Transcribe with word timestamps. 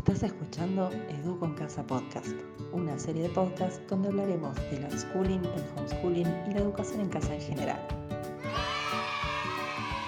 Estás 0.00 0.22
escuchando 0.22 0.90
Edu 1.10 1.38
con 1.38 1.54
Casa 1.54 1.86
Podcast, 1.86 2.32
una 2.72 2.98
serie 2.98 3.24
de 3.24 3.28
podcasts 3.28 3.86
donde 3.86 4.08
hablaremos 4.08 4.56
del 4.70 4.84
unschooling, 4.84 5.44
el 5.44 5.64
homeschooling 5.76 6.26
y 6.48 6.54
la 6.54 6.60
educación 6.60 7.02
en 7.02 7.10
casa 7.10 7.34
en 7.34 7.40
general. 7.42 7.86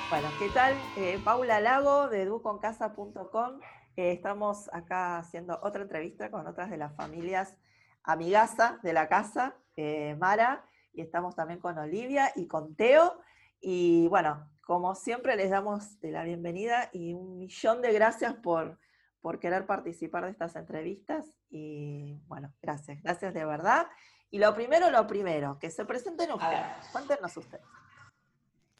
Bueno, 0.08 0.28
¿qué 0.38 0.48
tal? 0.48 0.74
Eh, 0.96 1.20
Paula 1.22 1.60
Lago 1.60 2.08
de 2.08 2.22
educoncasa.com. 2.22 3.60
Eh, 3.96 4.12
estamos 4.12 4.72
acá 4.72 5.18
haciendo 5.18 5.60
otra 5.62 5.82
entrevista 5.82 6.30
con 6.30 6.46
otras 6.46 6.70
de 6.70 6.78
las 6.78 6.96
familias 6.96 7.54
amigaza 8.02 8.80
de 8.82 8.94
la 8.94 9.10
casa, 9.10 9.56
eh, 9.76 10.16
Mara, 10.18 10.64
y 10.94 11.02
estamos 11.02 11.36
también 11.36 11.60
con 11.60 11.76
Olivia 11.76 12.32
y 12.34 12.46
con 12.46 12.74
Teo. 12.76 13.20
Y 13.60 14.08
bueno, 14.08 14.48
como 14.62 14.94
siempre 14.94 15.36
les 15.36 15.50
damos 15.50 15.98
la 16.00 16.24
bienvenida 16.24 16.88
y 16.94 17.12
un 17.12 17.36
millón 17.36 17.82
de 17.82 17.92
gracias 17.92 18.32
por 18.36 18.78
por 19.22 19.38
querer 19.38 19.64
participar 19.64 20.24
de 20.24 20.32
estas 20.32 20.56
entrevistas 20.56 21.32
y 21.48 22.20
bueno, 22.26 22.52
gracias, 22.60 23.00
gracias 23.02 23.32
de 23.32 23.44
verdad. 23.44 23.86
Y 24.30 24.38
lo 24.38 24.52
primero, 24.54 24.90
lo 24.90 25.06
primero, 25.06 25.58
que 25.58 25.70
se 25.70 25.84
presenten 25.84 26.32
ustedes. 26.32 26.88
Cuéntenos 26.90 27.36
ustedes. 27.36 27.64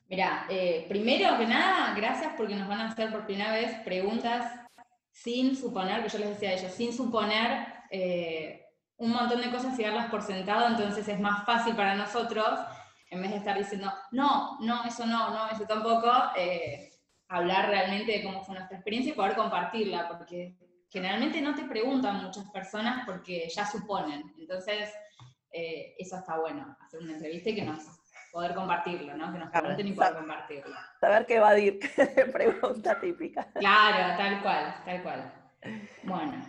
Mira, 0.09 0.47
eh, 0.51 0.85
primero 0.89 1.39
que 1.39 1.47
nada, 1.47 1.95
gracias 1.95 2.35
porque 2.37 2.57
nos 2.57 2.69
van 2.69 2.81
a 2.81 2.89
hacer 2.89 3.11
por 3.11 3.25
primera 3.25 3.53
vez 3.53 3.79
preguntas 3.81 4.53
sin 5.11 5.57
suponer, 5.57 6.03
que 6.03 6.09
yo 6.09 6.19
les 6.19 6.31
decía 6.31 6.51
a 6.51 6.53
ellos, 6.53 6.73
sin 6.73 6.93
suponer 6.93 7.67
eh, 7.91 8.67
un 8.97 9.11
montón 9.13 9.41
de 9.41 9.51
cosas 9.51 9.79
y 9.79 9.83
darlas 9.83 10.11
por 10.11 10.23
sentado, 10.23 10.67
entonces 10.67 11.07
es 11.07 11.21
más 11.21 11.45
fácil 11.45 11.77
para 11.77 11.95
nosotros, 11.95 12.47
en 13.11 13.23
vez 13.23 13.31
de 13.31 13.37
estar 13.39 13.57
diciendo, 13.57 13.93
no, 14.11 14.59
no, 14.61 14.85
eso 14.85 15.07
no, 15.07 15.31
no, 15.31 15.51
eso 15.51 15.65
tampoco, 15.65 16.11
eh, 16.37 16.92
hablar 17.33 17.69
realmente 17.69 18.13
de 18.13 18.23
cómo 18.23 18.45
fue 18.45 18.55
nuestra 18.55 18.77
experiencia 18.77 19.13
y 19.13 19.17
poder 19.17 19.35
compartirla, 19.35 20.07
porque 20.07 20.55
generalmente 20.91 21.41
no 21.41 21.55
te 21.55 21.65
preguntan 21.65 22.23
muchas 22.23 22.51
personas 22.51 23.05
porque 23.07 23.49
ya 23.49 23.67
suponen. 23.67 24.35
Entonces, 24.39 24.93
eh, 25.51 25.95
eso 25.99 26.19
está 26.19 26.39
bueno, 26.39 26.77
hacer 26.81 27.01
una 27.01 27.15
entrevista 27.15 27.51
y 27.51 27.55
que 27.55 27.65
nos 27.65 27.83
poder 28.31 28.55
compartirlo, 28.55 29.15
¿no? 29.15 29.31
Que 29.31 29.39
nos 29.39 29.51
pregunten 29.51 29.89
y 29.89 29.93
poder 29.93 30.15
compartirlo. 30.15 30.75
Saber 31.01 31.27
qué 31.27 31.37
evadir, 31.37 31.79
pregunta 32.33 32.99
típica. 32.99 33.45
Claro, 33.53 34.17
tal 34.17 34.43
cual, 34.43 34.75
tal 34.85 35.03
cual. 35.03 35.33
Bueno. 36.03 36.43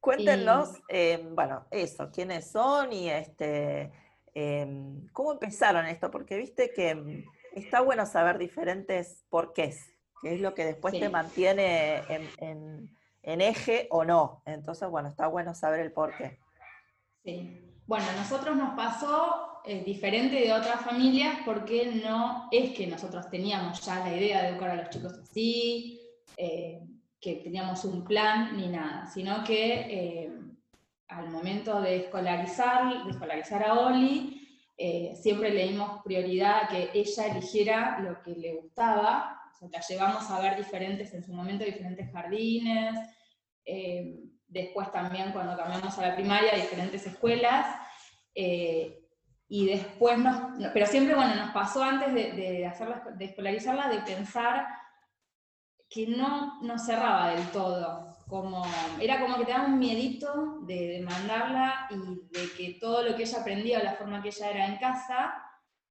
Cuéntenos, 0.00 0.80
eh, 0.88 1.26
bueno, 1.32 1.66
eso, 1.70 2.10
quiénes 2.10 2.50
son 2.50 2.92
y 2.92 3.10
este, 3.10 3.92
em, 4.34 5.06
cómo 5.12 5.32
empezaron 5.32 5.84
esto, 5.86 6.10
porque 6.10 6.38
viste 6.38 6.72
que 6.72 7.24
está 7.56 7.80
bueno 7.80 8.06
saber 8.06 8.38
diferentes 8.38 9.24
porqués, 9.30 9.90
que 10.22 10.34
es 10.34 10.40
lo 10.40 10.54
que 10.54 10.64
después 10.64 10.92
te 10.98 11.08
mantiene 11.08 12.02
en, 12.38 12.90
eje 13.22 13.88
o 13.90 14.04
no. 14.04 14.42
Entonces, 14.44 14.88
bueno, 14.88 15.08
está 15.08 15.26
bueno 15.26 15.54
saber 15.54 15.80
el 15.80 15.92
porqué. 15.92 16.38
Sí. 17.24 17.62
Bueno, 17.86 18.04
a 18.08 18.16
nosotros 18.16 18.56
nos 18.56 18.74
pasó 18.74 19.60
eh, 19.64 19.82
diferente 19.84 20.36
de 20.36 20.52
otras 20.52 20.80
familias 20.82 21.38
porque 21.44 22.00
no 22.04 22.48
es 22.50 22.76
que 22.76 22.86
nosotros 22.86 23.28
teníamos 23.30 23.80
ya 23.84 24.00
la 24.00 24.16
idea 24.16 24.42
de 24.42 24.48
educar 24.50 24.70
a 24.70 24.76
los 24.76 24.90
chicos 24.90 25.12
así, 25.22 26.00
eh, 26.36 26.82
que 27.20 27.36
teníamos 27.36 27.84
un 27.84 28.04
plan 28.04 28.56
ni 28.56 28.68
nada, 28.68 29.06
sino 29.06 29.42
que 29.44 29.74
eh, 29.88 30.32
al 31.08 31.30
momento 31.30 31.80
de 31.80 31.96
escolarizar, 31.96 33.04
de 33.04 33.10
escolarizar 33.10 33.62
a 33.62 33.74
Oli, 33.74 34.45
eh, 34.78 35.14
siempre 35.20 35.50
le 35.50 35.68
dimos 35.68 36.02
prioridad 36.04 36.64
a 36.64 36.68
que 36.68 36.90
ella 36.92 37.26
eligiera 37.28 37.98
lo 38.00 38.22
que 38.22 38.32
le 38.32 38.54
gustaba, 38.54 39.40
o 39.50 39.58
sea, 39.58 39.68
la 39.72 39.80
llevamos 39.80 40.30
a 40.30 40.40
ver 40.40 40.56
diferentes, 40.56 41.14
en 41.14 41.24
su 41.24 41.32
momento, 41.32 41.64
diferentes 41.64 42.12
jardines, 42.12 42.94
eh, 43.64 44.20
después 44.46 44.92
también 44.92 45.32
cuando 45.32 45.56
cambiamos 45.56 45.98
a 45.98 46.08
la 46.08 46.14
primaria, 46.14 46.54
diferentes 46.54 47.06
escuelas, 47.06 47.66
eh, 48.34 49.02
y 49.48 49.66
después 49.66 50.18
nos, 50.18 50.36
pero 50.74 50.86
siempre, 50.86 51.14
bueno, 51.14 51.34
nos 51.36 51.52
pasó 51.52 51.82
antes 51.82 52.12
de, 52.12 52.32
de, 52.32 52.72
de 53.16 53.24
escolarizarla, 53.24 53.88
de 53.88 54.00
pensar 54.00 54.66
que 55.88 56.06
no 56.06 56.60
nos 56.62 56.84
cerraba 56.84 57.30
del 57.30 57.46
todo, 57.50 58.15
como, 58.28 58.64
era 59.00 59.20
como 59.20 59.38
que 59.38 59.44
te 59.44 59.52
daba 59.52 59.66
un 59.66 59.78
miedito 59.78 60.58
de, 60.62 61.00
mandarla 61.04 61.88
y 61.90 61.96
de 62.30 62.50
que 62.56 62.78
todo 62.80 63.02
lo 63.02 63.14
que 63.16 63.22
ella 63.22 63.40
aprendía 63.40 63.78
o 63.78 63.84
la 63.84 63.94
forma 63.94 64.22
que 64.22 64.28
ella 64.28 64.50
era 64.50 64.66
en 64.66 64.78
casa 64.78 65.34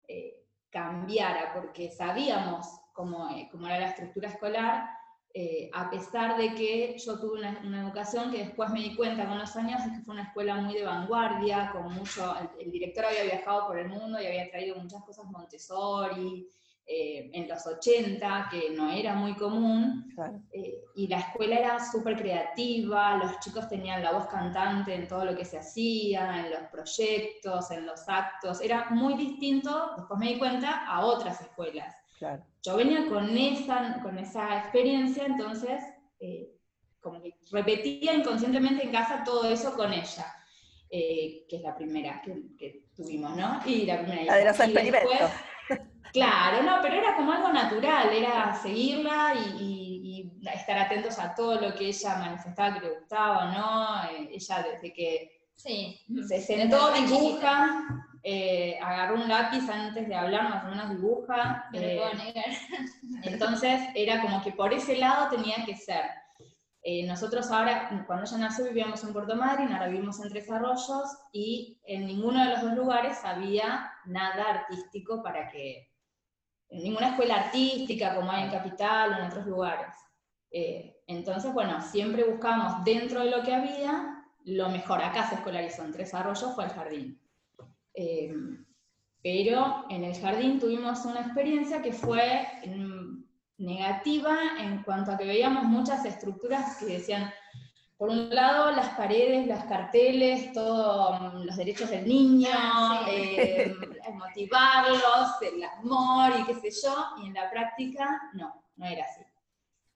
eh, 0.07 0.44
cambiara, 0.69 1.53
porque 1.53 1.90
sabíamos 1.90 2.68
cómo, 2.94 3.29
eh, 3.29 3.47
cómo, 3.51 3.68
era 3.68 3.79
la 3.79 3.90
estructura 3.90 4.29
escolar, 4.29 4.90
eh, 5.34 5.69
a 5.73 5.90
pesar 5.90 6.38
de 6.38 6.53
que 6.56 6.97
yo 6.97 7.19
tuve 7.19 7.40
una, 7.40 7.59
una, 7.66 7.84
educación 7.84 8.31
que 8.31 8.46
después 8.46 8.69
me 8.69 8.79
di 8.79 8.96
cuenta 8.96 9.28
con 9.28 9.38
los 9.38 9.56
años 9.57 9.81
es 9.81 9.91
que 9.91 10.03
fue 10.03 10.13
una 10.13 10.23
escuela 10.23 10.56
muy 10.56 10.73
de 10.73 10.84
vanguardia, 10.84 11.72
con 11.72 11.94
mucho, 11.94 12.35
el, 12.38 12.66
el 12.66 12.72
director 12.72 13.06
había 13.06 13.23
viajado 13.23 13.67
por 13.67 13.78
el 13.78 13.90
mundo 13.90 14.22
y 14.22 14.28
había 14.28 14.50
traído 14.50 14.78
muchas 14.78 15.03
cosas 15.03 15.25
Montessori, 15.25 16.47
eh, 16.88 17.31
en 17.34 17.47
los 17.47 17.66
80, 17.66 18.47
que 18.51 18.69
no 18.69 18.91
era 18.91 19.16
muy 19.16 19.34
común, 19.35 20.13
eh, 20.51 20.84
y 20.94 21.07
la 21.07 21.18
escuela 21.18 21.57
era 21.57 21.84
súper 21.84 22.16
creativa, 22.16 23.18
los 23.18 23.40
chicos 23.40 23.68
tenían 23.68 24.03
la 24.03 24.12
voz 24.12 24.28
cantante 24.28 24.94
en 24.94 25.07
todo 25.07 25.25
lo 25.25 25.35
que 25.35 25.46
se 25.46 25.57
hacía, 25.57 26.46
en 26.46 26.51
los 26.51 26.62
proyectos, 26.72 27.72
en 27.72 27.88
los 27.88 28.07
actos, 28.07 28.62
era 28.62 28.91
muy 28.91 29.16
distinto, 29.16 29.94
después 29.97 30.19
me 30.19 30.28
di 30.28 30.38
cuenta, 30.38 30.85
a 30.85 31.03
otras 31.03 31.41
escuelas. 31.41 31.96
Yo 32.62 32.78
venía 32.78 33.07
con 33.09 33.35
esa, 33.35 34.00
con 34.03 34.19
esa 34.19 34.59
experiencia, 34.59 35.25
entonces, 35.25 35.84
eh, 36.19 36.52
como 37.00 37.19
que 37.19 37.35
repetía 37.52 38.13
inconscientemente 38.13 38.84
en 38.84 38.91
casa 38.91 39.23
todo 39.25 39.50
eso 39.50 39.73
con 39.73 39.91
ella. 39.91 40.35
que 40.88 41.47
es 41.50 41.62
la 41.63 41.75
primera 41.75 42.22
que, 42.22 42.84
tuvimos, 42.96 43.35
¿no? 43.35 43.59
Y 43.66 43.88
la 43.88 44.03
primera. 44.03 44.25
La 44.25 44.35
de 44.35 44.46
los 44.46 44.59
experimentos. 44.59 45.31
Claro, 46.16 46.64
no, 46.64 46.78
pero 46.81 46.96
era 46.96 47.14
como 47.14 47.34
algo 47.34 47.52
natural, 47.52 48.08
era 48.14 48.56
seguirla 48.56 49.34
y, 49.59 50.31
estar 50.53 50.78
atentos 50.78 51.20
a 51.20 51.36
todo 51.36 51.59
lo 51.59 51.76
que 51.76 51.88
ella 51.88 52.16
manifestaba 52.18 52.76
que 52.76 52.88
le 52.88 52.94
gustaba, 53.00 53.52
¿no? 53.52 54.09
Eh, 54.12 54.30
ella 54.31 54.64
desde 54.72 54.94
que 54.94 55.50
sí. 55.56 56.00
se 56.26 56.40
sentó, 56.40 56.94
dibuja, 56.94 57.84
eh, 58.24 58.80
agarró 58.81 59.16
un 59.16 59.28
lápiz 59.28 59.68
antes 59.68 60.08
de 60.08 60.16
hablar, 60.16 60.50
más 60.50 60.64
o 60.64 60.68
menos 60.70 60.90
dibuja. 60.92 61.66
Eh, 61.74 62.00
entonces 63.24 63.82
era 63.94 64.22
como 64.22 64.42
que 64.42 64.52
por 64.53 64.72
ese 64.72 64.96
lado 64.96 65.30
tenía 65.30 65.66
que 65.66 65.76
ser. 65.76 66.06
nosotros 67.08 67.52
ahora, 67.52 67.90
cuando 68.08 68.24
ella 68.26 68.38
nació, 68.38 68.66
vivíamos 68.66 69.03
en 69.03 69.12
Puerto 69.12 69.36
Madryn, 69.36 69.74
ahora 69.74 69.88
vivimos 69.88 70.24
en 70.24 70.30
Tres 70.30 70.50
Arroyos 70.50 71.09
y 71.34 71.82
en 71.86 72.06
ninguno 72.06 72.42
de 72.42 72.52
los 72.52 72.62
dos 72.62 72.74
lugares 72.74 73.18
había 73.26 73.92
nada 74.06 74.46
artístico 74.50 75.22
para 75.22 75.50
que 75.50 75.95
en 76.75 76.84
ninguna 76.84 77.09
escuela 77.09 77.36
artística 77.36 78.13
como 78.16 78.31
hay 78.31 78.44
en 78.44 78.52
Capital 78.52 79.13
o 79.13 79.18
en 79.18 79.28
otros 79.28 79.46
lugares. 79.46 79.96
Eh, 80.52 80.97
entonces, 81.08 81.53
bueno, 81.53 81.81
siempre 81.81 82.25
buscábamos 82.25 82.84
dentro 82.84 83.22
de 83.22 83.31
lo 83.31 83.44
que 83.44 83.53
había 83.53 84.25
lo 84.44 84.69
mejor. 84.69 85.02
Acá 85.02 85.28
se 85.30 85.35
escolarizó 85.35 85.84
en 85.84 85.94
Tres 85.94 86.14
Arroyos, 86.14 86.53
fue 86.53 86.66
el 86.66 86.72
jardín. 86.72 87.22
Eh, 87.94 88.34
pero 89.24 89.85
en 89.90 90.03
el 90.03 90.19
jardín 90.19 90.59
tuvimos 90.59 91.06
una 91.06 91.22
experiencia 91.22 91.81
que 91.81 91.94
fue 91.94 92.46
mm, 92.68 93.24
negativa 93.59 94.38
en 94.59 94.84
cuanto 94.84 95.12
a 95.12 95.18
que 95.18 95.25
veíamos 95.25 95.64
muchas 95.64 96.03
estructuras 96.03 96.78
que 96.78 96.88
decían, 96.88 97.31
por 97.98 98.10
un 98.10 98.30
lado, 98.30 98.72
las 98.72 98.90
paredes, 98.96 99.48
los 99.48 99.64
carteles, 99.66 100.52
todos 100.52 101.22
mm, 101.22 101.44
los 101.46 101.56
derechos 101.56 101.90
del 101.90 102.08
niño, 102.08 102.50
eh, 103.08 103.74
motivarlos, 104.14 105.42
el 105.42 105.64
amor 105.64 106.34
y 106.40 106.44
qué 106.44 106.56
sé 106.56 106.88
yo, 106.88 107.24
y 107.24 107.28
en 107.28 107.34
la 107.34 107.50
práctica 107.50 108.32
no, 108.34 108.64
no 108.76 108.86
era 108.86 109.06
así. 109.06 109.22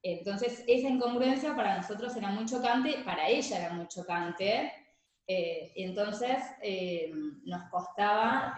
Entonces, 0.01 0.63
esa 0.65 0.87
incongruencia 0.87 1.55
para 1.55 1.75
nosotros 1.75 2.15
era 2.15 2.29
muy 2.29 2.45
chocante, 2.45 3.01
para 3.03 3.27
ella 3.27 3.59
era 3.59 3.73
muy 3.73 3.87
chocante, 3.87 4.71
eh, 5.27 5.73
entonces 5.75 6.41
eh, 6.61 7.11
nos 7.43 7.69
costaba, 7.69 8.55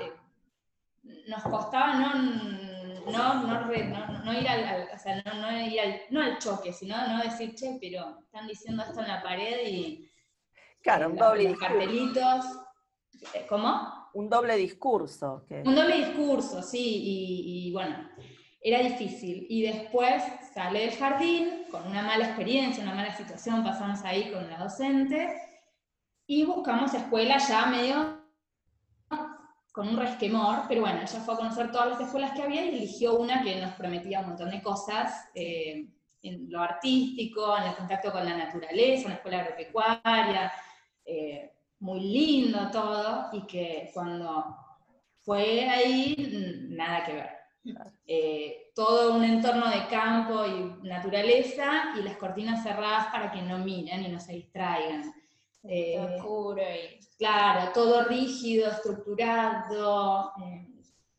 nos 1.27 1.43
costaba 1.43 1.95
no 1.95 2.70
no, 3.05 3.47
no, 3.47 4.23
no, 4.23 4.33
ir 4.33 4.47
al, 4.47 4.89
o 4.93 4.97
sea, 4.97 5.21
no, 5.25 5.33
no, 5.33 5.67
ir 5.67 5.79
al, 5.79 6.01
no 6.09 6.21
al 6.21 6.37
choque, 6.39 6.73
sino 6.73 6.95
no 7.07 7.23
decir, 7.23 7.55
che, 7.55 7.77
pero 7.79 8.19
están 8.19 8.47
diciendo 8.47 8.83
esto 8.83 9.01
en 9.01 9.07
la 9.07 9.21
pared 9.21 9.67
y... 9.67 10.09
Claro, 10.81 11.09
un 11.09 11.15
doble 11.15 11.49
los 11.49 11.59
cartelitos. 11.59 12.45
Eh, 13.33 13.45
¿Cómo? 13.47 14.09
Un 14.13 14.29
doble 14.29 14.55
discurso. 14.55 15.45
Un 15.49 15.75
doble 15.75 15.97
discurso, 16.05 16.61
sí, 16.61 16.79
y, 16.79 17.67
y, 17.67 17.71
bueno, 17.71 18.09
era 18.61 18.79
difícil. 18.79 19.45
Y 19.49 19.61
después 19.61 20.23
sale 20.53 20.81
del 20.81 20.91
jardín 20.91 21.65
con 21.69 21.87
una 21.87 22.01
mala 22.01 22.25
experiencia, 22.25 22.83
una 22.83 22.95
mala 22.95 23.15
situación, 23.15 23.63
pasamos 23.63 24.03
ahí 24.03 24.31
con 24.31 24.49
la 24.49 24.57
docente 24.57 25.29
y 26.25 26.45
buscamos 26.45 26.93
escuela 26.93 27.37
ya 27.37 27.65
medio 27.67 28.20
con 29.71 29.87
un 29.87 29.97
resquemor, 29.97 30.63
pero 30.67 30.81
bueno, 30.81 31.01
ella 31.01 31.19
fue 31.21 31.33
a 31.33 31.37
conocer 31.37 31.71
todas 31.71 31.89
las 31.91 32.01
escuelas 32.01 32.31
que 32.31 32.43
había 32.43 32.65
y 32.65 32.75
eligió 32.75 33.17
una 33.17 33.41
que 33.41 33.61
nos 33.61 33.73
prometía 33.73 34.19
un 34.19 34.29
montón 34.29 34.51
de 34.51 34.61
cosas, 34.61 35.29
eh, 35.33 35.87
en 36.23 36.51
lo 36.51 36.61
artístico, 36.61 37.57
en 37.57 37.63
el 37.63 37.75
contacto 37.75 38.11
con 38.11 38.25
la 38.25 38.37
naturaleza, 38.37 39.07
una 39.07 39.15
escuela 39.15 39.39
agropecuaria, 39.39 40.51
eh, 41.05 41.51
muy 41.79 41.99
lindo 41.99 42.69
todo, 42.69 43.29
y 43.33 43.47
que 43.47 43.89
cuando 43.93 44.55
fue 45.19 45.67
ahí, 45.67 46.67
nada 46.69 47.03
que 47.05 47.13
ver. 47.13 47.29
Eh, 48.07 48.71
todo 48.75 49.15
un 49.15 49.23
entorno 49.23 49.69
de 49.69 49.87
campo 49.87 50.45
y 50.45 50.87
naturaleza 50.87 51.93
y 51.97 52.01
las 52.01 52.17
cortinas 52.17 52.63
cerradas 52.63 53.07
para 53.07 53.31
que 53.31 53.41
no 53.41 53.59
miren 53.59 54.03
y 54.03 54.09
no 54.09 54.19
se 54.19 54.33
distraigan. 54.33 55.13
Eh, 55.63 55.99
oscuro 55.99 56.61
y... 56.61 56.99
Claro, 57.17 57.71
todo 57.71 58.05
rígido, 58.05 58.71
estructurado. 58.71 60.33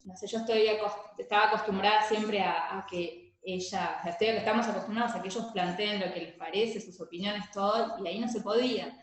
no 0.04 0.16
sé, 0.16 0.26
yo 0.26 0.38
estoy 0.38 0.68
estaba 1.16 1.46
acostumbrada 1.46 2.02
siempre 2.02 2.40
a 2.40 2.84
que 2.90 3.22
ella, 3.42 4.00
o 4.00 4.02
sea, 4.02 4.36
estamos 4.36 4.68
acostumbrados 4.68 5.14
a 5.14 5.22
que 5.22 5.28
ellos 5.28 5.46
planteen 5.52 6.00
lo 6.00 6.12
que 6.12 6.20
les 6.20 6.34
parece, 6.34 6.80
sus 6.80 7.00
opiniones, 7.00 7.50
todo, 7.50 7.98
y 8.02 8.06
ahí 8.06 8.18
no 8.20 8.28
se 8.28 8.40
podía. 8.40 8.96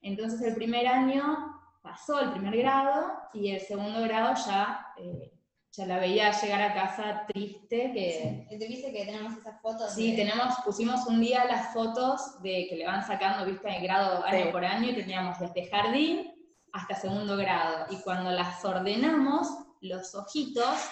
Entonces 0.00 0.40
el 0.42 0.54
primer 0.54 0.86
año 0.86 1.60
pasó 1.82 2.20
el 2.20 2.30
primer 2.30 2.56
grado 2.56 3.12
y 3.34 3.50
el 3.50 3.60
segundo 3.60 4.00
grado 4.02 4.34
ya, 4.46 4.86
eh, 4.96 5.33
ya 5.76 5.86
la 5.86 5.98
veía 5.98 6.30
llegar 6.30 6.62
a 6.62 6.74
casa 6.74 7.24
triste. 7.26 7.92
Que, 7.92 8.46
sí. 8.48 8.58
¿Te 8.58 8.92
que 8.92 9.04
tenemos 9.04 9.36
esas 9.36 9.60
fotos? 9.60 9.92
Sí, 9.92 10.14
tenemos, 10.14 10.54
pusimos 10.64 11.06
un 11.06 11.20
día 11.20 11.44
las 11.44 11.72
fotos 11.72 12.40
de 12.42 12.66
que 12.68 12.76
le 12.76 12.86
van 12.86 13.06
sacando, 13.06 13.44
viste, 13.44 13.68
de 13.68 13.80
grado 13.80 14.24
año 14.24 14.52
por 14.52 14.64
año 14.64 14.90
y 14.90 14.94
teníamos 14.94 15.38
desde 15.40 15.68
jardín 15.68 16.32
hasta 16.72 16.94
segundo 16.94 17.36
grado. 17.36 17.86
Y 17.90 17.96
cuando 18.02 18.30
las 18.30 18.64
ordenamos, 18.64 19.48
los 19.80 20.14
ojitos 20.14 20.90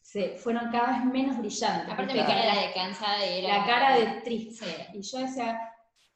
se 0.00 0.36
fueron 0.38 0.70
cada 0.70 0.92
vez 0.92 1.04
menos 1.04 1.38
brillantes. 1.38 1.92
Aparte 1.92 2.14
mi 2.14 2.20
cara 2.20 2.44
era 2.44 2.66
de 2.66 2.72
cansada 2.72 3.26
y 3.26 3.44
era... 3.44 3.58
La 3.58 3.66
cara 3.66 3.96
de 3.96 4.06
triste. 4.22 4.88
Y 4.94 5.02
yo 5.02 5.18
decía, 5.18 5.60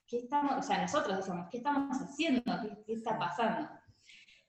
¿qué 0.06 0.18
estamos, 0.18 0.56
o 0.58 0.62
sea, 0.62 0.78
nosotros 0.80 1.16
decíamos, 1.18 1.48
¿qué 1.50 1.58
estamos 1.58 1.96
haciendo? 2.00 2.42
¿Qué, 2.86 2.92
está 2.92 3.18
pasando? 3.18 3.68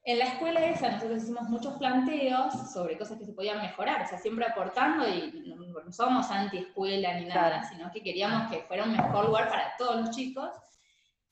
En 0.07 0.19
la 0.19 0.25
escuela 0.25 0.63
esa 0.63 0.91
nosotros 0.91 1.23
hicimos 1.23 1.49
muchos 1.49 1.73
planteos 1.79 2.53
sobre 2.71 2.95
cosas 2.95 3.17
que 3.17 3.25
se 3.25 3.33
podían 3.33 3.59
mejorar, 3.59 4.03
o 4.03 4.07
sea, 4.07 4.19
siempre 4.19 4.45
aportando 4.45 5.07
y 5.09 5.55
no, 5.57 5.91
somos 5.91 6.29
anti-escuela 6.29 7.19
ni 7.19 7.25
nada, 7.25 7.63
sino 7.63 7.91
que 7.91 8.03
queríamos 8.03 8.51
que 8.51 8.61
fuera 8.61 8.83
un 8.83 8.91
mejor 8.91 9.25
lugar 9.25 9.49
para 9.49 9.75
todos 9.79 9.95
los 10.01 10.15
chicos 10.15 10.51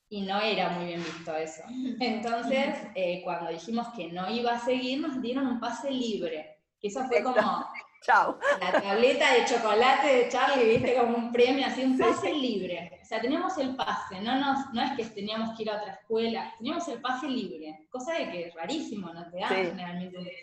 y 0.08 0.22
no 0.22 0.40
era 0.40 0.70
muy 0.70 0.86
bien 0.86 1.04
visto 1.04 1.36
eso. 1.36 1.62
Entonces, 2.00 2.76
eh, 2.96 3.20
cuando 3.22 3.52
dijimos 3.52 3.86
que 3.96 4.10
no 4.10 4.28
iba 4.28 4.54
a 4.54 4.58
seguir, 4.58 5.00
nos 5.00 5.22
dieron 5.22 5.46
un 5.46 5.60
pase 5.60 5.92
libre. 5.92 6.58
Eso 6.82 7.04
fue 7.04 7.22
como, 7.22 7.64
Chao. 8.04 8.38
La 8.60 8.70
tableta 8.82 9.32
de 9.32 9.46
chocolate 9.46 10.06
de 10.06 10.28
Charlie, 10.28 10.76
viste, 10.76 10.94
como 10.94 11.16
un 11.16 11.32
premio, 11.32 11.66
así 11.66 11.82
un 11.82 11.96
pase 11.96 12.34
libre. 12.34 13.00
O 13.00 13.04
sea, 13.04 13.18
teníamos 13.18 13.56
el 13.56 13.74
pase, 13.76 14.20
no, 14.20 14.36
nos, 14.36 14.74
no 14.74 14.82
es 14.82 14.92
que 14.92 15.06
teníamos 15.06 15.56
que 15.56 15.62
ir 15.62 15.70
a 15.70 15.76
otra 15.76 15.94
escuela, 15.94 16.52
teníamos 16.58 16.86
el 16.88 17.00
pase 17.00 17.26
libre, 17.28 17.86
cosa 17.90 18.12
de 18.12 18.30
que 18.30 18.48
es 18.48 18.54
rarísimo, 18.54 19.10
no 19.10 19.30
te 19.30 19.38
dan 19.38 19.48
generalmente. 19.48 20.36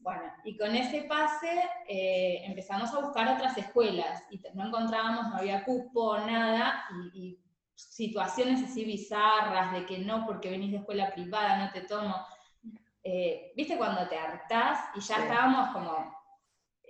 Bueno, 0.00 0.22
y 0.44 0.56
con 0.58 0.76
ese 0.76 1.02
pase 1.04 1.62
eh, 1.88 2.42
empezamos 2.44 2.92
a 2.92 3.00
buscar 3.00 3.26
otras 3.28 3.56
escuelas 3.56 4.22
y 4.30 4.40
no 4.52 4.66
encontrábamos, 4.66 5.28
no 5.28 5.36
había 5.36 5.64
cupo, 5.64 6.18
nada, 6.18 6.84
y, 7.14 7.38
situaciones 7.74 8.64
así 8.64 8.84
bizarras 8.84 9.72
de 9.72 9.86
que 9.86 9.98
no, 9.98 10.26
porque 10.26 10.50
venís 10.50 10.72
de 10.72 10.78
escuela 10.78 11.12
privada, 11.14 11.64
no 11.64 11.70
te 11.70 11.82
tomo. 11.82 12.26
Eh, 13.04 13.52
¿Viste 13.56 13.78
cuando 13.78 14.06
te 14.08 14.18
hartás 14.18 14.80
y 14.96 15.00
ya 15.00 15.14
estábamos 15.18 15.70
como 15.72 16.17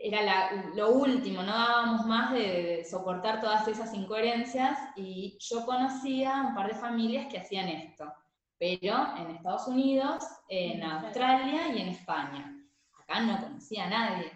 era 0.00 0.72
lo 0.74 0.90
último, 0.90 1.42
no 1.42 1.52
dábamos 1.52 2.06
más 2.06 2.32
de, 2.32 2.84
soportar 2.88 3.40
todas 3.40 3.66
esas 3.66 3.92
incoherencias 3.94 4.78
y 4.96 5.36
yo 5.40 5.66
conocía 5.66 6.44
un 6.48 6.54
par 6.54 6.68
de 6.68 6.74
familias 6.74 7.26
que 7.26 7.38
hacían 7.38 7.68
esto, 7.68 8.12
pero 8.58 8.94
en 9.16 9.30
Estados 9.30 9.66
Unidos, 9.66 10.24
en 10.48 10.82
Australia 10.82 11.68
y 11.74 11.80
en 11.82 11.88
España. 11.88 12.54
Acá 13.00 13.20
no 13.20 13.40
conocía 13.40 13.86
a 13.86 13.90
nadie. 13.90 14.32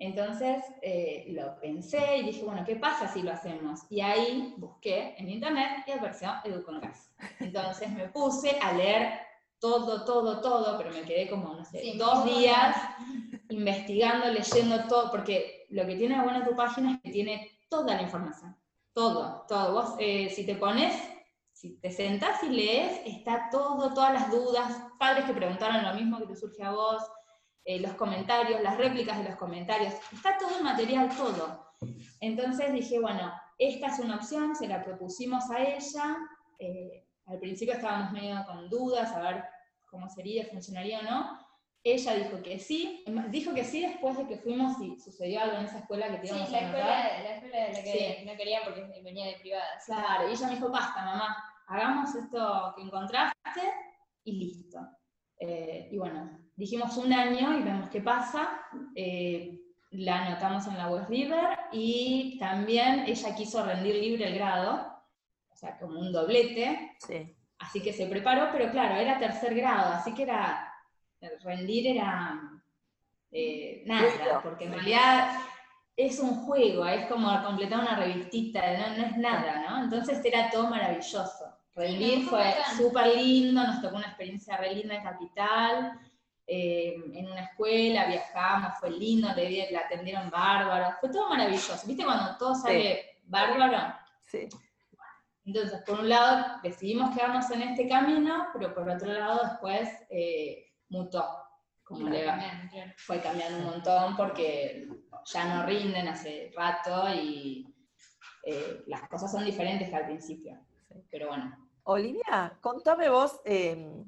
Entonces 0.00 0.62
eh, 0.80 1.26
lo 1.30 1.58
pensé 1.60 2.18
y 2.18 2.26
dije, 2.26 2.44
bueno, 2.44 2.64
¿qué 2.64 2.76
pasa 2.76 3.08
si 3.08 3.22
lo 3.22 3.32
hacemos? 3.32 3.80
Y 3.90 4.00
ahí 4.00 4.54
busqué 4.56 5.16
en 5.18 5.28
internet 5.28 5.84
y 5.86 5.90
apareció 5.90 6.32
Educoncas. 6.44 7.12
Entonces 7.40 7.90
me 7.90 8.08
puse 8.08 8.58
a 8.60 8.72
leer 8.72 9.20
todo, 9.58 10.04
todo, 10.04 10.40
todo, 10.40 10.78
pero 10.78 10.90
me 10.90 11.02
quedé 11.02 11.28
como, 11.28 11.52
no 11.54 11.64
sé, 11.64 11.94
dos 11.96 12.24
días 12.24 12.76
investigando, 13.50 14.30
leyendo 14.30 14.84
todo, 14.84 15.10
porque 15.10 15.66
lo 15.70 15.86
que 15.86 15.96
tiene 15.96 16.22
bueno 16.22 16.46
tu 16.46 16.54
página 16.54 16.94
es 16.94 17.02
que 17.02 17.10
tiene 17.10 17.58
toda 17.68 17.94
la 17.94 18.02
información, 18.02 18.56
todo, 18.92 19.44
todo. 19.48 19.72
Vos, 19.72 19.94
eh, 19.98 20.30
si 20.30 20.44
te 20.44 20.54
pones, 20.54 20.94
si 21.52 21.78
te 21.80 21.90
sentás 21.90 22.42
y 22.42 22.50
lees, 22.50 23.00
está 23.04 23.48
todo, 23.50 23.92
todas 23.92 24.12
las 24.12 24.30
dudas, 24.30 24.80
padres 24.98 25.24
que 25.24 25.32
preguntaron 25.32 25.82
lo 25.82 25.94
mismo 25.94 26.18
que 26.18 26.26
te 26.26 26.36
surge 26.36 26.62
a 26.62 26.70
vos, 26.70 27.02
eh, 27.64 27.80
los 27.80 27.92
comentarios, 27.94 28.62
las 28.62 28.76
réplicas 28.76 29.18
de 29.18 29.24
los 29.24 29.36
comentarios, 29.36 29.92
está 30.12 30.38
todo 30.38 30.56
el 30.56 30.64
material, 30.64 31.08
todo. 31.16 31.74
Entonces 32.20 32.72
dije, 32.72 32.98
bueno, 32.98 33.32
esta 33.58 33.88
es 33.88 33.98
una 33.98 34.16
opción, 34.16 34.54
se 34.54 34.68
la 34.68 34.82
propusimos 34.84 35.50
a 35.50 35.60
ella. 35.62 36.16
Eh, 36.58 37.04
al 37.26 37.38
principio 37.38 37.74
estábamos 37.74 38.12
medio 38.12 38.42
con 38.46 38.70
dudas, 38.70 39.12
a 39.12 39.20
ver 39.20 39.44
cómo 39.86 40.08
sería, 40.08 40.46
funcionaría 40.46 41.00
o 41.00 41.02
no. 41.02 41.47
Ella 41.92 42.14
dijo 42.14 42.42
que 42.42 42.58
sí, 42.58 43.04
dijo 43.30 43.54
que 43.54 43.64
sí 43.64 43.82
después 43.82 44.16
de 44.16 44.26
que 44.26 44.38
fuimos 44.38 44.80
y 44.80 44.98
sucedió 44.98 45.40
algo 45.40 45.58
en 45.58 45.64
esa 45.64 45.78
escuela 45.78 46.08
que 46.08 46.18
teníamos 46.18 46.48
sí, 46.48 46.52
la 46.52 46.60
escuela, 46.60 47.22
la 47.22 47.34
escuela 47.34 47.66
de 47.66 47.72
la 47.72 47.82
que 47.82 48.22
no 48.26 48.36
quería 48.36 48.60
porque 48.64 49.02
venía 49.02 49.26
de 49.26 49.36
privada. 49.40 49.64
Claro, 49.84 50.28
y 50.28 50.32
ella 50.32 50.46
me 50.46 50.54
dijo, 50.54 50.70
basta 50.70 51.04
mamá, 51.04 51.36
hagamos 51.66 52.14
esto 52.14 52.72
que 52.76 52.82
encontraste 52.82 53.62
y 54.24 54.32
listo. 54.32 54.78
Eh, 55.40 55.88
y 55.90 55.98
bueno, 55.98 56.38
dijimos 56.56 56.96
un 56.96 57.12
año 57.12 57.58
y 57.58 57.62
vemos 57.62 57.88
qué 57.90 58.00
pasa. 58.00 58.60
Eh, 58.94 59.58
la 59.90 60.26
anotamos 60.26 60.66
en 60.66 60.76
la 60.76 60.90
West 60.90 61.08
River 61.08 61.58
y 61.72 62.36
también 62.38 63.04
ella 63.06 63.34
quiso 63.34 63.64
rendir 63.64 63.94
libre 63.94 64.28
el 64.28 64.34
grado, 64.34 65.02
o 65.50 65.56
sea, 65.56 65.78
como 65.78 65.98
un 65.98 66.12
doblete. 66.12 66.96
Sí. 66.98 67.34
Así 67.58 67.82
que 67.82 67.92
se 67.92 68.06
preparó, 68.06 68.50
pero 68.52 68.70
claro, 68.70 68.96
era 68.96 69.18
tercer 69.18 69.54
grado, 69.54 69.92
así 69.92 70.14
que 70.14 70.22
era, 70.22 70.67
rendir 71.42 71.86
era 71.88 72.62
eh, 73.30 73.82
nada, 73.86 74.40
porque 74.42 74.64
en 74.64 74.72
realidad 74.72 75.38
es 75.96 76.20
un 76.20 76.46
juego, 76.46 76.86
es 76.86 77.06
como 77.06 77.28
completar 77.42 77.80
una 77.80 77.96
revistita, 77.96 78.60
no, 78.96 79.04
es 79.04 79.16
nada, 79.16 79.68
¿no? 79.68 79.84
Entonces 79.84 80.24
era 80.24 80.50
todo 80.50 80.68
maravilloso. 80.68 81.44
Rendir 81.74 82.24
fue 82.24 82.54
súper 82.76 83.16
lindo, 83.16 83.62
nos 83.62 83.82
tocó 83.82 83.96
una 83.96 84.06
experiencia 84.06 84.56
re 84.56 84.74
linda 84.74 84.94
en 84.94 85.02
Capital, 85.02 86.00
eh, 86.46 86.96
en 87.12 87.30
una 87.30 87.42
escuela, 87.42 88.06
viajamos, 88.06 88.78
fue 88.80 88.90
lindo, 88.90 89.28
le, 89.34 89.70
la 89.70 89.80
atendieron 89.80 90.30
bárbaro, 90.30 90.96
fue 91.00 91.10
todo 91.10 91.28
maravilloso. 91.28 91.86
¿Viste 91.86 92.04
cuando 92.04 92.36
todo 92.36 92.54
sale 92.54 93.18
bárbaro? 93.24 93.94
Sí. 94.24 94.48
Entonces, 95.44 95.82
por 95.86 96.00
un 96.00 96.08
lado, 96.08 96.60
decidimos 96.62 97.14
quedarnos 97.14 97.50
en 97.50 97.62
este 97.62 97.88
camino, 97.88 98.48
pero 98.52 98.74
por 98.74 98.88
otro 98.88 99.12
lado, 99.12 99.40
después 99.44 99.88
eh, 100.10 100.67
mutó. 100.88 101.24
Como 101.82 102.08
le 102.08 102.26
va, 102.26 102.38
fue 102.98 103.18
cambiando 103.20 103.60
un 103.60 103.64
montón 103.64 104.14
porque 104.14 104.86
ya 105.24 105.54
no 105.54 105.64
rinden 105.64 106.08
hace 106.08 106.52
rato 106.54 107.08
y 107.14 107.66
eh, 108.44 108.82
las 108.86 109.08
cosas 109.08 109.32
son 109.32 109.44
diferentes 109.44 109.88
que 109.88 109.96
al 109.96 110.04
principio. 110.04 110.58
Pero 111.10 111.28
bueno. 111.28 111.68
Olivia, 111.84 112.58
contame 112.60 113.08
vos, 113.08 113.40
em, 113.44 114.04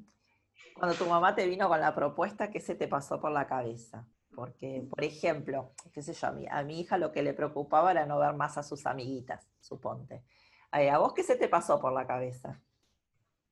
cuando 0.75 0.95
tu 0.95 1.05
mamá 1.07 1.33
te 1.33 1.47
vino 1.47 1.67
con 1.67 1.81
la 1.81 1.95
propuesta, 1.95 2.51
¿qué 2.51 2.59
se 2.59 2.75
te 2.75 2.87
pasó 2.87 3.19
por 3.19 3.31
la 3.31 3.47
cabeza? 3.47 4.05
Porque, 4.35 4.85
por 4.87 5.03
ejemplo, 5.03 5.73
qué 5.91 6.03
sé 6.03 6.13
yo, 6.13 6.27
a 6.27 6.31
mi, 6.31 6.47
a 6.47 6.63
mi 6.63 6.81
hija 6.81 6.99
lo 6.99 7.11
que 7.11 7.23
le 7.23 7.33
preocupaba 7.33 7.91
era 7.91 8.05
no 8.05 8.19
ver 8.19 8.33
más 8.33 8.59
a 8.59 8.63
sus 8.63 8.85
amiguitas, 8.85 9.47
suponte. 9.59 10.23
¿A 10.71 10.97
vos 10.99 11.13
qué 11.13 11.23
se 11.23 11.35
te 11.35 11.49
pasó 11.49 11.81
por 11.81 11.91
la 11.91 12.07
cabeza? 12.07 12.61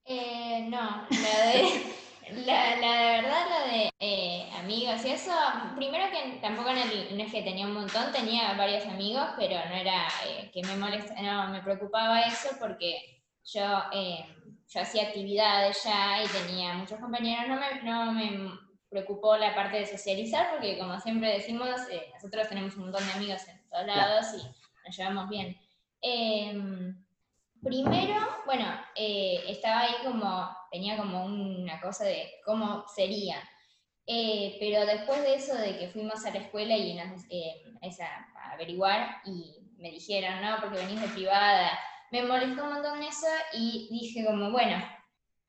Eh, 0.05 0.67
no, 0.69 0.79
la 1.09 1.51
de, 1.51 1.93
la, 2.45 2.75
de 2.75 3.21
verdad, 3.21 3.45
la 3.49 3.71
de 3.71 3.91
eh, 3.99 4.49
amigos 4.57 5.03
y 5.05 5.09
eso, 5.09 5.31
primero 5.75 6.05
que 6.11 6.37
tampoco 6.39 6.71
no 6.71 6.79
es 6.79 7.31
que 7.31 7.41
tenía 7.41 7.65
un 7.65 7.73
montón, 7.73 8.11
tenía 8.11 8.53
varios 8.53 8.85
amigos, 8.85 9.27
pero 9.37 9.55
no 9.69 9.75
era 9.75 10.07
eh, 10.27 10.49
que 10.53 10.61
me 10.63 10.75
molesta, 10.75 11.13
no, 11.21 11.49
me 11.49 11.61
preocupaba 11.61 12.21
eso 12.21 12.49
porque 12.59 13.23
yo, 13.43 13.61
yo 14.67 14.81
hacía 14.81 15.07
actividades 15.07 15.83
ya 15.83 16.23
y 16.23 16.27
tenía 16.27 16.73
muchos 16.73 16.99
compañeros, 16.99 17.47
no 17.47 17.59
me, 17.59 17.81
no 17.83 18.11
me 18.11 18.51
preocupó 18.89 19.37
la 19.37 19.55
parte 19.55 19.79
de 19.79 19.85
socializar 19.85 20.51
porque 20.51 20.77
como 20.77 20.99
siempre 20.99 21.33
decimos, 21.33 21.69
nosotros 22.13 22.49
tenemos 22.49 22.75
un 22.75 22.83
montón 22.83 23.05
de 23.05 23.13
amigos 23.13 23.47
en 23.47 23.69
todos 23.69 23.85
lados 23.85 24.25
y 24.35 24.87
nos 24.87 24.97
llevamos 24.97 25.29
bien. 25.29 25.57
Primero, 27.63 28.15
bueno, 28.45 28.65
eh, 28.95 29.43
estaba 29.47 29.81
ahí 29.81 29.93
como, 30.03 30.49
tenía 30.71 30.97
como 30.97 31.25
una 31.25 31.79
cosa 31.81 32.05
de 32.05 32.31
cómo 32.45 32.85
sería. 32.95 33.37
Eh, 34.07 34.57
pero 34.59 34.85
después 34.85 35.21
de 35.21 35.35
eso, 35.35 35.55
de 35.55 35.77
que 35.77 35.89
fuimos 35.89 36.25
a 36.25 36.31
la 36.31 36.39
escuela 36.39 36.75
y 36.75 36.95
nos, 36.95 37.23
eh, 37.29 37.63
a 38.01 38.53
averiguar 38.53 39.17
y 39.25 39.55
me 39.77 39.91
dijeron, 39.91 40.41
no, 40.41 40.57
porque 40.61 40.79
venís 40.79 41.01
de 41.01 41.07
privada. 41.09 41.77
Me 42.11 42.23
molestó 42.23 42.63
un 42.63 42.73
montón 42.73 43.03
eso 43.03 43.27
y 43.53 43.87
dije 43.91 44.25
como, 44.25 44.51
bueno, 44.51 44.83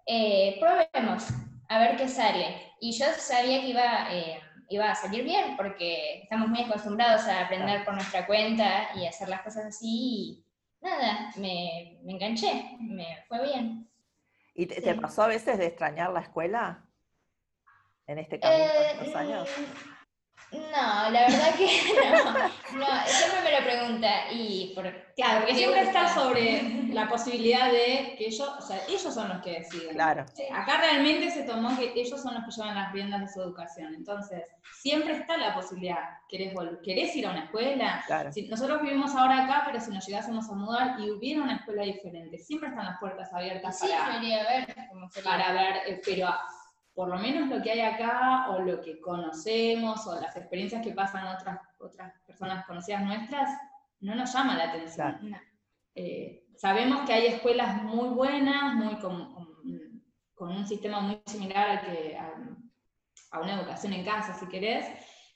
eh, 0.07 0.59
probemos, 0.61 1.29
a 1.69 1.79
ver 1.79 1.97
qué 1.97 2.09
sale. 2.09 2.73
Y 2.81 2.93
yo 2.93 3.07
sabía 3.17 3.61
que 3.61 3.69
iba, 3.69 4.09
eh, 4.12 4.40
iba 4.69 4.90
a 4.90 4.95
salir 4.95 5.25
bien, 5.25 5.57
porque 5.57 6.23
estamos 6.23 6.49
muy 6.49 6.62
acostumbrados 6.62 7.23
a 7.23 7.47
aprender 7.47 7.85
por 7.85 7.95
nuestra 7.95 8.26
cuenta 8.26 8.90
y 8.97 9.07
hacer 9.07 9.29
las 9.29 9.43
cosas 9.43 9.67
así. 9.67 9.87
Y 9.88 10.45
nada, 10.80 11.32
me, 11.37 11.99
me 12.04 12.12
enganché, 12.12 12.76
me 12.80 13.25
fue 13.28 13.42
bien. 13.42 13.88
¿Y 14.54 14.66
te, 14.66 14.80
te 14.80 14.94
pasó 14.94 15.22
a 15.22 15.28
veces 15.28 15.58
de 15.58 15.66
extrañar 15.66 16.12
la 16.12 16.20
escuela 16.20 16.87
en 18.06 18.18
este 18.18 18.40
camino 18.40 18.72
de 18.72 18.90
estos 18.92 19.14
años? 19.14 19.49
No, 20.52 21.11
la 21.11 21.26
verdad 21.28 21.54
que 21.57 21.66
no. 22.75 22.78
no 22.78 22.87
siempre 23.07 23.40
me 23.45 23.61
lo 23.61 23.64
pregunta. 23.64 24.33
Y 24.33 24.73
por, 24.75 24.85
claro, 25.14 25.40
porque 25.40 25.54
siempre 25.54 25.83
está 25.83 26.12
sobre 26.12 26.62
la 26.92 27.09
posibilidad 27.09 27.71
de 27.71 28.16
que 28.19 28.26
ellos, 28.26 28.49
o 28.59 28.61
sea, 28.61 28.80
ellos 28.88 29.14
son 29.14 29.28
los 29.28 29.42
que 29.42 29.61
deciden. 29.61 29.95
Claro. 29.95 30.26
Acá 30.52 30.78
realmente 30.78 31.30
se 31.30 31.45
tomó 31.45 31.76
que 31.76 31.92
ellos 31.95 32.21
son 32.21 32.35
los 32.35 32.45
que 32.45 32.50
llevan 32.50 32.75
las 32.75 32.92
riendas 32.92 33.21
de 33.21 33.28
su 33.28 33.40
educación. 33.40 33.95
Entonces, 33.95 34.42
siempre 34.80 35.12
está 35.14 35.37
la 35.37 35.54
posibilidad. 35.54 36.19
¿Querés, 36.28 36.52
¿querés 36.83 37.14
ir 37.14 37.26
a 37.26 37.30
una 37.30 37.45
escuela? 37.45 38.02
Claro. 38.07 38.33
Si, 38.33 38.49
nosotros 38.49 38.83
vivimos 38.83 39.14
ahora 39.14 39.45
acá, 39.45 39.62
pero 39.66 39.80
si 39.80 39.90
nos 39.90 40.04
llegásemos 40.07 40.49
a 40.50 40.54
mudar 40.54 40.99
y 40.99 41.11
hubiera 41.11 41.42
una 41.42 41.57
escuela 41.57 41.85
diferente, 41.85 42.38
siempre 42.38 42.71
están 42.71 42.87
las 42.87 42.99
puertas 42.99 43.33
abiertas 43.33 43.78
sí, 43.78 43.87
para, 43.88 44.21
ver 44.21 44.76
cómo 44.88 45.09
sería. 45.11 45.30
para 45.30 45.52
ver, 45.52 45.76
eh, 45.87 46.00
pero 46.04 46.28
por 47.00 47.09
lo 47.09 47.19
menos 47.19 47.49
lo 47.49 47.62
que 47.62 47.71
hay 47.71 47.80
acá 47.80 48.50
o 48.50 48.61
lo 48.61 48.83
que 48.83 49.00
conocemos 49.00 50.07
o 50.07 50.21
las 50.21 50.37
experiencias 50.37 50.85
que 50.85 50.92
pasan 50.92 51.35
otras, 51.35 51.59
otras 51.78 52.12
personas 52.26 52.66
conocidas 52.66 53.02
nuestras, 53.02 53.59
no 54.00 54.14
nos 54.14 54.30
llama 54.35 54.59
la 54.59 54.64
atención. 54.64 55.16
No. 55.23 55.38
Eh, 55.95 56.45
sabemos 56.59 57.07
que 57.07 57.14
hay 57.14 57.26
escuelas 57.28 57.83
muy 57.85 58.11
buenas, 58.11 58.75
muy 58.75 58.97
con, 58.97 59.35
con 60.35 60.54
un 60.54 60.66
sistema 60.66 61.00
muy 61.00 61.23
similar 61.25 61.71
al 61.71 61.80
que, 61.87 62.19
a, 62.19 62.35
a, 63.30 63.40
una 63.40 63.59
educación 63.59 63.95
en 63.95 64.04
casa, 64.04 64.35
si 64.35 64.47
querés, 64.49 64.85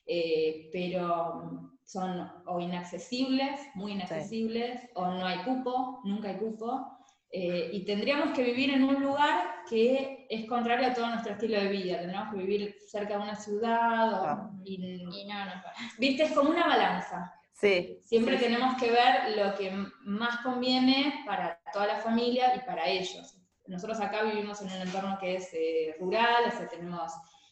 eh, 0.05 0.69
pero 0.71 1.73
son 1.83 2.31
o 2.45 2.61
inaccesibles, 2.61 3.59
muy 3.75 3.93
inaccesibles, 3.93 4.83
sí. 4.83 4.89
o 4.97 5.07
no 5.07 5.25
hay 5.25 5.39
cupo, 5.45 6.03
nunca 6.05 6.29
hay 6.29 6.37
cupo. 6.37 6.94
Eh, 7.37 7.71
y 7.73 7.85
tendríamos 7.85 8.33
que 8.33 8.45
vivir 8.45 8.71
en 8.71 8.85
un 8.85 9.03
lugar 9.03 9.65
que 9.69 10.25
es 10.31 10.49
contrario 10.49 10.87
a 10.87 10.95
todo 10.95 11.09
nuestro 11.09 11.33
estilo 11.33 11.59
de 11.59 11.67
vida. 11.67 11.99
Tendríamos 11.99 12.33
que 12.33 12.41
vivir 12.41 12.77
cerca 12.87 13.17
de 13.17 13.25
una 13.25 13.35
ciudad. 13.35 14.13
O, 14.13 14.25
ah. 14.25 14.51
y, 14.63 14.75
y, 14.75 15.25
no, 15.27 15.45
no. 15.45 15.53
Viste, 15.99 16.23
es 16.23 16.33
como 16.33 16.51
una 16.51 16.69
balanza. 16.69 17.35
Sí. 17.53 17.99
Siempre 18.05 18.39
sí, 18.39 18.45
tenemos 18.45 18.81
que 18.81 18.89
ver 18.89 19.37
lo 19.37 19.53
que 19.57 19.73
más 20.05 20.45
conviene 20.45 21.25
para 21.27 21.61
toda 21.73 21.89
la 21.89 21.97
familia 21.97 22.55
y 22.55 22.61
para 22.61 22.87
ellos. 22.87 23.37
Nosotros 23.67 24.01
acá 24.01 24.23
vivimos 24.23 24.63
en 24.63 24.69
un 24.69 24.87
entorno 24.87 25.19
que 25.19 25.35
es 25.35 25.53
eh, 25.55 25.97
rural, 25.99 26.45
o 26.47 26.57
sea, 26.57 26.69
tenemos, 26.69 27.11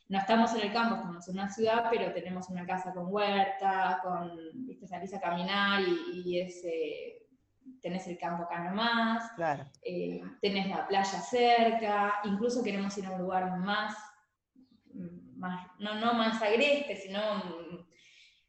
no 0.09 0.19
estamos 0.19 0.55
en 0.55 0.61
el 0.61 0.73
campo, 0.73 0.95
estamos 0.95 1.27
en 1.27 1.35
una 1.35 1.49
ciudad, 1.49 1.87
pero 1.91 2.12
tenemos 2.12 2.49
una 2.51 2.65
casa 2.65 2.93
con 2.93 3.12
huerta, 3.12 3.99
con, 4.05 4.39
viste, 4.65 4.87
salís 4.87 5.12
a 5.12 5.21
caminar 5.21 5.81
y, 5.81 6.23
y 6.25 6.41
es... 6.41 6.65
Eh, 6.65 7.22
tenés 7.83 8.07
el 8.07 8.17
campo 8.17 8.45
acá 8.45 8.61
nomás, 8.61 9.31
claro. 9.33 9.65
eh, 9.83 10.23
tenés 10.41 10.69
la 10.69 10.87
playa 10.87 11.21
cerca, 11.21 12.21
incluso 12.25 12.62
queremos 12.62 12.97
ir 12.97 13.07
a 13.07 13.11
un 13.11 13.23
lugar 13.23 13.59
más, 13.59 13.95
más 15.37 15.67
no, 15.81 15.95
no 15.97 16.15
más 16.15 16.41
agreste, 16.41 16.97
sino 16.97 17.21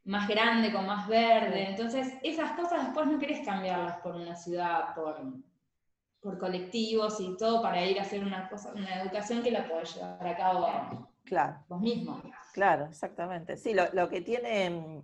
más 0.06 0.28
grande, 0.28 0.72
con 0.72 0.86
más 0.86 1.08
verde. 1.08 1.70
Entonces, 1.70 2.14
esas 2.24 2.52
cosas 2.52 2.86
después 2.86 3.08
no 3.08 3.20
querés 3.20 3.46
cambiarlas 3.46 3.98
por 4.02 4.16
una 4.16 4.36
ciudad, 4.36 4.94
por, 4.94 5.20
por 6.22 6.38
colectivos 6.38 7.20
y 7.20 7.36
todo 7.38 7.62
para 7.62 7.84
ir 7.86 8.00
a 8.00 8.04
hacer 8.04 8.24
una, 8.24 8.48
cosa, 8.50 8.72
una 8.74 9.02
educación 9.02 9.42
que 9.42 9.52
la 9.52 9.68
podés 9.68 9.96
llevar 9.96 10.28
a 10.28 10.38
cabo 10.38 11.10
claro. 11.24 11.66
vos 11.68 11.82
mismo. 11.82 12.22
Claro, 12.54 12.86
exactamente. 12.86 13.58
Sí, 13.58 13.74
lo, 13.74 13.86
lo 13.94 14.10
que 14.10 14.22
tiene 14.22 15.04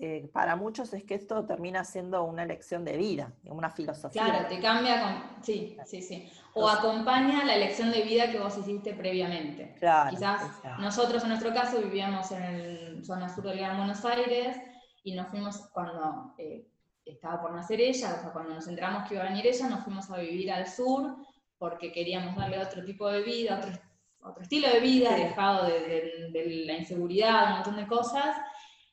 eh, 0.00 0.28
para 0.32 0.56
muchos 0.56 0.92
es 0.94 1.04
que 1.04 1.14
esto 1.14 1.44
termina 1.44 1.84
siendo 1.84 2.24
una 2.24 2.42
elección 2.42 2.84
de 2.84 2.96
vida, 2.96 3.32
una 3.44 3.70
filosofía. 3.70 4.24
Claro, 4.24 4.48
te 4.48 4.60
cambia, 4.60 5.02
con, 5.02 5.44
sí, 5.44 5.76
sí, 5.86 6.02
sí. 6.02 6.28
O 6.54 6.68
acompaña 6.68 7.44
la 7.44 7.54
elección 7.56 7.90
de 7.90 8.02
vida 8.02 8.30
que 8.30 8.38
vos 8.38 8.56
hiciste 8.58 8.94
previamente. 8.94 9.74
Claro, 9.78 10.10
Quizás 10.10 10.42
nosotros 10.78 11.22
en 11.22 11.28
nuestro 11.30 11.52
caso 11.52 11.80
vivíamos 11.80 12.30
en 12.32 12.42
el 12.42 13.04
zona 13.04 13.28
sur 13.28 13.44
de 13.44 13.56
Gran 13.56 13.76
Buenos 13.76 14.04
Aires 14.04 14.56
y 15.04 15.14
nos 15.14 15.28
fuimos 15.28 15.68
cuando 15.72 16.34
eh, 16.38 16.66
estaba 17.04 17.40
por 17.40 17.52
nacer 17.54 17.80
ella, 17.80 18.14
o 18.18 18.20
sea, 18.22 18.32
cuando 18.32 18.54
nos 18.54 18.66
enteramos 18.68 19.08
que 19.08 19.14
iba 19.14 19.24
a 19.24 19.28
venir 19.28 19.46
ella, 19.46 19.68
nos 19.68 19.84
fuimos 19.84 20.10
a 20.10 20.18
vivir 20.18 20.50
al 20.52 20.66
sur 20.66 21.16
porque 21.58 21.90
queríamos 21.92 22.36
darle 22.36 22.58
otro 22.58 22.84
tipo 22.84 23.08
de 23.08 23.22
vida, 23.22 23.58
otro, 23.58 23.72
otro 24.20 24.42
estilo 24.42 24.68
de 24.68 24.80
vida, 24.80 25.14
Sí. 25.16 25.22
dejado 25.22 25.64
de, 25.66 25.80
de- 25.80 26.30
de 26.32 26.64
la 26.66 26.74
inseguridad, 26.74 27.46
un 27.46 27.52
montón 27.54 27.76
de 27.76 27.86
cosas. 27.86 28.36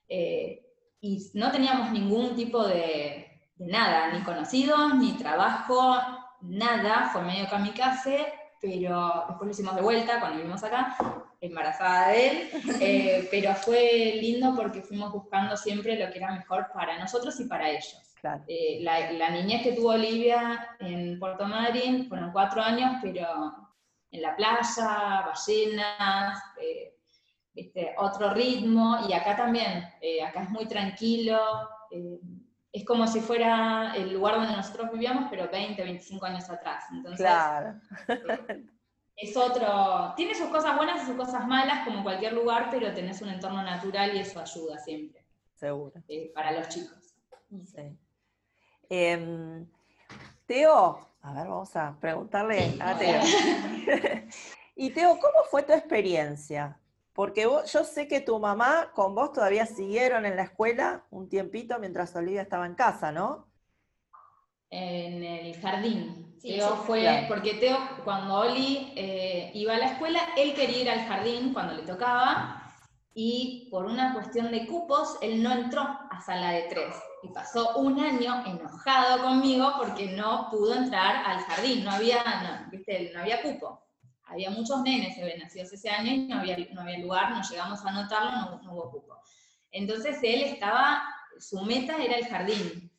eh, 0.08 0.62
y 1.06 1.30
no 1.36 1.52
teníamos 1.52 1.92
ningún 1.92 2.36
tipo 2.36 2.66
de, 2.66 3.28
de 3.58 3.68
nada, 3.68 4.12
ni 4.12 4.24
conocidos, 4.24 4.96
ni 4.96 5.14
trabajo, 5.14 5.96
nada, 6.42 7.12
fue 7.14 7.22
medio 7.22 7.48
kamikaze, 7.48 8.34
pero 8.60 9.26
después 9.28 9.46
lo 9.46 9.52
hicimos 9.52 9.76
de 9.76 9.84
vuelta 9.84 10.20
cuando 10.20 10.38
vivimos 10.38 10.64
acá, 10.64 10.98
embarazada 11.40 12.08
de 12.08 12.28
él, 12.28 12.50
eh, 12.82 13.28
pero 13.30 13.54
fue 13.54 14.18
lindo 14.20 14.56
porque 14.56 14.82
fuimos 14.82 15.14
buscando 15.14 15.56
siempre 15.56 15.96
lo 15.96 16.12
que 16.12 16.18
era 16.18 16.32
mejor 16.32 16.70
para 16.74 16.98
nosotros 16.98 17.40
y 17.40 17.46
para 17.46 17.70
ellos. 17.70 18.02
Claro. 18.20 18.44
Eh, 18.48 18.80
la, 18.82 19.12
la 19.12 19.30
niñez 19.30 19.62
que 19.62 19.74
tuvo 19.74 19.90
Olivia 19.90 20.76
en 20.80 21.20
Puerto 21.20 21.46
Madryn 21.46 22.10
fueron 22.10 22.32
cuatro 22.32 22.64
años, 22.64 22.94
pero 23.04 23.28
en 24.10 24.22
la 24.24 24.36
playa, 24.36 25.28
ballenas, 25.28 26.44
eh, 26.60 26.95
¿viste? 27.56 27.96
otro 27.98 28.34
ritmo, 28.34 29.00
y 29.08 29.14
acá 29.14 29.36
también, 29.36 29.88
eh, 30.02 30.22
acá 30.24 30.44
es 30.44 30.50
muy 30.50 30.66
tranquilo, 30.68 31.40
eh, 31.90 32.20
es 32.72 32.84
como 32.84 33.08
si 33.08 33.22
fuera 33.22 33.94
el 33.96 34.12
lugar 34.14 34.36
donde 34.36 34.56
nosotros 34.56 34.92
vivíamos, 34.92 35.28
pero 35.30 35.50
20, 35.50 35.82
25 35.82 36.26
años 36.26 36.50
atrás. 36.50 36.84
Entonces, 36.92 37.26
Claro. 37.26 37.80
es 39.16 39.38
otro, 39.38 40.14
tiene 40.18 40.36
sus 40.36 40.50
cosas 40.50 40.76
buenas 40.76 41.02
y 41.02 41.06
sus 41.06 41.16
cosas 41.16 41.48
malas, 41.48 41.86
como 41.86 42.04
cualquier 42.04 42.34
lugar, 42.34 42.68
pero 42.70 42.94
tenés 42.94 43.22
un 43.22 43.30
entorno 43.30 43.64
natural 43.64 44.14
y 44.16 44.20
eso 44.20 44.42
ayuda 44.42 44.78
siempre, 44.78 45.26
Seguro. 45.54 45.94
eh, 46.10 46.32
para 46.36 46.52
los 46.52 46.68
chicos. 46.68 47.16
Sí. 47.64 47.98
Em, 48.90 49.66
Teo, 50.46 51.00
a 51.22 51.34
ver, 51.34 51.48
vamos 51.48 51.74
a 51.78 51.96
preguntarle 52.00 52.78
a 52.82 52.98
Teo. 52.98 53.22
y 54.76 54.90
Teo, 54.90 55.12
¿cómo 55.18 55.46
fue 55.50 55.64
tu 55.64 55.72
experiencia? 55.72 56.78
Porque 57.16 57.46
vos- 57.46 57.72
yo 57.72 57.86
sé 57.86 58.08
que 58.10 58.20
tu 58.20 58.38
mamá 58.40 58.92
con 58.94 59.16
vos 59.16 59.32
todavía 59.32 59.66
siguieron 59.66 60.26
en 60.26 60.36
la 60.36 60.44
escuela 60.44 61.06
un 61.12 61.30
tiempito 61.30 61.80
mientras 61.80 62.14
Olivia 62.16 62.42
estaba 62.42 62.66
en 62.66 62.76
casa, 62.76 63.12
¿no? 63.14 63.48
En 64.70 65.24
el 65.24 65.56
jardín. 65.62 66.36
Sí, 66.42 66.50
Teo 66.50 66.68
sí, 66.76 66.82
fue, 66.86 67.02
claro. 67.02 67.28
porque 67.30 67.54
Teo, 67.54 67.78
cuando 68.04 68.36
Oli 68.40 68.92
eh, 68.98 69.50
iba 69.54 69.76
a 69.76 69.78
la 69.78 69.94
escuela, 69.94 70.20
él 70.36 70.54
quería 70.54 70.82
ir 70.82 70.90
al 70.90 71.06
jardín 71.08 71.54
cuando 71.54 71.74
le 71.74 71.84
tocaba, 71.84 72.62
y 73.14 73.70
por 73.72 73.86
una 73.86 74.14
cuestión 74.14 74.52
de 74.52 74.68
cupos, 74.68 75.18
él 75.22 75.42
no 75.42 75.54
entró 75.54 75.82
a 75.84 76.22
sala 76.22 76.52
de 76.52 76.64
tres. 76.64 76.94
Y 77.24 77.30
pasó 77.30 77.78
un 77.78 77.98
año 77.98 78.44
enojado 78.46 79.24
conmigo 79.24 79.72
porque 79.78 80.08
no 80.08 80.50
pudo 80.52 80.76
entrar 80.76 81.24
al 81.26 81.40
jardín, 81.40 81.86
no 81.86 81.92
había, 81.92 82.22
no, 82.44 82.72
¿viste? 82.72 83.12
no 83.14 83.22
había 83.22 83.42
cupo. 83.42 83.85
Había 84.26 84.50
muchos 84.50 84.82
nenes 84.82 85.18
nacidos 85.40 85.74
ese 85.74 85.90
año 85.90 86.12
y 86.12 86.28
no 86.28 86.40
había, 86.40 86.58
no 86.74 86.82
había 86.82 87.00
lugar, 87.00 87.32
no 87.32 87.42
llegamos 87.48 87.86
a 87.86 87.90
anotarlo, 87.90 88.32
no, 88.32 88.62
no 88.64 88.74
hubo 88.74 88.92
cupo. 88.92 89.22
Entonces 89.72 90.18
él 90.24 90.42
estaba, 90.44 91.04
su 91.40 91.62
meta 91.62 91.98
era 92.04 92.18
el 92.18 92.26
jardín. 92.26 92.92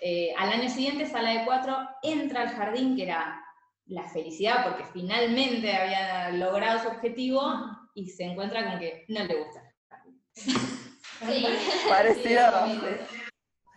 Eh, 0.00 0.34
al 0.36 0.50
año 0.50 0.68
siguiente, 0.68 1.06
sala 1.06 1.30
de 1.30 1.44
cuatro, 1.44 1.78
entra 2.02 2.42
al 2.42 2.48
jardín, 2.48 2.96
que 2.96 3.04
era 3.04 3.40
la 3.86 4.08
felicidad, 4.08 4.64
porque 4.64 4.84
finalmente 4.92 5.72
había 5.72 6.30
logrado 6.30 6.80
su 6.82 6.88
objetivo, 6.88 7.40
y 7.94 8.08
se 8.08 8.24
encuentra 8.24 8.70
con 8.70 8.80
que 8.80 9.04
no 9.08 9.24
le 9.24 9.44
gusta. 9.44 9.62
Sí. 10.32 10.54
Parecido. 11.88 12.42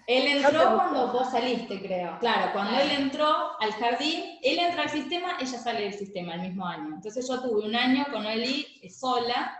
Él 0.07 0.27
entró 0.27 0.75
cuando 0.75 1.11
vos 1.11 1.31
saliste, 1.31 1.81
creo. 1.81 2.19
Claro, 2.19 2.53
cuando 2.53 2.79
él 2.79 2.91
entró 2.91 3.59
al 3.59 3.71
jardín, 3.73 4.37
él 4.43 4.59
entra 4.59 4.83
al 4.83 4.89
sistema, 4.89 5.37
ella 5.39 5.57
sale 5.57 5.81
del 5.81 5.93
sistema 5.93 6.35
el 6.35 6.41
mismo 6.41 6.65
año. 6.65 6.95
Entonces 6.95 7.27
yo 7.27 7.41
tuve 7.41 7.65
un 7.65 7.75
año 7.75 8.05
con 8.11 8.25
Eli 8.25 8.79
eh, 8.81 8.89
sola, 8.89 9.57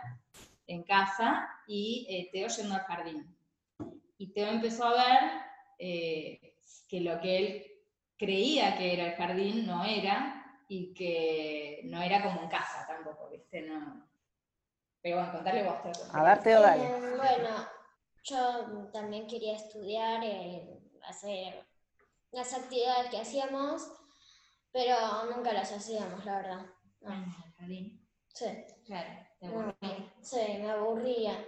en 0.66 0.84
casa, 0.84 1.48
y 1.66 2.06
eh, 2.08 2.30
Teo 2.32 2.48
yendo 2.48 2.74
al 2.74 2.82
jardín. 2.82 3.36
Y 4.18 4.32
Teo 4.32 4.48
empezó 4.48 4.84
a 4.84 4.94
ver 4.94 5.30
eh, 5.78 6.54
que 6.88 7.00
lo 7.00 7.20
que 7.20 7.38
él 7.38 7.66
creía 8.16 8.76
que 8.76 8.94
era 8.94 9.06
el 9.06 9.14
jardín 9.14 9.66
no 9.66 9.84
era, 9.84 10.36
y 10.68 10.92
que 10.94 11.82
no 11.84 12.02
era 12.02 12.22
como 12.22 12.42
en 12.42 12.48
casa 12.48 12.84
tampoco, 12.86 13.28
¿viste? 13.30 13.62
No. 13.62 14.04
Pero 15.00 15.16
bueno, 15.16 15.32
contarle 15.32 15.62
vos, 15.62 15.82
Teo. 15.82 15.92
A 16.12 16.22
ver, 16.22 16.42
Teo, 16.42 16.60
dale. 16.60 16.84
Eh, 16.84 17.16
bueno, 17.16 17.68
yo 18.28 18.88
también 18.92 19.26
quería 19.26 19.54
estudiar, 19.54 20.20
eh, 20.24 20.80
hacer 21.08 21.66
las 22.32 22.52
actividades 22.54 23.10
que 23.10 23.18
hacíamos, 23.20 23.82
pero 24.72 24.96
nunca 25.34 25.52
las 25.52 25.72
hacíamos, 25.72 26.24
la 26.24 26.36
verdad. 26.36 26.66
No. 27.00 27.12
En 27.14 27.22
el 27.24 27.54
jardín. 27.58 28.08
Sí, 28.28 28.46
Claro, 28.84 29.08
te 29.40 29.46
no, 29.46 29.60
aburría. 29.60 30.12
sí, 30.20 30.36
me 30.60 30.70
aburría. 30.70 31.44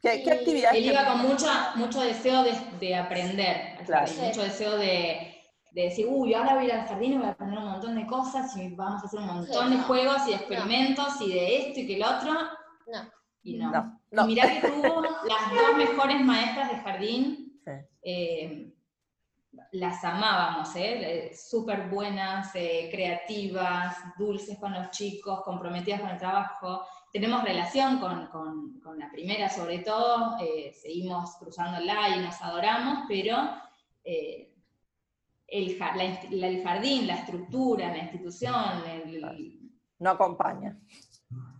¿Qué, 0.00 0.22
qué 0.22 0.32
actividades? 0.32 0.76
Él 0.78 0.86
iba 0.86 1.04
con 1.06 1.18
mucha, 1.28 1.74
mucho 1.76 2.00
deseo 2.00 2.42
de, 2.42 2.52
de 2.80 2.94
aprender, 2.96 3.78
Claro. 3.86 4.06
Sí. 4.06 4.20
mucho 4.20 4.42
deseo 4.42 4.76
de, 4.76 5.34
de 5.72 5.82
decir, 5.82 6.06
uy, 6.08 6.34
ahora 6.34 6.54
voy 6.54 6.64
a 6.64 6.66
ir 6.66 6.72
al 6.72 6.86
jardín 6.88 7.12
y 7.12 7.16
voy 7.18 7.26
a 7.26 7.30
aprender 7.30 7.58
un 7.58 7.70
montón 7.70 7.94
de 7.94 8.06
cosas 8.06 8.56
y 8.56 8.74
vamos 8.74 9.02
a 9.02 9.06
hacer 9.06 9.20
un 9.20 9.26
montón 9.26 9.64
Sí, 9.66 9.70
de 9.70 9.76
no. 9.78 9.84
juegos 9.84 10.26
y 10.26 10.30
de 10.30 10.36
experimentos 10.36 11.20
y 11.20 11.32
de 11.32 11.56
esto 11.68 11.80
y 11.80 11.86
que 11.86 11.98
lo 11.98 12.06
otro. 12.06 12.32
No. 12.86 13.10
Y 13.42 13.56
no. 13.58 13.70
No, 13.70 14.00
no. 14.14 14.26
mirá 14.26 14.48
que 14.60 14.66
tuvo 14.68 15.02
las 15.02 15.50
dos 15.50 15.76
mejores 15.76 16.20
maestras 16.24 16.70
de 16.70 16.76
jardín, 16.78 17.60
Sí. 17.64 17.70
eh, 18.02 18.70
las 19.72 20.04
amábamos, 20.04 20.74
¿eh? 20.76 21.32
súper 21.34 21.88
buenas, 21.88 22.50
eh, 22.54 22.88
creativas, 22.90 23.96
dulces 24.18 24.58
con 24.58 24.72
los 24.72 24.90
chicos, 24.90 25.42
comprometidas 25.42 26.00
con 26.00 26.10
el 26.10 26.18
trabajo. 26.18 26.84
Tenemos 27.12 27.42
relación 27.44 27.98
con, 28.00 28.26
con- 28.26 28.80
con 28.80 28.98
la 28.98 29.10
primera 29.10 29.48
sobre 29.48 29.78
todo, 29.78 30.36
eh, 30.40 30.72
seguimos 30.74 31.36
cruzándola 31.36 32.16
y 32.16 32.20
nos 32.20 32.40
adoramos, 32.42 33.04
pero 33.08 33.36
eh, 34.02 34.52
el, 35.46 35.78
ja- 35.78 35.94
la 35.96 36.04
inst- 36.04 36.30
la- 36.30 36.48
el 36.48 36.62
jardín, 36.64 37.06
la 37.06 37.14
estructura, 37.16 37.88
la 37.88 37.98
institución, 37.98 38.82
el, 38.90 39.60
No 40.00 40.10
acompaña. 40.10 40.76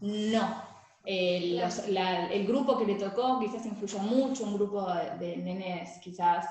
no. 0.00 0.73
El, 1.04 1.58
los- 1.58 1.88
la- 1.88 2.26
el 2.32 2.46
grupo 2.46 2.78
que 2.78 2.86
le 2.86 2.94
tocó 2.94 3.38
quizás 3.40 3.66
influyó 3.66 3.98
mucho, 3.98 4.44
un 4.44 4.54
grupo 4.54 4.86
de, 4.92 5.18
de 5.18 5.36
nenes 5.36 5.98
quizás 6.02 6.46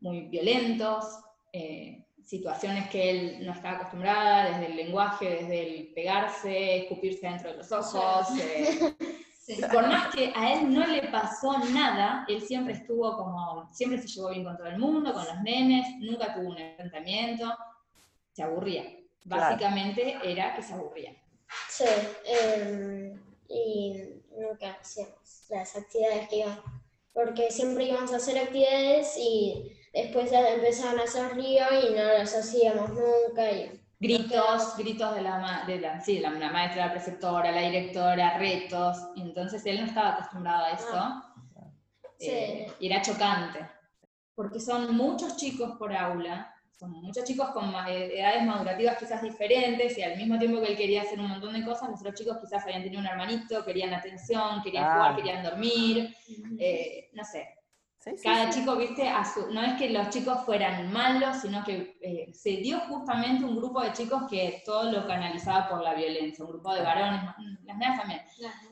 muy 0.00 0.22
violentos, 0.22 1.04
eh, 1.52 2.04
situaciones 2.24 2.88
que 2.88 3.10
él 3.10 3.46
no 3.46 3.52
estaba 3.52 3.76
acostumbrada, 3.76 4.50
desde 4.50 4.66
el 4.72 4.76
lenguaje, 4.76 5.28
desde 5.28 5.66
el 5.76 5.92
pegarse, 5.94 6.78
escupirse 6.82 7.26
dentro 7.28 7.50
de 7.50 7.58
los 7.58 7.70
ojos. 7.72 8.28
eh, 8.40 8.94
Sí. 9.46 9.60
por 9.70 9.86
más 9.86 10.08
que 10.14 10.32
a 10.34 10.54
él 10.54 10.72
no 10.72 10.86
le 10.86 11.02
pasó 11.08 11.58
nada, 11.74 12.24
él 12.28 12.40
siempre 12.40 12.72
estuvo 12.72 13.14
como, 13.14 13.68
siempre 13.74 14.00
se 14.00 14.08
llevó 14.08 14.30
bien 14.30 14.42
con 14.42 14.56
todo 14.56 14.68
el 14.68 14.78
mundo, 14.78 15.12
con 15.12 15.22
los 15.22 15.42
nenes, 15.42 15.86
nunca 16.00 16.32
tuvo 16.32 16.48
un 16.48 16.56
enfrentamiento, 16.56 17.54
se 18.32 18.42
aburría. 18.42 18.84
Claro. 19.28 19.42
Básicamente 19.42 20.16
era 20.24 20.54
que 20.56 20.62
se 20.62 20.72
aburría. 20.72 21.12
Sí, 21.68 21.84
em, 22.24 23.20
y 23.48 24.22
nunca 24.36 24.72
hacíamos 24.80 25.46
las 25.50 25.76
actividades 25.76 26.28
que 26.28 26.36
iban, 26.38 26.60
porque 27.12 27.50
siempre 27.50 27.84
íbamos 27.84 28.12
a 28.12 28.16
hacer 28.16 28.38
actividades 28.38 29.14
y 29.18 29.70
después 29.92 30.30
empezaban 30.32 30.98
a 30.98 31.04
hacer 31.04 31.36
lío 31.36 31.64
y 31.82 31.94
no 31.94 32.02
las 32.02 32.34
hacíamos 32.34 32.90
nunca. 32.90 33.50
Y, 33.52 33.80
Gritos, 34.00 34.76
gritos 34.76 35.14
de 35.14 35.22
la, 35.22 35.38
ma- 35.38 35.64
de 35.66 35.80
la, 35.80 36.00
sí, 36.00 36.18
la, 36.18 36.30
la 36.30 36.50
maestra, 36.50 36.86
la 36.86 36.92
preceptora, 36.92 37.50
la 37.52 37.62
directora, 37.62 38.36
retos, 38.38 38.98
y 39.14 39.22
entonces 39.22 39.64
él 39.64 39.80
no 39.80 39.86
estaba 39.86 40.14
acostumbrado 40.14 40.64
a 40.64 40.70
eso, 40.72 41.22
Sí. 42.18 42.28
eh, 42.30 42.72
y 42.80 42.86
era 42.86 43.00
chocante, 43.02 43.66
porque 44.34 44.60
son 44.60 44.94
muchos 44.94 45.36
chicos 45.36 45.76
por 45.78 45.94
aula, 45.94 46.53
son 46.76 46.90
muchos 46.90 47.24
chicos 47.24 47.50
con 47.50 47.72
edades 47.86 48.42
madurativas 48.44 48.98
quizás 48.98 49.22
diferentes, 49.22 49.96
y 49.96 50.02
al 50.02 50.16
mismo 50.16 50.38
tiempo 50.38 50.60
que 50.60 50.72
él 50.72 50.76
quería 50.76 51.02
hacer 51.02 51.20
un 51.20 51.28
montón 51.28 51.52
de 51.54 51.64
cosas, 51.64 51.88
los 51.90 52.00
otros 52.00 52.14
chicos 52.14 52.38
quizás 52.40 52.64
habían 52.64 52.82
tenido 52.82 53.00
un 53.00 53.06
hermanito, 53.06 53.64
querían 53.64 53.94
atención, 53.94 54.62
querían 54.62 54.84
Ah. 54.84 54.92
jugar, 54.94 55.16
querían 55.16 55.42
dormir, 55.44 56.14
eh, 56.58 57.10
no 57.12 57.24
sé, 57.24 57.48
Sí, 57.98 58.10
sí, 58.18 58.22
cada 58.24 58.52
sí. 58.52 58.60
chico, 58.60 58.76
viste, 58.76 59.08
a 59.08 59.24
su- 59.24 59.50
no 59.50 59.62
es 59.62 59.74
que 59.74 59.88
los 59.88 60.10
chicos 60.10 60.44
fueran 60.44 60.92
malos, 60.92 61.38
sino 61.40 61.64
que 61.64 61.96
eh, 62.02 62.30
se 62.34 62.50
dio 62.58 62.80
justamente 62.80 63.46
un 63.46 63.56
grupo 63.56 63.80
de 63.82 63.92
chicos 63.94 64.24
que 64.28 64.62
todo 64.66 64.92
lo 64.92 65.06
canalizaba 65.06 65.68
por 65.70 65.80
la 65.80 65.94
violencia, 65.94 66.44
un 66.44 66.50
grupo 66.50 66.74
de 66.74 66.82
varones, 66.82 67.22
las 67.62 67.76
nenas 67.78 67.98
también. 67.98 68.20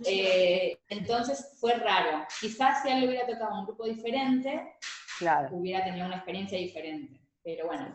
Eh, 0.04 0.76
entonces 0.90 1.56
fue 1.58 1.72
raro. 1.74 2.26
Quizás 2.42 2.82
si 2.82 2.90
a 2.90 2.94
él 2.94 3.00
le 3.02 3.08
hubiera 3.08 3.26
tocado 3.26 3.58
un 3.58 3.64
grupo 3.64 3.86
diferente, 3.86 4.74
Claro, 5.18 5.48
hubiera 5.52 5.82
tenido 5.82 6.04
una 6.06 6.16
experiencia 6.16 6.58
diferente. 6.58 7.18
Pero 7.44 7.66
bueno, 7.66 7.94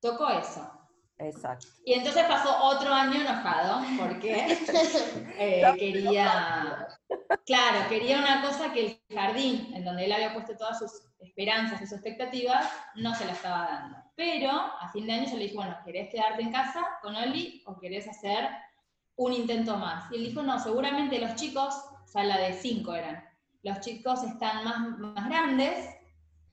tocó 0.00 0.28
eso. 0.28 0.70
exacto. 1.18 1.66
Y 1.84 1.94
entonces 1.94 2.24
pasó 2.24 2.56
otro 2.62 2.92
año 2.92 3.20
enojado, 3.20 3.82
porque 3.98 4.58
eh, 5.38 5.62
quería, 5.78 6.88
claro, 7.44 7.88
quería 7.88 8.18
una 8.18 8.42
cosa 8.42 8.72
que 8.72 8.86
el 8.86 9.16
jardín, 9.16 9.72
en 9.74 9.84
donde 9.84 10.04
él 10.04 10.12
había 10.12 10.34
puesto 10.34 10.56
todas 10.56 10.78
sus 10.78 10.92
esperanzas 11.18 11.80
y 11.80 11.86
sus 11.86 11.94
expectativas, 11.94 12.70
no 12.94 13.14
se 13.14 13.24
la 13.24 13.32
estaba 13.32 13.66
dando. 13.66 13.96
Pero 14.14 14.50
a 14.50 14.90
fin 14.92 15.06
de 15.06 15.12
año 15.12 15.26
yo 15.26 15.36
le 15.36 15.44
dije, 15.44 15.56
bueno, 15.56 15.76
¿querés 15.84 16.10
quedarte 16.10 16.42
en 16.42 16.52
casa 16.52 16.84
con 17.02 17.16
Oli 17.16 17.62
o 17.66 17.78
querés 17.78 18.08
hacer 18.08 18.48
un 19.16 19.32
intento 19.32 19.76
más? 19.76 20.10
Y 20.10 20.16
él 20.16 20.24
dijo, 20.26 20.42
no, 20.42 20.58
seguramente 20.58 21.18
los 21.18 21.34
chicos, 21.34 21.74
sala 22.06 22.38
de 22.38 22.52
cinco 22.54 22.94
eran, 22.94 23.24
los 23.62 23.80
chicos 23.80 24.22
están 24.22 24.64
más, 24.64 24.98
más 24.98 25.28
grandes, 25.28 25.95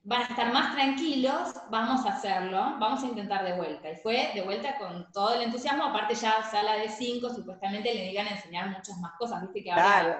van 0.06 0.20
a 0.22 0.24
estar 0.26 0.52
más 0.52 0.74
tranquilos, 0.74 1.54
vamos 1.70 2.04
a 2.06 2.10
hacerlo, 2.10 2.58
vamos 2.78 3.02
a 3.02 3.06
intentar 3.06 3.42
de 3.44 3.54
vuelta. 3.56 3.90
Y 3.90 3.96
fue 3.96 4.30
de 4.34 4.42
vuelta 4.42 4.76
con 4.78 5.10
todo 5.12 5.34
el 5.34 5.42
entusiasmo, 5.42 5.84
aparte 5.84 6.14
ya 6.14 6.42
sala 6.42 6.74
de 6.76 6.88
5, 6.90 7.30
supuestamente 7.30 7.92
le 7.94 8.12
iban 8.12 8.26
a 8.26 8.32
enseñar 8.32 8.68
muchas 8.68 8.98
más 8.98 9.12
cosas, 9.18 9.40
viste 9.42 9.62
que 9.64 9.72
ahora 9.72 9.82
Claro, 9.82 10.16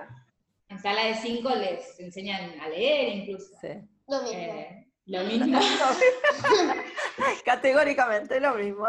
en 0.68 0.78
sala 0.80 1.04
de 1.04 1.14
5 1.14 1.50
les 1.56 2.00
enseñan 2.00 2.58
a 2.60 2.68
leer 2.68 3.08
incluso. 3.16 3.52
sí. 3.60 3.68
lo 4.08 4.22
mismo. 4.22 4.32
Eh, 4.32 4.80
lo 5.06 5.22
mismo, 5.24 5.58
Categóricamente 7.44 8.40
lo 8.40 8.54
mismo. 8.54 8.86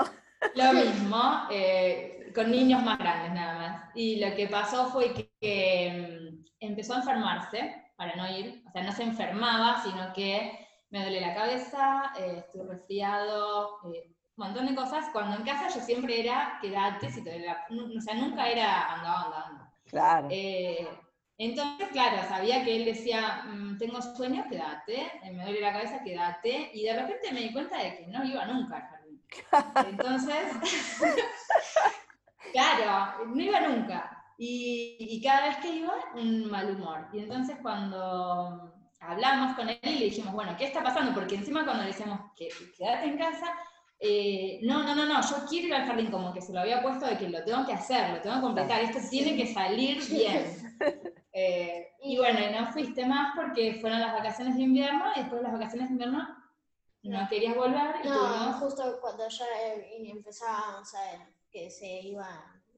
lo 0.56 0.74
mismo, 0.74 1.48
eh, 1.52 2.32
con 2.34 2.52
niños 2.52 2.82
más 2.84 2.98
grandes 2.98 3.34
nada 3.34 3.58
más. 3.60 3.84
Y 3.96 4.20
lo 4.26 4.34
que 4.36 4.48
pasó 4.48 4.88
fue 4.92 5.14
que, 5.14 5.30
que, 5.42 6.32
mm, 6.32 6.46
empezó 6.62 6.94
a 6.94 6.98
enfermarse 7.00 7.92
para 7.98 8.16
no 8.16 8.30
ir, 8.30 8.64
o 8.68 8.72
sea, 8.72 8.84
no 8.84 8.92
se 8.94 9.04
enfermaba, 9.04 9.82
sino 9.84 10.14
que 10.14 10.65
me 10.96 11.02
duele 11.02 11.20
la 11.20 11.34
cabeza, 11.36 12.14
eh, 12.18 12.36
estoy 12.46 12.62
resfriado, 12.70 13.80
eh, 13.94 14.08
un 14.38 14.46
montón 14.46 14.66
de 14.68 14.76
cosas. 14.76 15.10
Cuando 15.12 15.36
en 15.36 15.44
casa 15.44 15.68
yo 15.68 15.82
siempre 15.82 16.22
era, 16.22 16.58
quédate, 16.62 17.12
si 17.12 17.22
te 17.22 17.32
duele 17.32 17.48
la- 17.48 17.66
o 17.98 18.02
sea, 18.02 18.14
nunca 18.16 18.48
era, 18.50 18.94
anda, 18.94 19.22
anda, 19.24 19.46
anda. 19.46 19.74
Claro. 19.90 20.28
Eh, 20.32 20.88
entonces, 21.38 21.90
claro, 21.90 22.26
sabía 22.30 22.64
que 22.64 22.78
él 22.78 22.86
decía, 22.86 23.44
"Mm, 23.46 23.78
tengo 23.78 24.02
sueño, 24.02 24.46
quédate, 24.50 25.02
eh, 25.22 25.32
me 25.34 25.44
duele 25.44 25.60
la 25.60 25.74
cabeza, 25.74 26.02
quédate, 26.02 26.72
y 26.74 26.84
de 26.86 26.94
repente 26.94 27.34
me 27.34 27.42
di 27.42 27.52
cuenta 27.52 27.78
de 27.78 27.98
que 27.98 28.08
no 28.08 28.24
iba 28.24 28.46
nunca 28.46 28.78
al 28.78 28.84
jardín. 28.84 29.22
Entonces, 29.90 30.46
claro, 32.54 33.26
no 33.26 33.42
iba 33.42 33.60
nunca. 33.60 34.12
Y, 34.38 34.96
y 35.00 35.22
cada 35.22 35.48
vez 35.50 35.58
que 35.58 35.70
iba, 35.76 35.94
un 36.16 36.50
mal 36.50 36.70
humor. 36.74 37.08
Y 37.12 37.20
entonces 37.20 37.58
cuando 37.62 38.75
hablamos 39.08 39.56
con 39.56 39.70
él 39.70 39.80
y 39.84 40.00
le 40.00 40.06
dijimos, 40.06 40.34
bueno, 40.34 40.56
¿qué 40.58 40.66
está 40.66 40.84
pasando? 40.84 41.14
Porque 41.14 41.36
encima 41.36 41.64
cuando 41.64 41.84
le 41.84 41.90
decíamos 41.90 42.20
que 42.36 42.50
quédate 42.78 43.06
en 43.06 43.18
casa, 43.18 43.54
eh, 44.00 44.60
no, 44.64 44.84
no, 44.84 44.94
no, 44.96 45.06
no, 45.06 45.22
yo 45.22 45.46
quiero 45.48 45.68
ir 45.68 45.74
al 45.76 45.86
jardín, 45.88 46.12
como 46.12 46.34
que 46.34 46.42
se 46.42 46.52
lo 46.54 46.60
había 46.60 46.82
puesto 46.82 47.06
de 47.06 47.18
que 47.18 47.30
lo 47.30 47.44
tengo 47.44 47.66
que 47.66 47.74
hacer, 47.74 48.10
lo 48.12 48.22
tengo 48.22 48.36
que 48.36 48.42
completar, 48.42 48.82
esto 48.82 49.00
tiene 49.10 49.36
que 49.36 49.54
salir 49.54 50.02
bien. 50.10 50.76
Eh, 51.38 51.90
y 52.02 52.18
bueno, 52.18 52.40
no 52.58 52.72
fuiste 52.72 53.06
más 53.06 53.34
porque 53.36 53.78
fueron 53.82 54.00
las 54.00 54.14
vacaciones 54.14 54.56
de 54.56 54.62
invierno 54.62 55.04
y 55.14 55.20
después 55.20 55.42
de 55.42 55.44
las 55.50 55.52
vacaciones 55.52 55.90
de 55.90 55.94
invierno 55.96 56.26
no 57.04 57.28
querías 57.28 57.54
volver 57.58 57.96
y 58.06 58.08
No, 58.08 58.14
tuvimos- 58.16 58.56
justo 58.62 58.98
cuando 59.02 59.28
ya 59.28 59.46
eh, 59.66 59.98
empezábamos 60.12 60.96
a 60.96 61.02
ver 61.12 61.20
que 61.52 61.70
se 61.70 61.88
iba, 62.04 62.26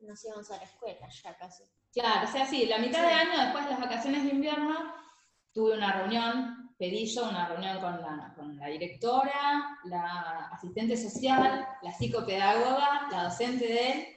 nos 0.01 0.25
íbamos 0.25 0.49
a 0.49 0.57
la 0.57 0.63
escuela 0.63 1.07
ya 1.07 1.37
casi. 1.37 1.65
Claro, 1.93 2.27
o 2.27 2.31
sea, 2.31 2.47
sí, 2.47 2.65
la 2.65 2.79
mitad 2.79 3.03
de 3.03 3.09
Sí. 3.09 3.13
año 3.13 3.43
después 3.43 3.63
de 3.65 3.69
las 3.69 3.79
vacaciones 3.79 4.23
de 4.23 4.29
invierno 4.31 4.91
tuve 5.53 5.75
una 5.75 5.93
reunión, 5.93 6.73
pedí 6.77 7.05
yo 7.05 7.27
una 7.29 7.47
reunión 7.47 7.79
con 7.79 8.57
la, 8.57 8.67
directora, 8.67 9.79
la 9.85 10.49
asistente 10.51 10.95
social, 10.95 11.67
la 11.81 11.91
psicopedagoga, 11.91 13.07
la 13.11 13.23
docente 13.23 13.65
de 13.65 13.91
él, 13.91 14.07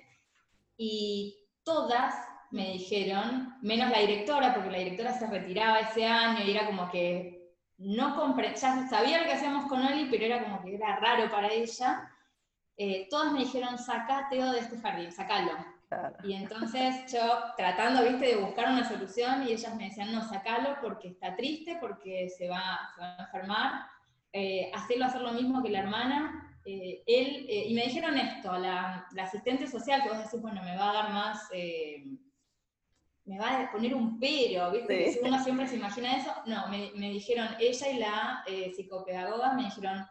y 0.76 1.36
todas 1.62 2.14
me 2.50 2.72
dijeron, 2.72 3.56
menos 3.62 3.90
la 3.90 4.00
directora, 4.00 4.54
porque 4.54 4.70
la 4.70 4.78
directora 4.78 5.12
se 5.12 5.26
retiraba 5.26 5.80
ese 5.80 6.06
año 6.06 6.44
y 6.44 6.50
era 6.50 6.66
como 6.66 6.90
que 6.90 7.40
no 7.78 8.14
compré, 8.14 8.54
ya 8.56 8.86
sabía 8.88 9.18
lo 9.18 9.24
que 9.24 9.32
hacíamos 9.32 9.66
con 9.66 9.84
Oli, 9.84 10.08
pero 10.10 10.24
era 10.26 10.42
como 10.42 10.62
que 10.62 10.74
era 10.74 10.96
raro 10.96 11.30
para 11.30 11.48
ella. 11.48 12.10
Eh, 12.76 13.06
todas 13.08 13.32
me 13.32 13.40
dijeron, 13.40 13.78
saca 13.78 14.28
Teo 14.28 14.52
de 14.52 14.58
este 14.58 14.78
jardín, 14.78 15.10
sacalo. 15.10 15.52
Claro. 15.90 16.16
Y 16.22 16.34
entonces 16.34 17.12
yo 17.12 17.20
tratando, 17.56 18.04
viste, 18.04 18.26
de 18.26 18.36
buscar 18.36 18.68
una 18.70 18.88
solución 18.88 19.42
y 19.46 19.50
ellas 19.52 19.74
me 19.74 19.86
decían, 19.86 20.12
no, 20.12 20.22
sacalo 20.22 20.76
porque 20.80 21.08
está 21.08 21.34
triste, 21.34 21.78
porque 21.80 22.28
se 22.28 22.48
va, 22.48 22.78
se 22.94 23.00
va 23.00 23.16
a 23.18 23.22
enfermar, 23.24 23.82
eh, 24.32 24.70
hacerlo 24.72 25.06
hacer 25.06 25.20
lo 25.22 25.32
mismo 25.32 25.60
que 25.62 25.68
la 25.70 25.80
hermana. 25.80 26.58
Eh, 26.64 27.02
él, 27.06 27.46
eh, 27.48 27.64
y 27.68 27.74
me 27.74 27.82
dijeron 27.82 28.16
esto, 28.16 28.56
la, 28.56 29.04
la 29.14 29.24
asistente 29.24 29.66
social, 29.66 30.00
que 30.04 30.10
vos 30.10 30.18
decís, 30.18 30.40
bueno, 30.40 30.62
me 30.62 30.76
va 30.76 30.90
a 30.90 30.94
dar 30.94 31.12
más, 31.12 31.48
eh, 31.52 32.04
me 33.24 33.38
va 33.40 33.62
a 33.62 33.72
poner 33.72 33.92
un 33.92 34.20
pero, 34.20 34.70
¿viste? 34.70 35.10
Sí. 35.12 35.18
Uno 35.24 35.42
siempre 35.42 35.66
se 35.66 35.74
imagina 35.76 36.16
eso. 36.16 36.32
No, 36.46 36.68
me, 36.68 36.92
me 36.94 37.10
dijeron, 37.10 37.48
ella 37.58 37.88
y 37.88 37.98
la 37.98 38.44
eh, 38.46 38.70
psicopedagoga 38.76 39.54
me 39.54 39.64
dijeron, 39.64 40.06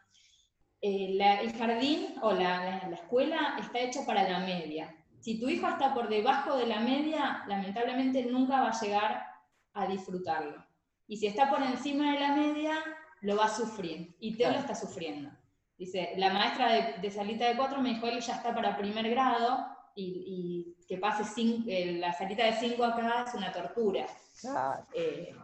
eh, 0.81 1.09
la- 1.13 1.39
el 1.39 1.53
jardín 1.53 2.15
o 2.21 2.33
la, 2.33 2.65
la- 2.65 2.89
la 2.89 2.95
escuela 2.97 3.55
está 3.59 3.79
hecha 3.79 4.05
para 4.05 4.27
la 4.27 4.39
media. 4.39 4.93
Si 5.19 5.39
tu 5.39 5.49
hijo 5.49 5.67
está 5.67 5.93
por 5.93 6.07
debajo 6.09 6.55
de 6.55 6.67
la 6.67 6.79
media, 6.79 7.43
lamentablemente 7.47 8.23
nunca 8.25 8.61
va 8.61 8.69
a 8.69 8.79
llegar 8.79 9.25
a 9.73 9.85
disfrutarlo. 9.87 10.63
Y 11.07 11.17
si 11.17 11.27
está 11.27 11.49
por 11.49 11.61
encima 11.61 12.13
de 12.13 12.19
la 12.19 12.35
media, 12.35 12.75
lo 13.21 13.35
va 13.37 13.45
a 13.45 13.49
sufrir. 13.49 14.15
Y 14.19 14.35
Teo 14.37 14.51
lo 14.51 14.59
está 14.59 14.75
sufriendo. 14.75 15.29
Dice, 15.77 16.13
la 16.17 16.31
maestra 16.31 16.71
de, 16.73 16.93
de 17.01 17.11
salita 17.11 17.47
de 17.47 17.55
cuatro 17.57 17.81
me 17.81 17.89
dijo, 17.89 18.05
él 18.07 18.19
ya 18.19 18.35
está 18.35 18.53
para 18.53 18.77
primer 18.77 19.09
grado 19.09 19.65
y, 19.95 20.75
y 20.77 20.85
que 20.85 20.97
pase 20.97 21.23
eh, 21.67 21.97
la 21.99 22.13
salita 22.13 22.45
de 22.45 22.53
cinco 22.53 22.83
acá 22.83 23.25
es 23.27 23.33
una 23.33 23.51
tortura. 23.51 24.05
Claro. 24.41 24.85
eh, 24.93 25.35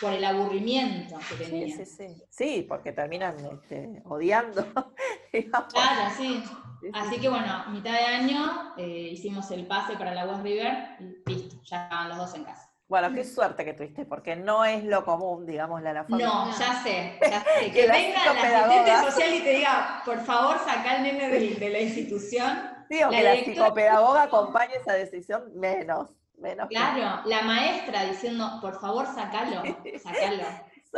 por 0.00 0.12
el 0.12 0.24
aburrimiento 0.24 1.16
que 1.28 1.44
Sí, 1.44 1.50
tenía. 1.50 1.76
sí, 1.76 1.84
sí. 1.86 2.22
Sí, 2.30 2.66
porque 2.68 2.92
terminan 2.92 3.36
este, 3.46 4.02
odiando. 4.06 4.66
digamos. 5.32 5.72
Claro, 5.72 6.10
sí. 6.16 6.42
Sí, 6.84 6.90
sí. 6.92 7.00
Así 7.08 7.18
que 7.20 7.28
bueno, 7.30 7.64
mitad 7.68 7.92
de 7.92 8.04
año 8.04 8.74
eh, 8.76 9.08
hicimos 9.12 9.50
el 9.52 9.66
pase 9.66 9.94
para 9.96 10.12
la 10.14 10.26
West 10.26 10.42
River 10.42 10.96
y 11.00 11.30
listo, 11.30 11.56
ya 11.64 11.84
estaban 11.84 12.08
los 12.10 12.18
dos 12.18 12.34
en 12.34 12.44
casa. 12.44 12.70
Bueno, 12.86 13.12
qué 13.14 13.24
suerte 13.24 13.64
que 13.64 13.72
tuviste, 13.72 14.04
porque 14.04 14.36
no 14.36 14.64
es 14.66 14.84
lo 14.84 15.04
común, 15.06 15.46
digámosle 15.46 15.88
a 15.88 15.92
la 15.94 16.04
familia. 16.04 16.26
No, 16.26 16.50
ya 16.50 16.82
sé, 16.82 17.18
ya 17.22 17.40
sé. 17.40 17.70
Que 17.72 17.86
la 17.86 17.94
venga 17.94 18.24
la 18.26 18.30
asistente 18.66 19.10
social 19.10 19.34
y 19.34 19.40
te 19.40 19.50
diga, 19.50 20.02
por 20.04 20.20
favor, 20.20 20.58
saca 20.58 20.90
al 20.96 21.02
nene 21.02 21.30
de, 21.30 21.54
de 21.54 21.70
la 21.70 21.80
institución. 21.80 22.70
Sí, 22.90 23.02
o 23.02 23.10
la 23.10 23.16
que 23.16 23.22
la 23.22 23.34
psicopedagoga 23.36 24.22
acompañe 24.24 24.74
esa 24.76 24.92
decisión, 24.92 25.44
menos. 25.54 26.10
menos 26.36 26.68
que- 26.68 26.74
Claro, 26.74 27.22
la 27.24 27.40
maestra 27.42 28.04
diciendo, 28.04 28.58
por 28.60 28.78
favor, 28.78 29.06
sacalo, 29.06 29.62
sacalo. 30.02 30.44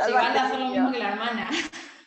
Llevarla 0.08 0.42
a 0.42 0.46
hacer 0.46 0.58
lo 0.58 0.66
mismo 0.66 0.90
que 0.90 0.98
la 0.98 1.08
hermana. 1.10 1.48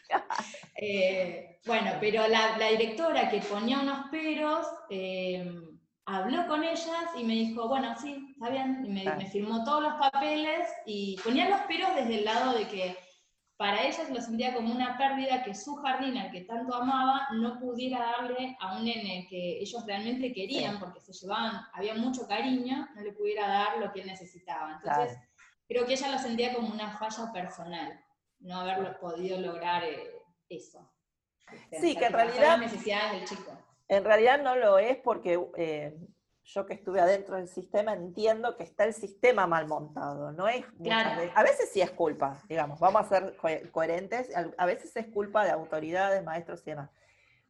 Eh, 0.82 1.60
bueno, 1.66 1.92
pero 2.00 2.26
la, 2.30 2.58
la 2.58 2.68
directora 2.70 3.30
que 3.30 3.40
ponía 3.42 3.80
unos 3.80 4.10
peros, 4.12 4.66
eh, 4.90 5.60
habló 6.06 6.48
con 6.48 6.64
ellas 6.64 6.88
y 7.18 7.24
me 7.26 7.34
dijo, 7.34 7.68
bueno, 7.68 7.94
sí, 8.02 8.32
está 8.32 8.50
bien, 8.50 8.84
y 8.86 8.90
me, 8.90 9.04
me 9.16 9.26
firmó 9.30 9.66
todos 9.66 9.84
los 9.84 9.94
papeles 9.96 10.70
y 10.86 11.18
ponía 11.22 11.50
los 11.50 11.60
peros 11.62 11.94
desde 11.96 12.20
el 12.20 12.24
lado 12.26 12.54
de 12.58 12.66
que 12.68 12.98
para 13.58 13.84
ellas 13.84 14.10
lo 14.10 14.22
sentía 14.22 14.54
como 14.54 14.74
una 14.74 14.98
pérdida 14.98 15.44
que 15.44 15.54
su 15.54 15.76
jardín, 15.76 16.18
al 16.18 16.32
que 16.32 16.42
tanto 16.46 16.74
amaba, 16.74 17.28
no 17.34 17.60
pudiera 17.60 18.00
darle 18.18 18.56
a 18.62 18.78
un 18.78 18.86
nene 18.86 19.28
que 19.30 19.60
ellos 19.60 19.86
realmente 19.86 20.32
querían, 20.32 20.76
Sí. 20.76 20.80
porque 20.80 21.02
se 21.02 21.12
llevaban, 21.12 21.60
había 21.74 21.94
mucho 21.96 22.26
cariño, 22.26 22.88
no 22.96 23.02
le 23.02 23.12
pudiera 23.12 23.50
dar 23.50 23.78
lo 23.80 23.92
que 23.92 24.00
él 24.00 24.08
necesitaba. 24.08 24.80
Entonces, 24.82 25.18
Claro. 25.18 25.28
creo 25.68 25.86
que 25.86 25.94
ella 25.96 26.08
lo 26.12 26.20
sentía 26.20 26.54
como 26.54 26.70
una 26.70 26.90
falla 26.98 27.34
personal, 27.34 28.00
no 28.40 28.60
haberlo 28.62 28.98
podido 29.00 29.40
lograr 29.40 29.84
eh, 29.84 30.12
eso. 30.50 30.92
Sí, 31.82 31.96
que 31.96 32.06
en 32.06 32.14
realidad- 32.14 32.42
las 32.42 32.60
necesidades 32.60 33.12
del 33.14 33.26
chico. 33.26 33.52
En 33.88 34.04
realidad 34.06 34.42
no 34.42 34.56
lo 34.56 34.78
es 34.78 34.98
porque 34.98 35.40
eh, 35.58 35.98
yo 36.44 36.66
que 36.66 36.74
estuve 36.76 37.00
adentro 37.00 37.36
del 37.38 37.48
sistema 37.48 37.94
entiendo 37.94 38.56
que 38.56 38.64
está 38.64 38.84
el 38.86 38.94
sistema 38.94 39.48
mal 39.48 39.68
montado. 39.68 40.32
No 40.32 40.48
es 40.48 40.62
muchas 40.78 41.04
Claro. 41.04 41.22
veces- 41.22 41.34
a 41.38 41.44
veces 41.44 41.70
sí 41.72 41.82
es 41.82 41.92
culpa, 41.92 42.40
digamos, 42.48 42.80
vamos 42.80 43.02
a 43.02 43.10
ser 43.10 43.36
co- 43.38 43.48
coherentes, 43.72 44.30
a 44.58 44.66
veces 44.66 44.96
es 44.96 45.08
culpa 45.08 45.44
de 45.44 45.52
autoridades, 45.52 46.24
maestros 46.24 46.62
y 46.68 46.72
demás. 46.72 46.92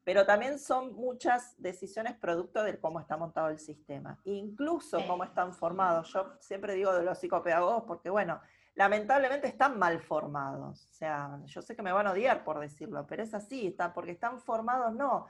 Pero 0.05 0.25
también 0.25 0.57
son 0.59 0.93
muchas 0.95 1.61
decisiones 1.61 2.15
producto 2.17 2.63
de 2.63 2.79
cómo 2.79 2.99
está 3.01 3.15
montado 3.17 3.49
el 3.49 3.59
sistema. 3.59 4.19
Incluso 4.23 5.05
cómo 5.05 5.23
están 5.25 5.53
formados. 5.53 6.11
Yo 6.13 6.33
siempre 6.39 6.73
digo 6.73 6.93
de 6.93 7.03
los 7.03 7.19
psicopedagogos 7.19 7.83
porque, 7.85 8.09
bueno, 8.09 8.41
lamentablemente 8.75 9.47
están 9.47 9.77
mal 9.77 9.99
formados. 9.99 10.85
O 10.89 10.93
sea, 10.93 11.39
yo 11.45 11.61
sé 11.61 11.75
que 11.75 11.81
me 11.81 11.91
van 11.91 12.07
a 12.07 12.11
odiar 12.11 12.43
por 12.43 12.59
decirlo, 12.59 13.05
pero 13.07 13.23
es 13.23 13.33
así, 13.33 13.67
está, 13.67 13.93
porque 13.93 14.11
están 14.11 14.39
formados 14.39 14.93
no 14.95 15.27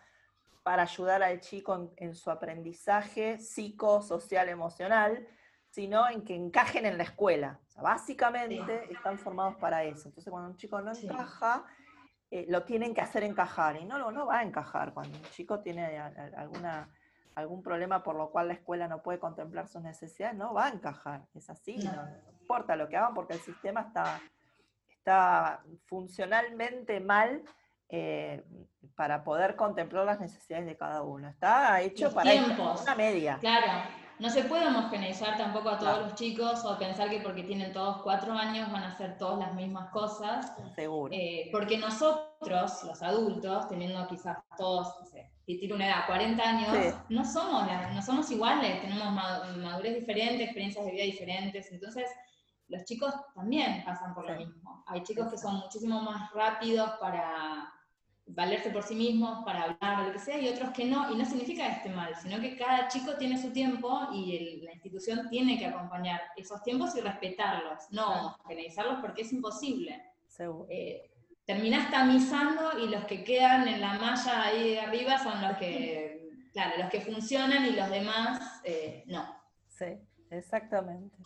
para 0.63 0.83
ayudar 0.83 1.23
al 1.23 1.39
chico 1.39 1.73
en, 1.75 1.91
en 2.09 2.13
su 2.15 2.29
aprendizaje 2.29 3.39
psicosocial, 3.39 4.49
emocional, 4.49 5.25
sino 5.69 6.07
en 6.09 6.23
que 6.23 6.35
encajen 6.35 6.85
en 6.85 6.97
la 6.97 7.03
escuela. 7.03 7.59
O 7.67 7.71
sea, 7.71 7.81
básicamente 7.83 8.91
están 8.91 9.17
formados 9.17 9.55
para 9.55 9.83
eso. 9.83 10.09
Entonces, 10.09 10.29
cuando 10.29 10.49
un 10.49 10.57
chico 10.57 10.81
no 10.81 10.93
Sí. 10.93 11.07
encaja, 11.07 11.65
eh, 12.31 12.45
lo 12.49 12.63
tienen 12.63 12.93
que 12.93 13.01
hacer 13.01 13.23
encajar. 13.23 13.77
Y 13.77 13.85
no, 13.85 13.97
no, 13.97 14.11
no 14.11 14.27
va 14.27 14.39
a 14.39 14.43
encajar. 14.43 14.93
Cuando 14.93 15.17
un 15.17 15.23
chico 15.31 15.61
tiene 15.61 15.97
a- 15.97 16.07
a- 16.07 16.41
alguna, 16.41 16.89
algún 17.35 17.63
problema 17.63 18.03
por 18.03 18.15
lo 18.15 18.29
cual 18.29 18.49
la 18.49 18.53
escuela 18.55 18.87
no 18.87 19.01
puede 19.01 19.17
contemplar 19.19 19.67
sus 19.67 19.81
necesidades, 19.81 20.37
no 20.37 20.53
va 20.53 20.65
a 20.65 20.69
encajar. 20.69 21.25
Es 21.33 21.49
así. 21.49 21.77
No 21.77 22.07
importa 22.49 22.75
lo 22.75 22.89
que 22.89 22.97
hagan 22.97 23.13
porque 23.13 23.33
el 23.33 23.39
sistema 23.41 23.81
está, 23.81 24.19
está 24.89 25.61
funcionalmente 25.85 26.99
mal 26.99 27.43
eh, 27.89 28.43
para 28.95 29.23
poder 29.23 29.55
contemplar 29.55 30.03
las 30.05 30.19
necesidades 30.19 30.65
de 30.65 30.75
cada 30.75 31.03
uno. 31.03 31.29
Está 31.29 31.79
hecho 31.81 32.05
Los 32.05 32.13
para 32.15 32.31
tiempos. 32.31 32.81
una 32.81 32.95
media. 32.95 33.37
Claro, 33.39 33.67
no 34.17 34.29
se 34.31 34.43
puede 34.45 34.65
homogeneizar 34.67 35.37
tampoco 35.37 35.69
a 35.69 35.77
todos 35.77 35.91
Claro. 35.93 36.05
los 36.05 36.15
chicos 36.15 36.65
o 36.65 36.77
pensar 36.79 37.09
que 37.11 37.19
porque 37.21 37.43
tienen 37.43 37.71
todos 37.71 38.01
cuatro 38.01 38.33
años 38.33 38.71
van 38.71 38.81
a 38.83 38.91
hacer 38.93 39.15
todas 39.19 39.37
las 39.39 39.53
mismas 39.53 39.91
cosas. 39.91 40.51
Seguro. 40.75 41.13
Eh, 41.15 41.49
porque 41.51 41.77
nosotros, 41.77 42.83
los 42.83 43.01
adultos, 43.03 43.67
teniendo 43.69 44.07
quizás 44.07 44.37
todos, 44.57 44.95
no 44.99 45.05
sé, 45.05 45.31
si 45.45 45.59
tiro 45.59 45.75
una 45.75 45.85
edad, 45.87 46.05
40 46.07 46.43
años, 46.43 46.69
Sí. 46.75 46.95
no, 47.09 47.23
somos, 47.25 47.67
no 47.93 48.01
somos 48.01 48.29
iguales, 48.31 48.81
tenemos 48.81 49.11
ma- 49.11 49.43
madurez 49.57 49.95
diferente, 49.99 50.43
experiencias 50.45 50.85
de 50.85 50.91
vida 50.91 51.03
diferentes, 51.05 51.71
entonces 51.71 52.05
los 52.69 52.83
chicos 52.85 53.13
también 53.35 53.83
pasan 53.83 54.13
por 54.13 54.25
lo 54.29 54.35
mismo. 54.37 54.83
Hay 54.87 55.03
chicos 55.03 55.29
que 55.31 55.37
son 55.37 55.55
muchísimo 55.57 56.01
más 56.01 56.31
rápidos 56.33 56.91
para 56.99 57.71
valerse 58.31 58.69
por 58.69 58.83
sí 58.83 58.93
mismos, 58.93 59.43
para 59.43 59.63
hablar, 59.63 60.05
lo 60.07 60.13
que 60.13 60.19
sea, 60.19 60.37
y 60.39 60.47
otros 60.49 60.69
que 60.69 60.85
no, 60.85 61.11
y 61.11 61.17
no 61.17 61.25
significa 61.25 61.65
que 61.65 61.71
esté 61.77 61.89
mal, 61.89 62.15
sino 62.15 62.39
que 62.39 62.55
cada 62.55 62.87
chico 62.87 63.15
tiene 63.17 63.41
su 63.41 63.51
tiempo 63.51 64.09
y 64.13 64.37
el- 64.37 64.65
la 64.65 64.73
institución 64.73 65.27
tiene 65.29 65.57
que 65.57 65.65
acompañar 65.65 66.21
esos 66.37 66.61
tiempos 66.61 66.95
y 66.95 67.01
respetarlos, 67.01 67.85
no 67.89 68.07
homogeneizarlos 68.37 68.99
porque 69.01 69.23
es 69.23 69.33
imposible 69.33 69.99
seguro. 70.27 70.67
eh, 70.69 71.09
terminás 71.43 71.89
tamizando 71.89 72.77
y 72.77 72.87
los 72.89 73.05
que 73.05 73.23
quedan 73.23 73.67
en 73.67 73.81
la 73.81 73.93
malla 73.93 74.43
ahí 74.43 74.69
de 74.73 74.79
arriba 74.79 75.17
son 75.17 75.41
los 75.41 75.57
que, 75.57 76.29
claro, 76.53 76.73
los 76.77 76.89
que 76.91 77.01
funcionan 77.01 77.65
y 77.65 77.71
los 77.71 77.89
demás 77.89 78.61
eh, 78.63 79.03
no. 79.07 79.25
Sí, 79.67 79.97
exactamente. 80.29 81.17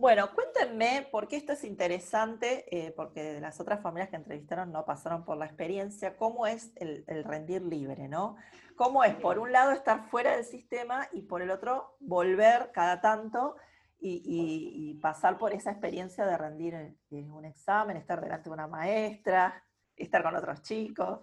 Bueno, 0.00 0.30
cuéntenme, 0.34 1.06
porque 1.12 1.36
esto 1.36 1.52
es 1.52 1.62
interesante, 1.62 2.64
eh, 2.74 2.90
porque 2.96 3.38
las 3.38 3.60
otras 3.60 3.82
familias 3.82 4.08
que 4.08 4.16
entrevistaron 4.16 4.72
no 4.72 4.86
pasaron 4.86 5.26
por 5.26 5.36
la 5.36 5.44
experiencia, 5.44 6.16
cómo 6.16 6.46
es 6.46 6.72
el, 6.76 7.04
el 7.06 7.22
rendir 7.22 7.60
libre, 7.60 8.08
¿no? 8.08 8.36
¿Cómo 8.76 9.04
es, 9.04 9.14
por 9.16 9.38
un 9.38 9.52
lado, 9.52 9.72
estar 9.72 10.08
fuera 10.08 10.34
del 10.36 10.46
sistema 10.46 11.06
y 11.12 11.20
por 11.20 11.42
el 11.42 11.50
otro, 11.50 11.96
volver 12.00 12.70
cada 12.72 13.02
tanto 13.02 13.56
y, 13.98 14.22
y- 14.24 14.90
y 14.90 14.94
pasar 14.94 15.36
por 15.36 15.52
esa 15.52 15.70
experiencia 15.72 16.24
de 16.24 16.38
rendir 16.38 16.96
un 17.10 17.44
examen, 17.44 17.98
estar 17.98 18.22
delante 18.22 18.48
de 18.48 18.54
una 18.54 18.66
maestra, 18.68 19.62
estar 19.96 20.22
con 20.22 20.34
otros 20.34 20.62
chicos? 20.62 21.20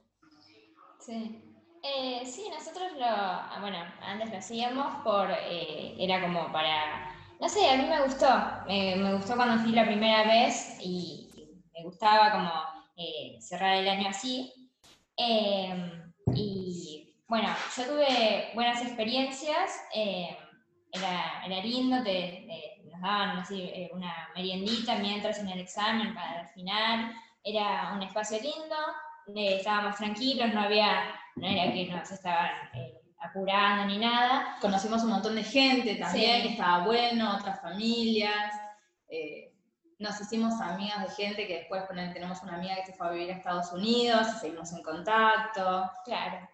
Sí. 1.00 1.44
Eh, 1.82 2.24
sí, 2.28 2.48
nosotros 2.56 2.92
lo, 2.94 3.06
ah, 3.08 3.58
bueno, 3.60 3.80
antes 4.04 4.30
lo 4.30 4.38
hacíamos 4.38 5.04
por, 5.04 5.32
eh, 5.32 5.96
era 5.98 6.22
como 6.22 6.52
para, 6.52 7.17
no 7.40 7.50
sé, 7.50 7.70
a 7.70 7.78
mí 7.78 7.86
me 7.88 8.02
gustó, 8.04 8.28
eh, 8.68 8.96
me 8.96 9.14
gustó 9.14 9.36
cuando 9.36 9.62
fui 9.64 9.72
la 9.72 9.86
primera 9.86 10.24
vez 10.24 10.78
y, 10.82 11.24
me 11.74 11.84
gustaba 11.84 12.32
como 12.32 12.52
eh, 12.96 13.38
cerrar 13.40 13.76
el 13.76 13.88
año 13.88 14.10
así. 14.10 14.52
Eh, 15.16 15.92
y 16.34 17.16
bueno, 17.28 17.50
yo 17.76 17.84
tuve 17.86 18.52
buenas 18.56 18.82
experiencias, 18.82 19.84
eh, 19.94 20.36
era, 20.92 21.44
era 21.46 21.64
lindo, 21.64 22.02
te- 22.04 22.84
nos 22.92 23.02
daban 23.02 23.38
así, 23.38 23.62
eh, 23.62 23.92
una 23.94 24.30
meriendita 24.36 24.96
mientras 24.96 25.40
en 25.40 25.50
el 25.50 25.60
examen 25.60 26.16
para 26.16 26.42
el 26.42 26.48
final, 26.48 27.14
era 27.44 27.94
un 27.94 28.02
espacio 28.02 28.40
lindo, 28.42 28.76
eh, 29.36 29.58
estábamos 29.58 29.98
tranquilos, 29.98 30.54
no 30.54 30.62
había, 30.62 31.14
no 31.36 31.46
era 31.48 31.72
que 31.72 31.86
nos 31.86 32.10
estaban 32.10 32.50
apurando 33.20 33.86
ni 33.86 33.98
nada. 33.98 34.58
Conocimos 34.62 35.04
un 35.04 35.10
montón 35.12 35.36
de 35.36 35.44
gente 35.44 35.96
también, 35.96 36.38
Sí. 36.42 36.48
que 36.48 36.54
estaba 36.54 36.86
bueno, 36.86 37.36
otras 37.38 37.60
familias. 37.62 38.54
eh, 39.10 39.54
nos 40.00 40.20
hicimos 40.22 40.60
amigas 40.62 41.02
de 41.02 41.10
gente 41.26 41.48
que 41.48 41.56
después 41.60 41.82
tenemos 41.88 42.44
una 42.44 42.56
amiga 42.56 42.76
que 42.76 42.86
se 42.86 42.94
fue 42.94 43.08
a 43.08 43.12
vivir 43.12 43.32
a 43.32 43.38
Estados 43.38 43.72
Unidos 43.72 44.28
y 44.36 44.40
seguimos 44.40 44.72
en 44.74 44.84
contacto. 44.84 45.90
Claro. 46.06 46.48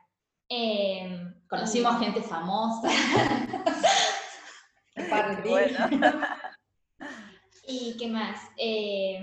Eh, 0.47 1.19
Conocimos 1.49 1.99
y- 2.01 2.05
gente 2.05 2.21
famosa. 2.21 2.87
Bueno, 5.49 5.77
¿Y 7.67 7.97
qué 7.97 8.07
más? 8.07 8.39
Eh, 8.57 9.19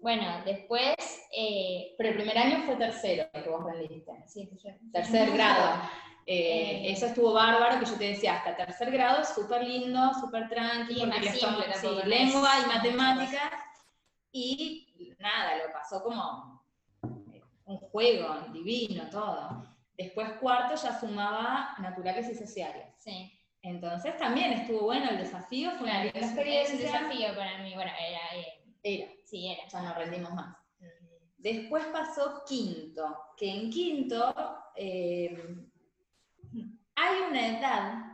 bueno, 0.00 0.42
después 0.44 0.94
Eh, 1.36 1.94
Pero 1.98 2.10
el 2.10 2.14
primer 2.16 2.38
año 2.38 2.62
fue 2.64 2.76
tercero 2.76 3.24
que 3.32 3.48
vos 3.50 3.64
rendiste. 3.64 4.12
sí, 4.28 4.48
yo- 4.62 4.70
Tercer 4.92 5.32
grado. 5.32 5.80
Eh, 6.26 6.86
Eh, 6.88 6.92
eso 6.92 7.06
estuvo 7.06 7.32
bárbaro, 7.34 7.78
que 7.80 7.86
yo 7.86 7.96
te 7.98 8.04
decía, 8.08 8.36
hasta 8.36 8.56
tercer 8.56 8.90
grado, 8.90 9.22
súper 9.24 9.62
lindo, 9.64 10.12
súper 10.14 10.48
tranquilo, 10.48 11.04
es 11.06 11.12
porque 11.12 11.30
simple 11.32 11.66
tomo- 11.82 12.00
sí, 12.02 12.08
lengua 12.08 12.50
y 12.62 12.66
matemáticas, 12.66 13.52
y 14.32 15.14
nada, 15.18 15.56
lo 15.58 15.72
pasó 15.72 16.02
como 16.02 16.62
eh, 17.32 17.42
un 17.66 17.76
juego 17.78 18.36
divino, 18.52 19.08
todo. 19.10 19.64
Después 19.96 20.32
cuarto 20.40 20.74
ya 20.74 20.98
sumaba 20.98 21.74
naturales 21.78 22.28
y 22.30 22.34
sociales. 22.34 22.86
sí. 22.98 23.30
Entonces 23.66 24.14
también 24.18 24.52
estuvo 24.52 24.82
bueno 24.82 25.08
el 25.08 25.16
desafío, 25.16 25.70
fue 25.72 25.84
una 25.84 26.02
Claro, 26.02 26.04
linda 26.04 26.18
es, 26.20 26.24
un- 26.26 26.28
experiencia. 26.32 26.74
es 26.74 26.80
un 26.84 26.92
desafío 26.92 27.34
para 27.34 27.58
mí. 27.62 27.74
Bueno, 27.74 27.92
era, 27.98 28.18
eh, 28.36 28.62
Era, 28.82 29.10
sí, 29.24 29.48
era. 29.50 29.66
ya 29.66 29.80
no 29.80 29.94
rendimos 29.94 30.34
más. 30.34 30.54
Después 31.38 31.84
pasó 31.86 32.42
quinto, 32.46 33.16
que 33.38 33.50
en 33.50 33.70
quinto 33.70 34.34
eh, 34.76 35.56
hay 36.96 37.20
una 37.30 37.46
edad 37.58 38.04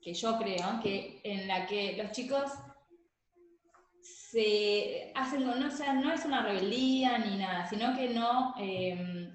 que 0.00 0.14
yo 0.14 0.38
creo 0.38 0.80
que 0.82 1.20
en 1.24 1.46
la 1.46 1.66
que 1.66 1.96
los 1.96 2.10
chicos 2.12 2.50
se 4.02 5.12
hacen, 5.14 5.44
no, 5.44 5.66
o 5.66 5.70
sea, 5.70 5.92
no 5.92 6.12
es 6.12 6.24
una 6.24 6.42
rebeldía 6.42 7.18
ni 7.18 7.36
nada, 7.36 7.66
sino 7.68 7.94
que 7.96 8.10
no, 8.10 8.54
eh, 8.58 9.32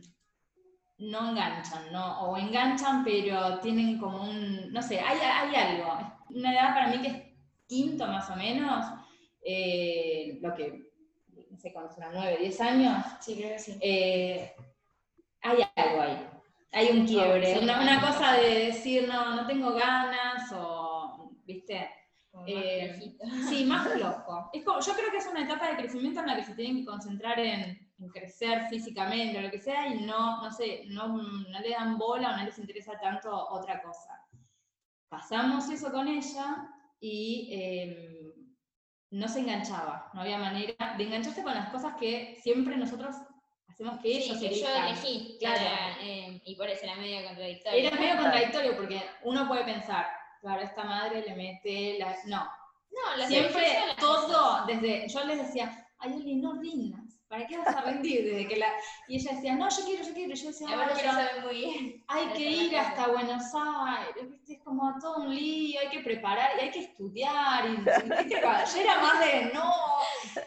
no 0.98 1.30
enganchan, 1.32 1.92
¿no? 1.92 2.22
o 2.22 2.38
enganchan 2.38 3.04
pero 3.04 3.60
tienen 3.60 4.00
como 4.00 4.24
un, 4.24 4.72
no 4.72 4.82
sé, 4.82 5.00
hay, 5.00 5.20
hay 5.20 5.56
algo, 5.56 5.98
una 6.30 6.54
edad 6.54 6.74
para 6.74 6.88
mí 6.88 7.02
que 7.02 7.08
es 7.08 7.24
quinto 7.68 8.08
más 8.08 8.30
o 8.30 8.36
menos, 8.36 8.86
eh, 9.44 10.40
lo 10.42 10.56
que, 10.56 10.90
no 11.52 11.58
sé 11.60 11.74
cuántos 11.74 11.96
serán, 11.96 12.14
nueve, 12.14 12.38
diez 12.40 12.60
años, 12.62 13.04
Sí, 13.20 13.36
creo 13.36 13.50
que 13.52 13.60
sí. 13.60 13.78
eh, 13.82 14.54
hay 15.42 15.58
algo 15.76 16.02
ahí. 16.02 16.35
Hay 16.76 16.90
un 16.90 17.06
quiebre, 17.08 17.58
una, 17.60 17.82
una 17.82 18.02
cosa 18.02 18.34
de 18.34 18.66
decir, 18.66 19.08
no, 19.08 19.36
no 19.36 19.48
tengo 19.48 19.74
ganas, 19.74 20.52
o, 20.54 21.32
¿viste? 21.46 21.90
Más 22.34 22.44
Eh. 22.48 23.16
Sí, 23.48 23.64
más 23.66 23.88
flojo. 23.88 24.50
Es 24.52 24.64
como- 24.66 24.82
yo 24.82 24.94
creo 24.94 25.10
que 25.10 25.18
es 25.18 25.28
una 25.28 25.44
etapa 25.44 25.70
de 25.70 25.78
crecimiento 25.78 26.20
en 26.20 26.28
la 26.28 26.36
que 26.36 26.44
se 26.44 26.54
tienen 26.54 26.78
que 26.80 26.86
concentrar 26.86 27.40
en, 27.40 27.94
en 27.98 28.10
crecer 28.10 28.68
físicamente 28.70 29.38
o 29.38 29.42
lo 29.42 29.50
que 29.52 29.60
sea, 29.62 29.88
y 29.88 30.02
no, 30.02 30.42
no 30.44 30.52
sé, 30.52 30.84
no, 30.88 31.08
no 31.08 31.60
le 31.62 31.70
dan 31.70 31.98
bola 31.98 32.34
o 32.34 32.38
no 32.38 32.44
les 32.44 32.60
interesa 32.60 33.00
tanto 33.00 33.34
otra 33.34 33.82
cosa. 33.82 34.20
Pasamos 35.08 35.70
eso 35.70 35.92
con 35.94 36.08
ella 36.10 36.68
y 37.00 37.50
eh, 37.54 38.34
no 39.12 39.28
se 39.30 39.40
enganchaba, 39.40 40.10
no 40.14 40.22
había 40.22 40.38
manera 40.38 40.96
de 40.98 41.04
engancharse 41.06 41.42
con 41.44 41.54
las 41.54 41.70
cosas 41.70 41.94
que 41.96 42.38
siempre 42.42 42.76
nosotros 42.76 43.16
hacemos 43.76 44.02
que 44.02 44.18
ellos 44.18 44.40
Sí, 44.40 44.50
que 44.50 44.56
yo 44.56 44.68
elegí. 44.68 45.38
Claro. 45.40 45.62
Era, 45.62 45.98
eh, 46.02 46.42
y 46.46 46.56
por 46.56 46.70
eso 46.70 46.84
era 46.84 46.96
medio 46.96 47.26
contradictorio. 47.26 47.88
Era 47.88 47.98
medio 47.98 48.16
contradictorio 48.22 48.76
porque 48.78 49.04
uno 49.24 49.48
puede 49.48 49.66
pensar, 49.66 50.08
claro, 50.42 50.62
esta 50.62 50.84
madre 50.84 51.24
le 51.28 51.36
mete 51.36 51.98
la... 52.00 52.16
No, 52.26 52.46
No, 52.92 53.18
las 53.18 53.28
siempre 53.28 53.66
todo, 54.00 54.66
desde, 54.66 55.08
yo 55.10 55.26
les 55.26 55.38
decía, 55.40 55.88
ay 56.00 56.14
Eli, 56.14 56.36
no 56.38 56.54
rindas, 56.54 57.05
¿para 57.28 57.48
qué 57.48 57.58
vas 57.58 57.76
a 57.76 57.82
rendir? 57.82 58.24
Desde 58.24 58.48
que 58.48 58.56
la, 58.58 58.68
y 59.08 59.16
ella 59.18 59.32
decía, 59.34 59.56
no, 59.56 59.70
yo 59.70 59.86
quiero, 59.86 60.04
yo 60.04 60.14
quiero, 60.14 60.34
y 60.34 60.36
yo 60.36 60.48
decía, 60.48 60.68
La 60.70 60.74
"Ay, 60.74 60.80
verdad 60.80 60.94
pero 60.96 61.08
ya 61.08 61.14
saben 61.28 61.44
muy 61.46 61.56
bien. 61.56 62.04
hay 62.08 62.28
que 62.34 62.50
ir 62.50 62.72
cosas". 62.72 62.88
hasta 62.88 63.08
Buenos 63.08 63.44
Aires, 63.54 64.34
es 64.48 64.60
como 64.64 64.94
todo 65.00 65.18
un 65.24 65.36
lío, 65.36 65.80
hay 65.80 65.90
que 65.90 66.00
preparar, 66.00 66.52
y 66.58 66.62
hay 66.66 66.72
que 66.72 66.80
estudiar, 66.80 67.66
y, 67.70 67.76
yo 68.30 68.38
era 68.38 69.00
más 69.02 69.20
de, 69.20 69.52
no, 69.54 69.72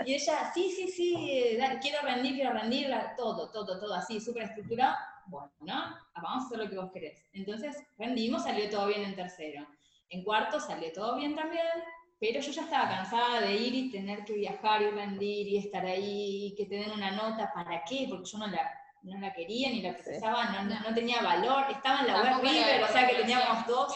y 0.05 0.15
ella, 0.15 0.53
sí, 0.55 0.71
sí, 0.71 0.89
sí, 0.89 1.57
da- 1.59 1.79
quiero 1.81 2.01
rendir, 2.03 2.35
quiero 2.35 2.53
rendir, 2.53 2.89
todo, 3.17 3.51
todo, 3.51 3.79
todo 3.81 3.95
así, 3.95 4.21
súper 4.21 4.45
estructurado, 4.45 4.97
bueno, 5.27 5.51
¿no? 5.61 5.95
Vamos 6.15 6.45
a 6.45 6.47
hacer 6.47 6.59
lo 6.59 6.69
que 6.71 6.77
vos 6.77 6.91
querés. 6.93 7.25
Entonces 7.33 7.77
rendimos, 7.99 8.45
salió 8.45 8.69
todo 8.71 8.87
bien 8.87 9.03
en 9.03 9.15
tercero. 9.15 9.67
En 10.11 10.25
cuarto 10.25 10.59
salió 10.59 10.91
todo 10.93 11.17
bien 11.17 11.35
también, 11.35 11.67
pero 12.21 12.41
yo 12.41 12.51
ya 12.51 12.63
estaba 12.63 12.89
cansada 12.89 13.41
de 13.43 13.55
ir 13.57 13.75
y 13.75 13.91
tener 13.91 14.25
que 14.25 14.33
viajar 14.35 14.83
y 14.83 14.91
rendir 14.91 15.47
y 15.49 15.59
estar 15.59 15.85
ahí, 15.87 16.47
y 16.47 16.55
que 16.57 16.67
te 16.67 16.77
den 16.77 16.91
una 16.93 17.11
nota, 17.13 17.53
¿para 17.55 17.83
qué? 17.85 18.07
Porque 18.09 18.29
yo 18.29 18.39
no 18.39 18.47
la, 18.49 18.71
no 19.03 19.19
la 19.19 19.33
quería 19.33 19.71
ni 19.71 19.83
la 19.83 19.95
precisaba, 19.97 20.47
no, 20.51 20.63
no- 20.65 20.81
no. 20.81 20.95
tenía 20.95 21.23
valor, 21.23 21.65
estaba 21.71 22.01
en 22.01 22.07
la 22.09 22.23
web 22.23 22.43
River, 22.43 22.83
o 22.83 22.89
sea 22.89 23.07
que 23.09 23.15
teníamos 23.17 23.67
dos, 23.67 23.93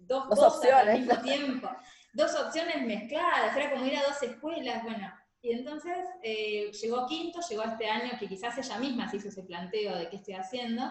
dos, 0.00 0.28
Dos 0.28 0.38
cosas 0.38 0.64
al 0.72 0.78
opciones. 0.88 0.98
mismo 1.00 1.22
tiempo, 1.22 1.70
dos 2.14 2.34
opciones 2.34 2.82
mezcladas, 2.84 3.56
era 3.56 3.70
como 3.70 3.86
ir 3.86 3.96
a 3.96 4.02
dos 4.04 4.22
escuelas, 4.22 4.82
bueno. 4.82 5.12
Y 5.42 5.52
entonces 5.52 5.96
eh, 6.24 6.72
llegó 6.72 7.06
quinto, 7.06 7.38
llegó 7.48 7.62
este 7.62 7.88
año 7.88 8.18
que 8.18 8.26
quizás 8.26 8.58
ella 8.58 8.78
misma 8.78 9.08
se 9.08 9.18
hizo 9.18 9.28
ese 9.28 9.44
planteo 9.44 9.94
de 9.96 10.08
qué 10.08 10.16
estoy 10.16 10.34
haciendo, 10.34 10.82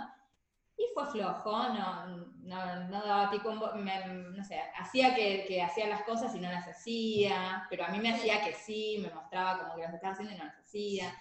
y 0.78 0.88
fue 0.94 1.06
flojo, 1.08 1.70
no, 1.70 2.08
no, 2.44 2.76
no 2.90 3.02
daba 3.02 3.32
pico, 3.32 3.54
no 3.54 4.44
sé, 4.44 4.62
hacía 4.78 5.16
que, 5.16 5.46
que 5.48 5.62
hacía 5.62 5.88
las 5.88 6.04
cosas 6.04 6.36
y 6.36 6.40
no 6.40 6.52
las 6.52 6.68
hacía, 6.68 7.66
pero 7.70 7.86
a 7.86 7.90
mí 7.90 8.00
me 8.00 8.14
hacía 8.14 8.44
que 8.44 8.54
sí, 8.54 8.98
me 9.02 9.14
mostraba 9.14 9.60
como 9.60 9.76
que 9.76 9.84
las 9.84 9.94
estaba 9.94 10.14
haciendo 10.14 10.34
y 10.34 10.38
no 10.38 10.46
las 10.46 10.60
hacía. 10.60 11.14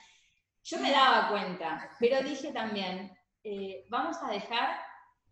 Yo 0.64 0.78
me 0.80 0.90
daba 0.90 1.28
cuenta, 1.28 1.88
pero 2.00 2.22
dije 2.22 2.50
también, 2.50 3.16
eh, 3.44 3.86
vamos 3.90 4.16
a 4.22 4.30
dejar 4.30 4.80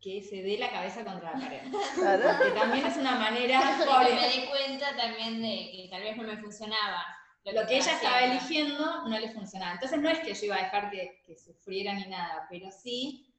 que 0.00 0.22
se 0.22 0.42
dé 0.42 0.58
la 0.58 0.70
cabeza 0.70 1.04
contra 1.04 1.32
la 1.32 1.40
pared. 1.40 1.62
Claro. 1.94 2.22
Porque 2.38 2.52
también 2.52 2.86
es 2.86 2.96
una 2.96 3.16
manera, 3.16 3.78
pobre, 3.84 4.14
me 4.14 4.28
di 4.28 4.46
cuenta 4.46 4.96
también 4.96 5.40
de 5.40 5.70
que 5.72 5.88
tal 5.90 6.02
vez 6.02 6.16
no 6.16 6.24
me 6.24 6.36
funcionaba. 6.36 7.06
lo 7.44 7.66
que 7.66 7.78
ella 7.78 7.92
estaba 7.92 8.20
eligiendo 8.20 9.08
no 9.08 9.18
le 9.18 9.30
funcionaba. 9.30 9.72
Entonces 9.72 10.00
no 10.00 10.10
es 10.10 10.18
que 10.20 10.34
yo 10.34 10.46
iba 10.46 10.56
a 10.56 10.62
dejar 10.64 10.90
que, 10.90 11.22
que 11.24 11.36
sufriera 11.36 11.94
ni 11.94 12.06
nada, 12.06 12.46
pero 12.50 12.70
sí 12.70 13.31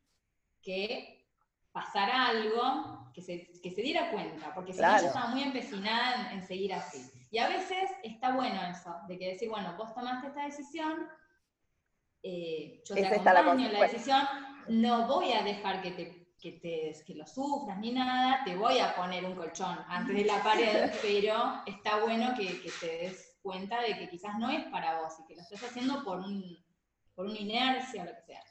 que 0.64 1.28
pasara 1.72 2.28
algo, 2.28 3.12
que 3.14 3.22
se, 3.22 3.52
que 3.62 3.72
se 3.72 3.82
diera 3.82 4.12
cuenta, 4.12 4.54
porque 4.54 4.74
si 4.74 4.82
no 4.82 4.88
ella 4.88 5.08
estaba 5.08 5.28
muy 5.28 5.44
empecinada 5.44 6.32
en, 6.32 6.40
en 6.40 6.48
seguir 6.48 6.74
así. 6.74 7.12
Y 7.32 7.38
a 7.40 7.48
veces 7.50 7.90
está 8.04 8.34
bueno 8.34 8.62
eso, 8.68 8.96
de 9.08 9.18
que 9.18 9.30
decir, 9.30 9.50
bueno, 9.50 9.76
vos 9.78 9.94
tomaste 9.94 10.28
esta 10.28 10.46
decisión, 10.46 11.10
eh, 12.22 12.82
yo 12.86 12.96
te 12.96 13.06
acompaño 13.06 13.68
en 13.68 13.74
la 13.74 13.82
decisión, 13.82 14.22
no 14.70 15.08
voy 15.08 15.34
a 15.34 15.44
dejar 15.44 15.82
que 15.82 15.92
te 15.92 16.24
que, 16.44 16.52
te, 16.52 16.94
que 17.06 17.16
lo 17.16 17.26
sufras 17.26 17.80
ni 17.80 17.94
nada, 17.94 18.44
te 18.44 18.58
voy 18.58 18.78
a 18.80 18.94
poner 18.98 19.24
un 19.24 19.34
colchón 19.34 19.80
antes 19.88 20.14
de 20.14 20.26
la 20.26 20.44
pared, 20.44 20.92
pero 21.02 21.62
está 21.66 22.00
bueno 22.00 22.34
que, 22.38 22.62
que 22.62 22.70
te 22.82 22.98
des 22.98 23.40
cuenta 23.42 23.82
de 23.82 23.98
que 23.98 24.10
quizás 24.10 24.38
no 24.38 24.50
es 24.50 24.66
para 24.66 25.00
vos 25.00 25.14
y 25.22 25.26
que 25.26 25.36
lo 25.36 25.42
estás 25.42 25.64
haciendo 25.64 26.04
por, 26.04 26.20
un, 26.20 26.58
por 27.16 27.28
una 27.28 27.40
inercia 27.40 28.04
o 28.04 28.06
lo 28.08 28.12
que 28.12 28.22
sea. 28.24 28.44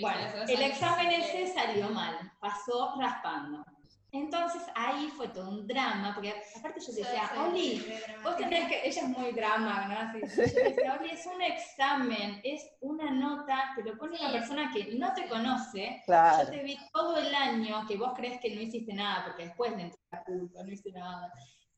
Bueno, 0.00 0.20
el 0.46 0.62
examen 0.62 1.10
ese 1.10 1.52
salió 1.52 1.88
mal, 1.90 2.32
pasó 2.40 2.94
raspando. 2.98 3.64
Entonces 4.12 4.62
ahí 4.74 5.06
fue 5.16 5.28
todo 5.28 5.48
un 5.50 5.68
drama, 5.68 6.12
porque 6.12 6.34
aparte 6.58 6.80
yo 6.80 6.86
Yo 6.88 6.92
decía, 6.94 7.30
Oli, 7.46 7.92
vos 8.24 8.36
tenés 8.36 8.66
que, 8.68 8.88
ella 8.88 9.02
es 9.02 9.08
muy 9.08 9.30
drama, 9.30 9.86
¿no? 9.86 9.98
Así, 10.00 10.20
yo 10.20 10.64
decía, 10.64 10.98
Oli, 10.98 11.10
es 11.10 11.24
un 11.26 11.40
examen, 11.40 12.40
es 12.42 12.60
una 12.80 13.12
nota, 13.12 13.70
te 13.76 13.84
lo 13.84 13.96
pone 13.96 14.16
Sí. 14.18 14.24
una 14.24 14.32
persona 14.32 14.72
que 14.74 14.94
no 14.96 15.14
te 15.14 15.28
conoce, 15.28 15.98
yo 15.98 16.04
Claro. 16.06 16.50
te 16.50 16.62
vi 16.64 16.76
todo 16.92 17.16
el 17.18 17.32
año 17.32 17.86
que 17.86 17.96
vos 17.96 18.10
crees 18.16 18.40
que 18.40 18.52
no 18.52 18.60
hiciste 18.60 18.92
nada, 18.92 19.26
porque 19.26 19.44
después 19.44 19.76
le 19.76 19.82
entró 19.84 20.00
la 20.10 20.24
culpa, 20.24 20.62
no 20.64 20.72
hice 20.72 20.90
nada. 20.90 21.32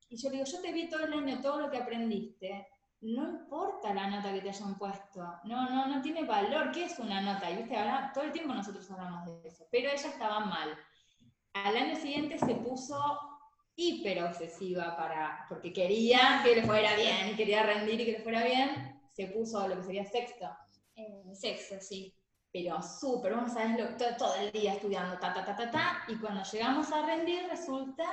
Y 0.08 0.16
yo 0.16 0.30
digo, 0.30 0.44
yo 0.44 0.60
te 0.62 0.72
vi 0.72 0.88
todo 0.88 1.04
el 1.04 1.12
año, 1.12 1.38
todo 1.42 1.60
lo 1.60 1.70
que 1.70 1.78
aprendiste, 1.78 2.66
no 3.02 3.28
importa 3.28 3.92
la 3.94 4.08
nota 4.08 4.32
que 4.32 4.40
te 4.40 4.48
hayan 4.50 4.78
puesto, 4.78 5.20
no, 5.44 5.68
no, 5.70 5.86
no 5.88 6.00
tiene 6.02 6.24
valor, 6.24 6.70
¿qué 6.72 6.84
es 6.86 6.98
una 6.98 7.20
nota? 7.20 7.50
Y 7.50 7.56
viste, 7.58 7.76
ahora 7.76 8.10
todo 8.14 8.24
el 8.24 8.32
tiempo 8.32 8.54
nosotros 8.54 8.90
hablamos 8.90 9.26
de 9.26 9.48
eso, 9.48 9.66
pero 9.70 9.90
ella 9.90 10.08
estaba 10.08 10.40
mal. 10.40 10.70
Al 11.54 11.76
año 11.76 11.96
siguiente 11.96 12.38
se 12.38 12.54
puso 12.56 12.98
hiper 13.76 14.22
obsesiva 14.24 14.96
para, 14.96 15.46
porque 15.48 15.72
quería 15.72 16.40
que 16.44 16.56
le 16.56 16.62
fuera 16.64 16.94
bien, 16.96 17.36
quería 17.36 17.62
rendir 17.64 18.00
y 18.00 18.04
que 18.06 18.12
le 18.12 18.20
fuera 18.22 18.44
bien, 18.44 19.00
se 19.12 19.26
puso 19.28 19.66
lo 19.68 19.76
que 19.76 19.82
sería 19.84 20.04
sexto 20.04 20.46
Eh, 20.94 21.34
sexo, 21.34 21.76
sí. 21.80 22.14
pero 22.52 22.82
súper, 22.82 23.34
no 23.36 23.48
sabés 23.48 23.78
lo, 23.78 23.96
todo, 23.96 24.16
todo 24.16 24.34
el 24.36 24.52
día 24.52 24.74
estudiando, 24.74 25.18
ta, 25.18 25.32
ta, 25.32 25.44
ta, 25.44 25.56
ta, 25.56 25.70
ta, 25.70 26.02
y 26.08 26.16
cuando 26.18 26.42
llegamos 26.44 26.92
a 26.92 27.06
rendir 27.06 27.48
resulta 27.48 28.04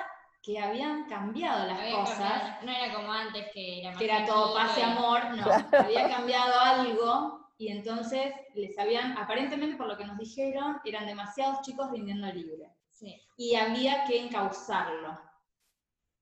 que 0.41 0.60
habían 0.60 1.06
cambiado 1.10 1.67
las 1.67 1.80
Había 1.80 1.95
cosas, 1.95 2.17
cambiado, 2.17 2.65
No 2.65 2.71
era 2.71 2.93
como 2.93 3.12
antes 3.12 3.47
que 3.54 3.80
era 3.82 3.89
más 3.89 3.99
que 3.99 4.06
era 4.06 4.25
todo 4.25 4.54
paz 4.56 4.78
y 4.78 4.82
amor, 4.82 5.21
no, 5.36 5.45
había 5.80 6.10
cambiado 6.10 6.60
algo, 6.60 7.49
y 7.58 7.67
entonces 7.69 8.34
les 8.56 8.78
habían, 8.80 9.17
aparentemente 9.17 9.75
por 9.75 9.88
lo 9.88 9.97
que 9.97 10.06
nos 10.06 10.17
dijeron, 10.17 10.80
eran 10.86 11.06
demasiados 11.06 11.62
chicos 11.62 11.91
rindiendo 11.91 12.28
libre, 12.28 12.69
Sí. 12.89 13.21
y 13.38 13.56
había 13.56 14.04
que 14.06 14.19
encauzarlo. 14.19 15.19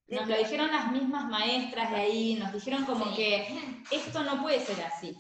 Nos 0.08 0.28
lo 0.28 0.38
dijeron 0.38 0.72
las 0.72 0.92
mismas 0.92 1.26
maestras 1.26 1.92
de 1.92 1.98
ahí, 1.98 2.36
nos 2.36 2.54
dijeron 2.54 2.86
como 2.86 3.06
Sí. 3.08 3.16
que 3.16 3.84
esto 3.92 4.24
no 4.24 4.42
puede 4.42 4.60
ser 4.62 4.84
así. 4.86 5.16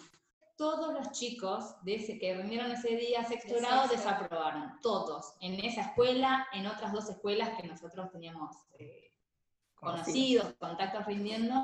Todos 0.57 0.91
los 0.91 1.11
chicos 1.11 1.75
de 1.83 1.95
ese, 1.95 2.17
que 2.17 2.35
rindieron 2.35 2.71
ese 2.71 2.95
día 2.95 3.23
sexto 3.23 3.55
grado 3.59 3.87
desaprobaron, 3.87 4.79
todos, 4.81 5.35
en 5.39 5.63
esa 5.63 5.81
escuela, 5.81 6.47
en 6.51 6.65
otras 6.65 6.91
dos 6.91 7.07
escuelas 7.09 7.51
que 7.55 7.67
nosotros 7.67 8.11
teníamos 8.11 8.55
eh, 8.79 9.13
conocidos, 9.75 10.55
contactos 10.59 11.05
rindiendo, 11.05 11.63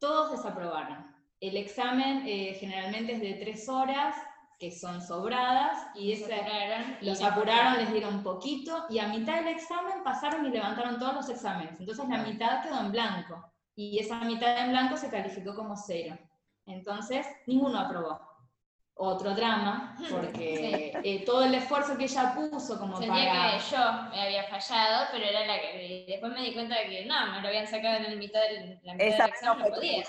todos 0.00 0.32
desaprobaron. 0.32 1.14
el 1.40 1.56
examen 1.56 2.26
eh, 2.26 2.56
generalmente 2.58 3.12
es 3.12 3.20
de 3.20 3.34
tres 3.34 3.68
horas, 3.68 4.16
que 4.58 4.72
son 4.72 5.00
sobradas, 5.00 5.86
y 5.94 6.12
y 6.12 7.04
los 7.04 7.22
apuraron, 7.22 7.78
les 7.78 7.92
dieron 7.92 8.22
poquito, 8.24 8.86
y 8.90 8.98
a 8.98 9.08
mitad 9.08 9.36
del 9.36 9.48
examen 9.48 10.02
pasaron 10.02 10.46
y 10.46 10.50
levantaron 10.50 10.98
todos 10.98 11.14
los 11.14 11.28
exámenes. 11.28 11.78
Entonces 11.78 12.08
la 12.08 12.18
mitad 12.18 12.62
quedó 12.62 12.80
en 12.80 12.92
blanco, 12.92 13.44
y 13.76 13.98
esa 14.00 14.20
mitad 14.24 14.58
en 14.58 14.70
blanco 14.70 14.96
se 14.96 15.08
calificó 15.08 15.54
como 15.54 15.76
cero. 15.76 16.18
Entonces, 16.66 17.26
ninguno 17.46 17.78
aprobó. 17.78 18.20
Otro 18.94 19.34
drama, 19.34 19.96
porque 20.10 20.92
eh, 21.02 21.24
todo 21.24 21.44
el 21.44 21.54
esfuerzo 21.54 21.96
que 21.96 22.04
ella 22.04 22.34
puso 22.34 22.78
como 22.78 22.98
Sentía 22.98 23.32
para... 23.32 23.52
que 23.52 23.64
yo 23.70 24.10
me 24.10 24.22
había 24.22 24.44
fallado, 24.44 25.06
pero 25.10 25.24
era 25.24 25.46
la 25.46 25.60
que. 25.60 26.04
Después 26.06 26.30
me 26.32 26.42
di 26.42 26.52
cuenta 26.52 26.78
de 26.78 26.88
que 26.88 27.06
no, 27.06 27.32
me 27.32 27.40
lo 27.40 27.48
habían 27.48 27.66
sacado 27.66 27.96
en 27.96 28.04
el 28.04 28.18
mitad 28.18 28.40
del, 28.42 28.78
la 28.82 28.92
mitad 28.92 29.06
Esa 29.06 29.24
del 29.24 29.32
examen, 29.32 29.62
no 29.62 29.68
no 29.70 29.74
podía. 29.74 30.04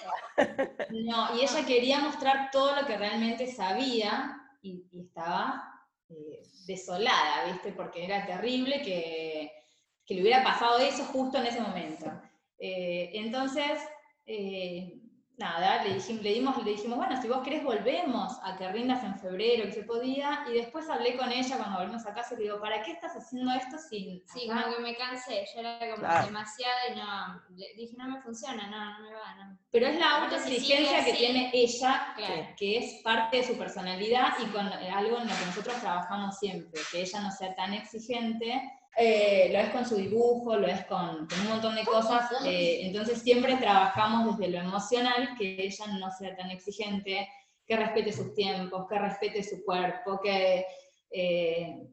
No, 0.90 1.36
y 1.38 1.42
ella 1.44 1.66
quería 1.66 2.00
mostrar 2.00 2.52
todo 2.52 2.76
lo 2.76 2.86
que 2.86 2.98
realmente 2.98 3.48
sabía 3.48 4.38
y, 4.62 4.86
y 4.92 5.00
estaba 5.00 5.74
eh, 6.10 6.44
desolada, 6.68 7.46
¿viste? 7.52 7.72
Porque 7.72 8.04
era 8.04 8.26
terrible 8.26 8.82
que, 8.82 9.52
que 10.06 10.14
le 10.14 10.22
hubiera 10.22 10.44
pasado 10.44 10.80
eso 10.80 11.06
justo 11.06 11.38
en 11.38 11.46
ese 11.48 11.62
momento. 11.62 12.12
Eh, 12.60 13.12
entonces, 13.14 13.82
eh, 14.26 15.00
nada, 15.44 15.84
le 15.84 15.96
dijimos, 15.96 16.24
le, 16.24 16.34
dimos, 16.34 16.64
le 16.66 16.72
dijimos, 16.72 16.98
bueno, 16.98 17.22
si 17.22 17.28
vos 17.28 17.44
querés 17.44 17.64
volvemos 17.64 18.40
a 18.44 18.56
que 18.58 18.68
rindas 18.72 19.04
en 19.04 19.20
febrero, 19.20 19.66
que 19.66 19.72
se 19.74 19.84
podía, 19.84 20.46
y 20.50 20.54
después 20.54 20.90
hablé 20.90 21.18
con 21.18 21.32
ella 21.32 21.58
cuando 21.58 21.78
volvimos 21.80 22.06
a 22.08 22.14
casa 22.14 22.34
y 22.34 22.38
le 22.38 22.44
digo, 22.44 22.60
¿para 22.60 22.82
qué 22.82 22.92
estás 22.92 23.16
haciendo 23.16 23.52
esto 23.52 23.78
sin... 23.78 24.24
Sí, 24.28 24.50
acá?". 24.50 24.64
como 24.64 24.76
que 24.78 24.82
me 24.82 24.96
cansé, 24.96 25.46
yo 25.54 25.60
era 25.60 25.78
como 25.80 25.96
Claro. 25.98 26.26
demasiado 26.26 26.80
y 26.92 26.96
no. 26.96 27.42
le- 27.58 27.74
Dije, 27.76 27.96
no 27.98 28.08
me 28.08 28.22
funciona, 28.22 28.68
no, 28.68 29.00
no 29.00 29.10
me 29.10 29.14
va, 29.16 29.36
no. 29.36 29.58
Pero 29.72 29.88
es 29.88 30.00
la 30.00 30.24
autoexigencia 30.24 31.04
que 31.04 31.14
tiene 31.14 31.52
ella 31.54 32.14
Claro. 32.16 32.48
que 32.58 32.78
es 32.78 33.02
parte 33.04 33.38
de 33.38 33.44
su 33.48 33.58
personalidad 33.58 34.30
y 34.42 34.46
con 34.48 34.68
eh, 34.68 34.90
algo 34.90 35.18
en 35.20 35.28
lo 35.28 35.36
que 35.36 35.46
nosotros 35.46 35.76
trabajamos 35.82 36.38
siempre, 36.40 36.80
que 36.92 37.02
ella 37.02 37.20
no 37.22 37.32
sea 37.32 37.54
tan 37.56 37.74
exigente, 37.74 38.62
eh, 38.98 39.50
lo 39.52 39.60
es 39.60 39.70
con 39.70 39.86
su 39.86 39.96
dibujo, 39.96 40.56
lo 40.56 40.68
es 40.68 40.86
con, 40.86 41.28
con 41.28 41.40
un 41.42 41.48
montón 41.50 41.76
de 41.76 41.84
cosas, 41.84 42.30
eh, 42.46 42.82
entonces 42.84 43.22
siempre 43.22 43.56
trabajamos 43.58 44.38
desde 44.38 44.52
lo 44.52 44.60
emocional, 44.60 45.36
que 45.38 45.56
ella 45.64 45.88
no 46.00 46.12
sea 46.12 46.36
tan 46.36 46.52
exigente, 46.52 47.28
que 47.66 47.76
respete 47.78 48.12
sus 48.12 48.34
tiempos, 48.36 48.86
que 48.90 49.00
respete 49.00 49.42
su 49.44 49.64
cuerpo, 49.64 50.20
que 50.22 50.66
eh, 51.12 51.88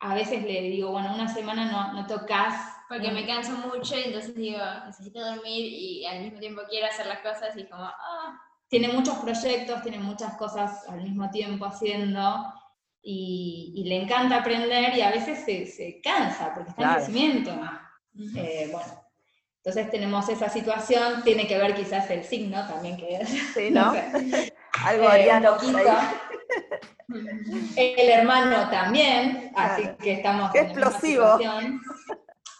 a 0.00 0.14
veces 0.14 0.42
le 0.44 0.62
digo, 0.62 0.92
bueno, 0.92 1.14
una 1.14 1.28
semana 1.32 1.70
no, 1.70 1.92
no 1.92 2.06
tocas. 2.06 2.54
Porque 2.88 3.08
un- 3.08 3.14
me 3.14 3.26
canso 3.26 3.52
mucho 3.52 3.96
y 3.98 4.04
entonces 4.04 4.34
digo, 4.34 4.58
necesito 4.86 5.20
dormir 5.20 5.64
y 5.72 6.06
al 6.06 6.22
mismo 6.22 6.38
tiempo 6.40 6.62
quiero 6.68 6.86
hacer 6.86 7.06
las 7.06 7.20
cosas 7.20 7.56
y 7.56 7.64
como, 7.66 7.84
ah, 7.84 8.40
tiene 8.68 8.88
muchos 8.88 9.18
proyectos, 9.18 9.82
tiene 9.82 9.98
muchas 9.98 10.36
cosas 10.36 10.88
al 10.88 11.02
mismo 11.02 11.30
tiempo 11.30 11.66
haciendo 11.66 12.52
y, 13.02 13.72
y 13.76 13.84
le 13.88 14.02
encanta 14.02 14.36
aprender 14.36 14.94
y 14.96 15.00
a 15.02 15.10
veces 15.10 15.44
se, 15.44 15.66
se 15.66 16.00
cansa 16.02 16.52
porque 16.54 16.70
está 16.70 16.82
Claro. 16.82 16.98
en 17.00 17.04
crecimiento. 17.06 17.50
Eh, 18.36 18.68
bueno, 18.72 19.04
entonces 19.56 19.90
tenemos 19.90 20.28
esa 20.28 20.48
situación, 20.48 21.22
tiene 21.22 21.46
que 21.46 21.58
ver 21.58 21.74
quizás 21.74 22.10
el 22.10 22.24
signo 22.24 22.66
también 22.66 22.96
que 22.96 23.16
es, 23.16 23.28
Sí, 23.54 23.70
no 23.72 23.86
¿no? 23.86 23.92
sé, 23.92 24.52
Algo 24.84 25.04
eh, 25.04 25.08
ariano 25.12 25.56
ahí. 25.60 25.86
El 27.76 28.08
hermano 28.08 28.70
también, 28.70 29.50
así 29.56 29.88
que 30.02 30.12
estamos 30.14 30.50
Qué 30.52 30.58
en 30.60 30.68
la 30.68 30.70
misma 30.74 30.86
explosivo. 30.90 31.24
situación. 31.38 31.80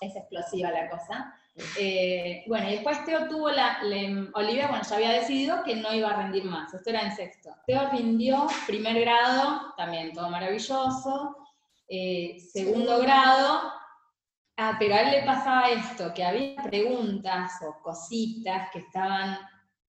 Es 0.01 0.17
explosiva 0.17 0.71
la 0.71 0.89
cosa. 0.91 1.35
Eh, 1.79 2.45
bueno, 2.47 2.69
y 2.69 2.73
después 2.73 3.05
Teo 3.05 3.29
tuvo 3.29 3.51
la, 3.51 3.79
Olivia, 4.35 4.69
bueno, 4.69 4.85
ya 4.89 4.97
había 4.97 5.13
decidido 5.13 5.63
que 5.65 5.77
no 5.77 5.93
iba 5.93 6.11
a 6.11 6.23
rendir 6.23 6.45
más, 6.45 6.73
esto 6.73 6.91
era 6.91 7.03
en 7.03 7.15
sexto. 7.15 7.51
Teo 7.67 7.91
rindió 7.91 8.47
primer 8.67 9.01
grado, 9.01 9.75
también 9.77 10.13
todo 10.13 10.31
maravilloso, 10.31 11.37
eh, 11.89 12.39
segundo 12.53 13.01
grado, 13.01 13.73
ah, 14.57 14.77
pero 14.79 14.95
a 14.95 15.01
él 15.01 15.11
le 15.11 15.23
pasaba 15.23 15.71
esto, 15.71 16.15
que 16.15 16.25
había 16.25 16.63
preguntas 16.63 17.53
o 17.63 17.83
cositas 17.83 18.71
que 18.71 18.79
estaban 18.79 19.39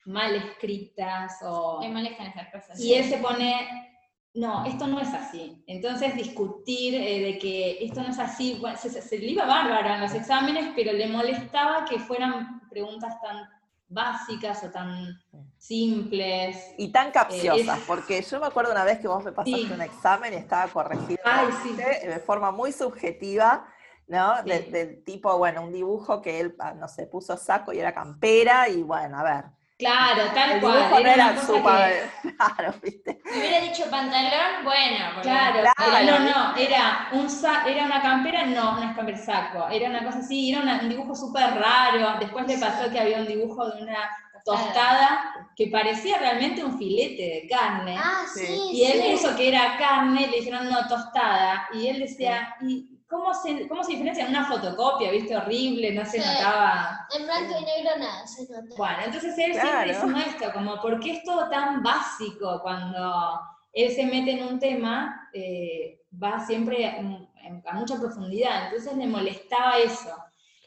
mal 0.06 0.34
escritas 0.36 1.38
o... 1.43 1.80
me 1.80 1.89
molestan 1.89 2.28
esas 2.28 2.52
cosas. 2.52 2.80
Y 2.80 2.95
él 2.95 3.06
se 3.06 3.17
pone, 3.17 3.90
no, 4.33 4.65
esto 4.65 4.87
no 4.87 4.99
es 4.99 5.13
así. 5.13 5.61
Entonces 5.67 6.15
discutir 6.15 6.95
eh, 6.95 7.19
de 7.19 7.37
que 7.37 7.83
esto 7.83 8.01
no 8.01 8.09
es 8.09 8.19
así, 8.19 8.57
bueno, 8.61 8.77
se, 8.77 8.89
se- 8.89 9.01
se 9.01 9.17
le 9.17 9.27
iba 9.27 9.45
bárbaro 9.45 9.93
en 9.93 10.01
los 10.01 10.13
exámenes, 10.13 10.71
pero 10.75 10.93
le 10.93 11.07
molestaba 11.07 11.85
que 11.85 11.99
fueran 11.99 12.61
preguntas 12.69 13.19
tan 13.21 13.45
básicas 13.89 14.63
o 14.63 14.69
tan 14.71 15.19
simples. 15.57 16.73
Y 16.77 16.91
tan 16.91 17.11
capciosas, 17.11 17.79
es- 17.79 17.83
porque 17.85 18.21
yo 18.21 18.39
me 18.39 18.45
acuerdo 18.47 18.71
una 18.71 18.83
vez 18.85 18.99
que 18.99 19.07
vos 19.07 19.23
me 19.23 19.31
pasaste 19.31 19.67
Sí. 19.67 19.71
un 19.73 19.81
examen 19.81 20.33
y 20.33 20.37
estaba 20.37 20.71
corregido 20.71 21.19
Ay, 21.25 21.47
sí. 21.63 21.73
de 21.73 22.19
forma 22.25 22.51
muy 22.51 22.71
subjetiva, 22.71 23.67
¿no? 24.07 24.41
De- 24.43 24.61
del 24.61 25.03
tipo, 25.03 25.37
bueno, 25.37 25.63
un 25.63 25.71
dibujo 25.73 26.21
que 26.21 26.39
él, 26.39 26.55
ah, 26.59 26.73
no 26.73 26.87
sé, 26.87 27.05
puso 27.07 27.35
saco 27.37 27.73
y 27.73 27.79
era 27.79 27.93
campera, 27.93 28.69
y 28.69 28.81
bueno, 28.83 29.19
a 29.19 29.23
ver. 29.23 29.45
Claro, 29.81 30.31
tal 30.33 30.51
El 30.51 30.61
cual. 30.61 30.77
era 31.01 31.13
era 31.13 31.23
una 31.25 31.33
cosa 31.35 31.47
su 31.47 31.53
que- 31.53 31.59
padre. 31.61 32.11
Claro, 32.37 32.73
¿viste? 32.83 33.21
Si 33.25 33.39
hubiera 33.39 33.61
dicho 33.61 33.83
pantalón, 33.89 34.63
bueno, 34.63 34.95
porque 35.15 35.27
Claro, 35.29 35.59
Claro. 35.75 36.05
no, 36.05 36.19
no, 36.19 36.55
era, 36.55 37.07
un 37.13 37.29
sa- 37.29 37.63
era 37.67 37.85
una 37.85 38.01
campera, 38.01 38.45
no, 38.45 38.75
no 38.79 38.89
es 38.89 38.95
campera 38.95 39.17
saco, 39.17 39.67
era 39.69 39.89
una 39.89 40.03
cosa 40.05 40.19
así, 40.19 40.51
era 40.51 40.61
una- 40.61 40.79
un 40.81 40.89
dibujo 40.89 41.15
súper 41.15 41.53
raro, 41.55 42.19
después 42.19 42.47
le 42.47 42.57
pasó 42.57 42.89
que 42.91 42.99
había 42.99 43.17
un 43.17 43.27
dibujo 43.27 43.67
de 43.69 43.81
una 43.83 43.97
tostada 44.45 45.33
que 45.55 45.67
parecía 45.67 46.17
realmente 46.17 46.63
un 46.63 46.77
filete 46.77 47.21
de 47.41 47.47
carne, 47.49 47.95
Ah, 47.97 48.23
Sí. 48.33 48.69
y 48.73 48.83
él 48.85 49.01
sí. 49.03 49.11
puso 49.11 49.35
que 49.35 49.49
era 49.49 49.77
carne, 49.77 50.27
le 50.27 50.37
dijeron 50.37 50.69
no, 50.69 50.87
tostada, 50.87 51.67
y 51.73 51.87
él 51.87 51.99
decía, 51.99 52.55
¿y 52.61 52.90
cómo 53.12 53.34
se, 53.36 53.67
cómo 53.67 53.84
se 53.84 53.91
diferencia 53.91 54.24
en 54.24 54.32
una 54.32 54.45
fotocopia, 54.45 55.12
viste, 55.12 55.38
horrible, 55.38 55.91
no 55.93 56.04
se 56.06 56.19
Sí. 56.19 56.28
notaba... 56.28 57.08
En 57.15 57.26
blanco 57.26 57.54
y 57.60 57.63
negro 57.65 57.91
nada, 58.00 58.26
se 58.26 58.43
nota. 58.52 58.76
Bueno, 58.76 58.97
entonces 59.06 59.38
él 59.38 59.52
Claro. 59.52 59.67
siempre 59.69 59.93
diciendo 59.93 60.19
esto, 60.19 60.54
como, 60.54 60.82
¿por 60.82 61.00
qué 61.00 61.12
es 61.12 61.24
todo 61.24 61.50
tan 61.50 61.84
básico 61.84 62.60
cuando 62.63 63.39
él 63.74 63.91
se 63.91 64.06
mete 64.06 64.32
en 64.32 64.47
un 64.47 64.60
tema? 64.60 65.30
eh, 65.34 66.02
va 66.21 66.39
siempre 66.45 66.86
a 66.88 67.74
mucha 67.74 67.97
profundidad, 67.97 68.65
entonces 68.65 68.97
le 68.97 69.08
molestaba 69.08 69.78
eso. 69.78 70.13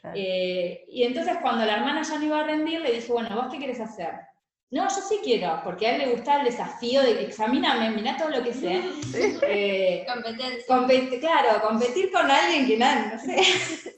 Claro. 0.01 0.15
Eh, 0.17 0.85
y 0.87 1.03
entonces 1.03 1.37
cuando 1.41 1.65
la 1.65 1.75
hermana 1.75 2.01
ya 2.01 2.17
no 2.17 2.25
iba 2.25 2.39
a 2.39 2.43
rendir, 2.43 2.81
le 2.81 2.93
dije, 2.93 3.11
bueno, 3.11 3.35
¿vos 3.35 3.47
qué 3.51 3.59
querés 3.59 3.79
hacer? 3.79 4.11
No, 4.71 4.83
yo 4.89 4.95
sí 5.07 5.19
quiero, 5.23 5.61
porque 5.63 5.87
a 5.87 5.91
él 5.95 5.99
le 5.99 6.11
gustaba 6.15 6.39
el 6.39 6.45
desafío 6.47 7.01
de 7.01 7.23
examíname, 7.23 7.91
mirá 7.91 8.17
todo 8.17 8.29
lo 8.29 8.43
que 8.43 8.53
sé. 8.53 8.81
Eh, 9.47 10.05
competencia. 10.11 10.65
Compet- 10.67 11.19
claro, 11.19 11.61
competir 11.61 12.11
con 12.11 12.29
alguien 12.29 12.65
que 12.67 12.77
nada, 12.77 13.13
no 13.13 13.19
sé. 13.19 13.93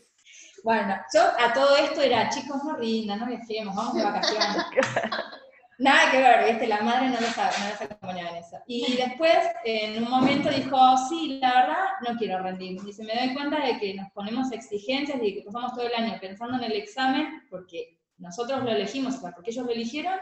Bueno, 0.64 0.96
yo 1.14 1.22
a 1.22 1.54
todo 1.54 1.78
esto 1.78 2.02
era, 2.02 2.30
chicos, 2.30 2.62
no 2.64 2.76
rindan, 2.76 3.20
no 3.20 3.26
viajemos, 3.28 3.74
vamos 3.76 3.96
de 3.96 4.04
vacaciones. 4.04 4.48
Nada 5.80 6.10
que 6.12 6.18
ver, 6.18 6.46
¿viste? 6.50 6.68
La 6.68 6.82
madre 6.82 7.08
no 7.10 7.22
los, 7.22 7.38
no 7.38 7.70
los 7.70 7.82
acompañaba 7.82 8.32
en 8.32 8.36
eso. 8.38 8.58
Y 8.66 8.98
después, 8.98 9.38
en 9.64 10.04
un 10.04 10.10
momento 10.10 10.50
dijo, 10.50 10.76
sí, 11.08 11.38
la 11.40 11.54
verdad, 11.54 11.86
no 12.08 12.18
quiero 12.18 12.40
rendir. 12.42 12.82
Dice, 12.82 13.04
me 13.04 13.14
doy 13.16 13.34
cuenta 13.36 13.64
de 13.64 13.78
que 13.80 13.94
nos 13.94 14.10
ponemos 14.12 14.52
exigencias 14.52 15.20
y 15.22 15.36
que 15.36 15.44
pasamos 15.44 15.74
todo 15.74 15.86
el 15.88 15.94
año 15.94 16.18
pensando 16.20 16.58
en 16.58 16.64
el 16.64 16.74
examen, 16.78 17.44
porque 17.52 18.00
nosotros 18.18 18.64
lo 18.64 18.72
elegimos, 18.72 19.16
o 19.18 19.22
sea, 19.22 19.32
porque 19.32 19.52
ellos 19.52 19.66
lo 19.68 19.72
eligieron, 19.72 20.16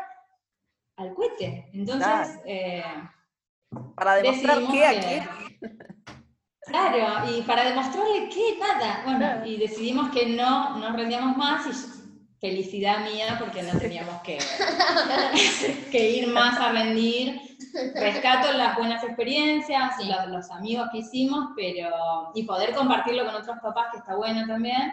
al 0.98 1.14
cohete. 1.14 1.70
Entonces, 1.74 2.40
eh, 2.46 2.84
Para 3.96 4.16
demostrar 4.16 4.60
qué 4.60 4.68
que- 4.72 4.86
aquí. 4.86 5.28
Claro, 6.68 7.30
y 7.32 7.42
para 7.44 7.64
demostrarle 7.64 8.28
que 8.30 8.58
nada, 8.60 9.02
bueno, 9.06 9.46
y 9.46 9.58
decidimos 9.58 10.10
que 10.10 10.26
no, 10.26 10.76
no 10.78 10.96
rendíamos 10.96 11.38
más 11.38 11.68
y 11.68 12.40
felicidad 12.42 13.06
mía 13.06 13.38
porque 13.40 13.62
no 13.62 13.78
teníamos 13.78 14.20
que, 14.24 14.40
que 15.92 16.10
ir 16.10 16.28
más 16.30 16.60
a 16.60 16.72
rendir. 16.72 17.40
Rescato 17.94 18.52
las 18.54 18.76
buenas 18.78 19.04
experiencias, 19.04 19.96
Sí. 20.00 20.08
los, 20.08 20.28
los 20.30 20.50
amigos 20.52 20.88
que 20.92 21.00
hicimos, 21.00 21.50
pero 21.56 22.32
y 22.34 22.44
poder 22.44 22.74
compartirlo 22.74 23.26
con 23.26 23.36
otros 23.36 23.58
papás 23.62 23.88
que 23.92 23.98
está 24.00 24.16
bueno 24.16 24.48
también, 24.48 24.92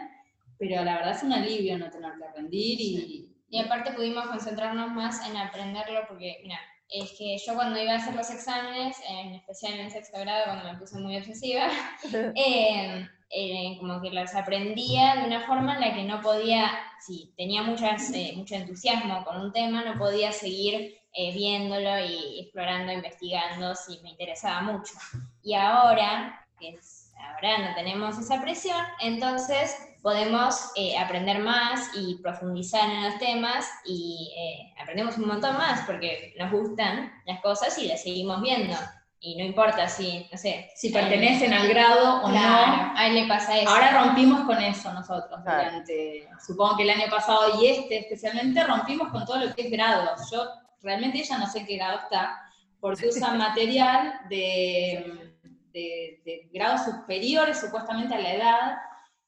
pero 0.58 0.84
la 0.84 0.96
verdad 0.96 1.12
es 1.16 1.22
un 1.22 1.32
alivio 1.32 1.78
no 1.78 1.88
tener 1.90 2.12
que 2.18 2.38
rendir 2.40 2.80
y, 2.80 3.32
Y 3.52 3.60
aparte 3.60 3.92
pudimos 3.92 4.28
concentrarnos 4.28 4.92
más 4.92 5.28
en 5.28 5.36
aprenderlo 5.36 6.00
porque, 6.08 6.40
mira, 6.42 6.58
es 6.88 7.12
que 7.18 7.36
yo 7.36 7.54
cuando 7.54 7.78
iba 7.78 7.92
a 7.92 7.96
hacer 7.96 8.14
los 8.14 8.30
exámenes, 8.30 8.96
en 9.07 9.34
especial 9.34 9.74
en 9.74 9.90
sexto 9.90 10.18
grado, 10.20 10.46
cuando 10.46 10.72
me 10.72 10.78
puse 10.78 10.98
muy 10.98 11.18
obsesiva, 11.18 11.68
eh, 12.34 13.07
eh, 13.28 13.76
como 13.78 14.00
que 14.00 14.11
los 14.11 14.34
aprendía 14.34 15.16
de 15.16 15.26
una 15.26 15.46
forma 15.46 15.74
en 15.74 15.80
la 15.82 15.94
que 15.94 16.03
no 16.05 16.22
podía, 16.22 16.70
si 16.98 17.34
tenía 17.36 17.62
muchas, 17.62 18.11
eh, 18.14 18.32
mucho 18.36 18.55
entusiasmo 18.55 19.22
con 19.22 19.38
un 19.38 19.53
tema, 19.53 19.84
no 19.84 19.98
podía 19.98 20.32
seguir 20.32 20.96
eh, 21.12 21.34
viéndolo 21.34 21.98
y 21.98 22.40
explorando, 22.40 22.90
investigando 22.90 23.74
si 23.74 24.00
me 24.00 24.12
interesaba 24.12 24.62
mucho. 24.62 24.94
Y 25.42 25.53
ahora, 25.53 26.42
que 26.59 26.70
es 26.70 27.01
ahora 27.18 27.68
no 27.68 27.74
tenemos 27.74 28.18
esa 28.18 28.40
presión, 28.40 28.78
entonces 29.00 29.76
podemos 30.02 30.72
eh, 30.74 30.98
aprender 30.98 31.38
más 31.38 31.90
y 31.94 32.16
profundizar 32.16 32.90
en 32.90 33.04
los 33.04 33.18
temas 33.18 33.66
y 33.86 34.32
eh, 34.36 34.74
aprendemos 34.80 35.16
un 35.16 35.28
montón 35.28 35.56
más 35.56 35.86
porque 35.86 36.34
nos 36.38 36.50
gustan 36.50 37.12
las 37.24 37.40
cosas 37.40 37.78
y 37.78 37.86
las 37.86 38.02
seguimos 38.02 38.42
viendo. 38.42 38.76
Y 39.24 39.36
no 39.36 39.44
importa 39.44 39.88
si, 39.88 40.26
no 40.32 40.36
sé. 40.36 40.68
Si 40.74 40.90
pertenecen 40.90 41.52
al 41.52 41.68
grado 41.68 42.22
o 42.24 42.28
no. 42.28 42.92
A 42.96 43.06
él 43.06 43.14
le 43.14 43.28
pasa 43.28 43.56
eso. 43.56 43.70
Ahora 43.70 44.02
rompimos 44.02 44.40
con 44.44 44.60
eso 44.60 44.92
nosotros. 44.92 45.44
Durante, 45.44 46.28
supongo 46.44 46.76
que 46.76 46.82
el 46.82 46.90
año 46.90 47.08
pasado 47.08 47.62
y 47.62 47.68
este 47.68 48.00
especialmente 48.00 48.64
rompimos 48.64 49.10
con 49.10 49.24
todo 49.24 49.36
lo 49.36 49.54
que 49.54 49.62
es 49.62 49.70
grado. 49.70 50.10
Yo 50.32 50.44
realmente 50.82 51.18
ella 51.18 51.38
no 51.38 51.46
sé 51.46 51.64
qué 51.64 51.76
grado 51.76 52.00
está, 52.00 52.36
porque 52.80 53.06
usan 53.10 53.38
material 53.38 54.12
de, 54.28 55.32
de, 55.73 56.49
grados 56.53 56.85
superiores 56.85 57.61
supuestamente 57.61 58.14
a 58.14 58.20
la 58.20 58.35
edad. 58.35 58.79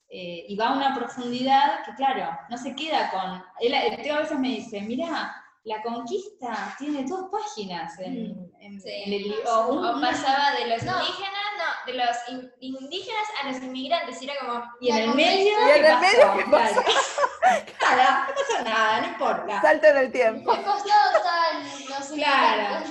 Eh, 0.09 0.45
y 0.49 0.57
va 0.57 0.69
a 0.69 0.77
una 0.77 0.95
profundidad 0.95 1.85
que, 1.85 1.95
claro, 1.95 2.39
no 2.49 2.57
se 2.57 2.77
queda 2.77 3.11
con... 3.11 3.43
Él, 3.61 3.75
Teo 4.03 4.17
a 4.17 4.21
veces 4.21 4.39
me 4.39 4.49
dice, 4.49 4.81
mira, 4.83 5.35
la 5.65 5.83
conquista 5.83 6.77
tiene 6.79 7.05
dos 7.05 7.31
páginas 7.33 7.99
en, 7.99 8.35
mm, 8.35 8.81
el 8.85 9.11
libro. 9.11 9.69
O, 9.71 10.01
pasaba 10.01 10.53
de 10.53 10.69
los 10.69 10.83
indígenas, 10.83 11.47
no, 11.59 11.93
de 11.93 11.99
los 11.99 12.17
indígenas 12.61 13.27
a 13.43 13.49
los 13.49 13.63
inmigrantes, 13.63 14.21
y 14.21 14.25
era 14.27 14.35
como. 14.41 14.63
Y 14.81 14.91
en 14.91 14.97
el 14.99 15.15
medio. 15.15 15.53
¿Y 15.53 15.79
en 15.79 15.85
el 15.87 15.99
medio 15.99 16.37
qué 16.37 16.45
pasó? 16.51 16.83
Claro. 17.79 18.27
no 18.29 18.35
pasa 18.35 18.63
nada, 18.63 19.01
no 19.01 19.07
importa. 19.09 19.61
Salto 19.61 19.87
en 19.87 19.97
el 19.97 20.13
tiempo. 20.13 20.55
no 20.55 22.03
sé 22.03 22.15
Claro. 22.15 22.87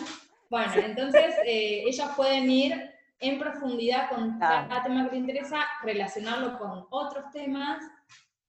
Bueno, 0.49 0.73
entonces 0.75 1.35
eh, 1.45 1.83
ellos 1.87 2.09
pueden 2.15 2.49
ir 2.49 2.92
en 3.19 3.39
profundidad 3.39 4.09
con 4.09 4.37
cada 4.39 4.83
tema 4.83 5.05
que 5.05 5.11
te 5.11 5.17
interesa, 5.17 5.59
relacionarlo 5.83 6.57
con 6.57 6.85
otros 6.89 7.31
temas. 7.31 7.83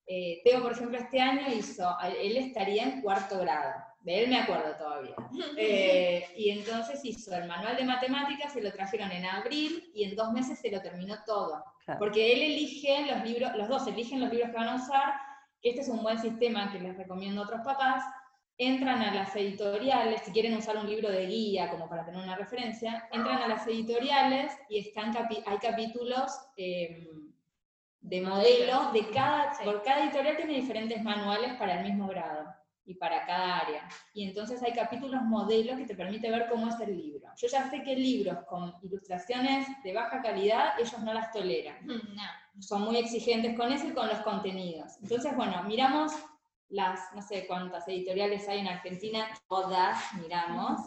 Eh, 0.07 0.41
Teo, 0.45 0.63
por 0.63 0.73
ejemplo, 0.73 0.99
este 0.99 1.21
año 1.21 1.43
hizo, 1.55 1.97
él 2.03 2.37
estaría 2.37 2.83
en 2.83 3.01
cuarto 3.01 3.39
grado 3.39 3.73
de 4.05 4.23
él 4.23 4.29
me 4.29 4.39
acuerdo 4.39 4.77
todavía. 4.77 5.15
Eh, 5.57 6.27
y 6.37 6.51
entonces 6.51 7.01
hizo 7.05 7.35
el 7.35 7.47
manual 7.47 7.77
de 7.77 7.85
matemáticas, 7.85 8.53
se 8.53 8.61
lo 8.61 8.73
trajeron 8.73 9.11
en 9.13 9.25
abril 9.25 9.91
y 9.95 10.05
en 10.05 10.17
dos 10.17 10.33
meses 10.33 10.59
se 10.59 10.71
lo 10.71 10.81
terminó 10.81 11.17
todo. 11.25 11.65
Porque 11.99 12.33
él 12.33 12.43
elige 12.43 13.07
los 13.07 13.25
libros, 13.25 13.57
los 13.57 13.69
dos 13.69 13.87
eligen 13.87 14.21
los 14.21 14.31
libros 14.31 14.51
que 14.51 14.57
van 14.57 14.69
a 14.69 14.75
usar, 14.77 15.15
este 15.63 15.81
es 15.81 15.89
un 15.89 16.03
buen 16.03 16.19
sistema 16.19 16.73
que 16.73 16.81
les 16.81 16.97
recomiendo 16.97 17.41
a 17.41 17.45
otros 17.45 17.61
papás, 17.65 18.05
entran 18.59 19.03
a 19.03 19.15
las 19.15 19.35
editoriales, 19.35 20.23
si 20.23 20.33
quieren 20.33 20.57
usar 20.57 20.77
un 20.77 20.89
libro 20.89 21.11
de 21.11 21.27
guía 21.27 21.71
como 21.71 21.89
para 21.89 22.05
tener 22.05 22.23
una 22.23 22.37
referencia, 22.37 23.09
entran 23.11 23.43
a 23.43 23.49
las 23.49 23.67
editoriales 23.67 24.53
y 24.69 24.79
están 24.79 25.13
hay 25.17 25.59
capítulos 25.59 26.33
em, 26.57 27.33
de 28.01 28.21
modelo, 28.21 28.93
de 28.93 29.09
cada, 29.11 29.53
por 29.65 29.83
cada 29.83 30.05
editorial 30.05 30.37
tiene 30.37 30.55
diferentes 30.55 31.03
manuales 31.03 31.55
para 31.55 31.81
el 31.81 31.85
mismo 31.85 32.07
grado 32.07 32.55
y 32.87 32.95
para 32.95 33.25
cada 33.25 33.61
área. 33.61 33.89
Y 34.13 34.25
entonces 34.25 34.63
hay 34.63 34.73
capítulos 34.73 35.23
modelos 35.23 35.79
que 35.79 35.87
te 35.87 35.97
permite 35.97 36.31
ver 36.31 36.49
cómo 36.49 36.69
es 36.69 36.79
el 36.81 36.97
libro. 36.97 37.29
Yo 37.37 37.49
ya 37.49 37.69
sé 37.71 37.83
que 37.83 37.97
libros 37.97 38.45
con 38.47 38.75
ilustraciones 38.83 39.67
de 39.83 39.95
baja 39.95 40.21
calidad, 40.21 40.79
ellos 40.79 40.99
no 41.01 41.15
las 41.15 41.33
toleran. 41.33 41.87
No. 41.87 41.95
Son 42.61 42.83
muy 42.83 42.99
exigentes 42.99 43.57
con 43.57 43.73
eso 43.73 43.89
y 43.89 43.93
con 43.93 44.07
los 44.07 44.19
contenidos. 44.19 44.99
Entonces, 45.03 45.35
bueno, 45.35 45.63
miramos 45.65 46.13
las, 46.69 47.01
no 47.15 47.23
sé 47.23 47.47
cuántas 47.47 47.87
editoriales 47.89 48.49
hay 48.49 48.61
en 48.61 48.69
Argentina, 48.69 49.29
todas 49.49 49.99
miramos, 50.15 50.81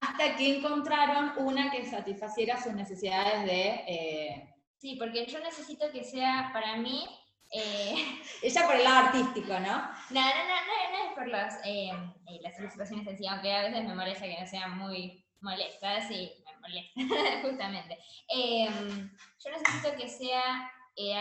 hasta 0.00 0.36
que 0.36 0.56
encontraron 0.56 1.32
una 1.38 1.70
que 1.70 1.84
satisfaciera 1.86 2.62
sus 2.62 2.72
necesidades 2.72 3.44
de... 3.44 3.68
Eh, 3.86 4.54
sí, 4.78 4.96
porque 4.98 5.26
yo 5.26 5.38
necesito 5.40 5.90
que 5.90 6.04
sea 6.04 6.50
para 6.52 6.76
mí 6.76 7.04
eh, 7.50 7.94
Ella 8.42 8.66
por 8.66 8.76
el 8.76 8.84
lado 8.84 9.06
artístico, 9.06 9.52
¿no? 9.60 9.76
No, 10.10 10.20
no, 10.20 10.44
no, 10.48 10.90
no, 10.92 11.08
es 11.08 11.14
por 11.14 11.28
los, 11.28 11.54
eh, 11.64 11.92
las 12.40 12.58
ilustraciones 12.58 13.06
en 13.06 13.18
sí, 13.18 13.26
aunque 13.26 13.52
a 13.52 13.62
veces 13.62 13.84
me 13.84 13.94
molesta 13.94 14.24
que 14.24 14.40
no 14.40 14.46
sean 14.46 14.76
muy 14.78 15.24
molestas 15.40 16.10
y 16.10 16.32
me 16.44 16.60
molesta, 16.60 17.42
justamente. 17.42 17.98
Em, 18.28 19.10
yo 19.44 19.50
necesito 19.50 19.96
que 19.96 20.08
sea 20.08 20.70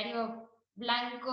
algo 0.03 0.54
blanco, 0.75 1.31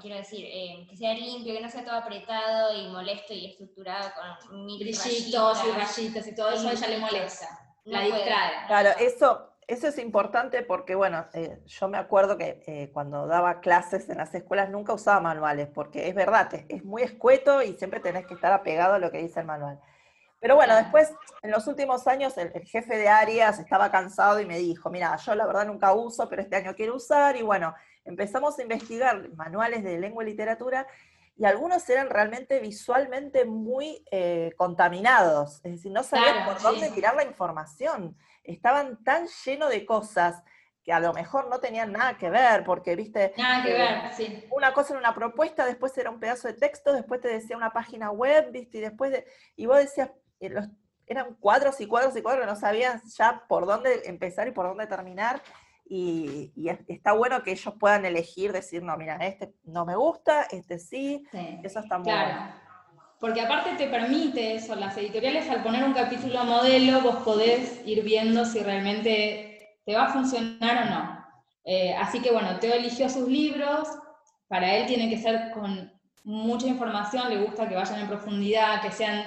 quiero 0.00 0.16
decir, 0.16 0.46
que 0.88 0.96
sea 0.96 1.14
limpio, 1.14 1.54
que 1.54 1.60
no 1.60 1.68
sea 1.68 1.84
todo 1.84 1.96
apretado 1.96 2.76
y 2.76 2.88
molesto 2.88 3.32
y 3.32 3.46
estructurado 3.46 4.10
con 4.48 4.64
mil 4.64 4.78
brillitos 4.78 5.58
y 5.64 5.70
rayitos 5.72 6.26
y 6.26 6.34
todo 6.34 6.50
eso, 6.50 6.68
a 6.68 6.72
ella 6.72 6.88
le 6.88 6.98
molesta, 6.98 7.74
la 7.84 8.00
distrae. 8.00 8.66
Claro, 8.66 8.90
eso 8.98 9.54
eso 9.66 9.88
es 9.88 9.98
importante 9.98 10.62
porque, 10.62 10.94
bueno, 10.94 11.26
eh, 11.32 11.62
yo 11.66 11.88
me 11.88 11.98
acuerdo 11.98 12.36
que 12.36 12.62
eh, 12.66 12.90
cuando 12.92 13.26
daba 13.26 13.60
clases 13.60 14.08
en 14.10 14.18
las 14.18 14.34
escuelas 14.34 14.68
nunca 14.70 14.92
usaba 14.92 15.20
manuales, 15.20 15.68
porque 15.68 16.08
es 16.08 16.14
verdad, 16.14 16.50
es, 16.68 16.84
muy 16.84 17.02
escueto 17.02 17.62
y 17.62 17.74
siempre 17.74 18.00
tenés 18.00 18.26
que 18.26 18.34
estar 18.34 18.52
apegado 18.52 18.94
a 18.94 18.98
lo 18.98 19.10
que 19.10 19.18
dice 19.18 19.40
el 19.40 19.46
manual. 19.46 19.80
Pero 20.38 20.56
bueno, 20.56 20.76
después, 20.76 21.10
en 21.42 21.50
los 21.50 21.66
últimos 21.66 22.06
años, 22.06 22.36
el, 22.36 22.50
jefe 22.66 22.98
de 22.98 23.08
áreas 23.08 23.58
estaba 23.58 23.90
cansado 23.90 24.40
y 24.40 24.46
me 24.46 24.58
dijo, 24.58 24.90
mira, 24.90 25.16
yo 25.16 25.34
la 25.34 25.46
verdad 25.46 25.66
nunca 25.66 25.94
uso, 25.94 26.28
pero 26.28 26.42
este 26.42 26.56
año 26.56 26.74
quiero 26.74 26.96
usar, 26.96 27.36
y 27.36 27.42
bueno, 27.42 27.74
empezamos 28.04 28.58
a 28.58 28.62
investigar 28.62 29.30
manuales 29.34 29.82
de 29.82 29.98
lengua 29.98 30.24
y 30.24 30.28
literatura, 30.28 30.86
y 31.36 31.46
algunos 31.46 31.88
eran 31.88 32.10
realmente 32.10 32.60
visualmente 32.60 33.44
muy 33.44 34.04
eh, 34.10 34.52
contaminados, 34.56 35.56
es 35.64 35.72
decir, 35.72 35.90
no 35.90 36.04
sabían 36.04 36.44
por 36.44 36.62
dónde 36.62 36.90
tirar 36.90 37.16
la 37.16 37.24
información. 37.24 38.16
Estaban 38.44 39.02
tan 39.02 39.26
llenos 39.44 39.70
de 39.70 39.84
cosas 39.84 40.44
que 40.84 40.92
a 40.92 41.00
lo 41.00 41.12
mejor 41.12 41.48
no 41.48 41.58
tenían 41.58 41.92
nada 41.92 42.18
que 42.18 42.30
ver, 42.30 42.62
porque, 42.62 42.94
viste, 42.94 43.32
nada 43.38 43.64
que 43.64 43.72
ver, 43.72 44.14
sí. 44.14 44.44
una 44.50 44.72
cosa 44.74 44.92
era 44.92 45.00
una 45.00 45.14
propuesta, 45.14 45.64
después 45.64 45.96
era 45.96 46.10
un 46.10 46.20
pedazo 46.20 46.46
de 46.46 46.54
texto, 46.54 46.92
después 46.92 47.20
te 47.20 47.28
decía 47.28 47.56
una 47.56 47.72
página 47.72 48.10
web, 48.10 48.52
viste, 48.52 48.78
y 48.78 48.80
después, 48.82 49.10
de, 49.10 49.26
y 49.56 49.66
vos 49.66 49.78
decías, 49.78 50.10
eh, 50.40 50.54
eran 51.06 51.34
cuadros 51.36 51.80
y 51.80 51.86
cuadros 51.86 52.14
y 52.16 52.22
cuadros, 52.22 52.46
no 52.46 52.54
sabías 52.54 53.16
ya 53.16 53.44
por 53.48 53.66
dónde 53.66 54.02
empezar 54.04 54.46
y 54.46 54.52
por 54.52 54.66
dónde 54.66 54.86
terminar, 54.86 55.42
y, 55.86 56.52
está 56.88 57.12
bueno 57.12 57.42
que 57.42 57.52
ellos 57.52 57.74
puedan 57.78 58.04
elegir, 58.04 58.52
decir, 58.52 58.82
no, 58.82 58.96
mira, 58.96 59.16
este 59.16 59.54
no 59.64 59.84
me 59.84 59.96
gusta, 59.96 60.44
este 60.50 60.78
sí, 60.78 61.24
eso 61.62 61.80
está 61.80 61.98
muy 61.98 62.10
bueno. 62.10 62.64
Porque 63.20 63.40
aparte 63.40 63.76
te 63.76 63.86
permite 63.86 64.54
eso, 64.54 64.74
las 64.74 64.96
editoriales 64.98 65.48
al 65.48 65.62
poner 65.62 65.84
un 65.84 65.94
capítulo 65.94 66.44
modelo, 66.44 67.00
vos 67.00 67.16
podés 67.24 67.80
ir 67.86 68.02
viendo 68.02 68.44
si 68.44 68.60
realmente 68.60 69.78
te 69.84 69.94
va 69.94 70.04
a 70.04 70.12
funcionar 70.12 70.86
o 70.86 70.90
no. 70.90 71.26
Eh, 71.64 71.94
así 71.94 72.20
que 72.20 72.32
bueno, 72.32 72.58
Teo 72.58 72.74
eligió 72.74 73.08
sus 73.08 73.28
libros, 73.28 73.88
para 74.48 74.74
él 74.74 74.86
tiene 74.86 75.08
que 75.08 75.18
ser 75.18 75.52
con 75.52 75.90
mucha 76.24 76.66
información, 76.66 77.30
le 77.30 77.42
gusta 77.42 77.68
que 77.68 77.74
vayan 77.74 78.00
en 78.00 78.08
profundidad, 78.08 78.82
que 78.82 78.90
sean 78.90 79.24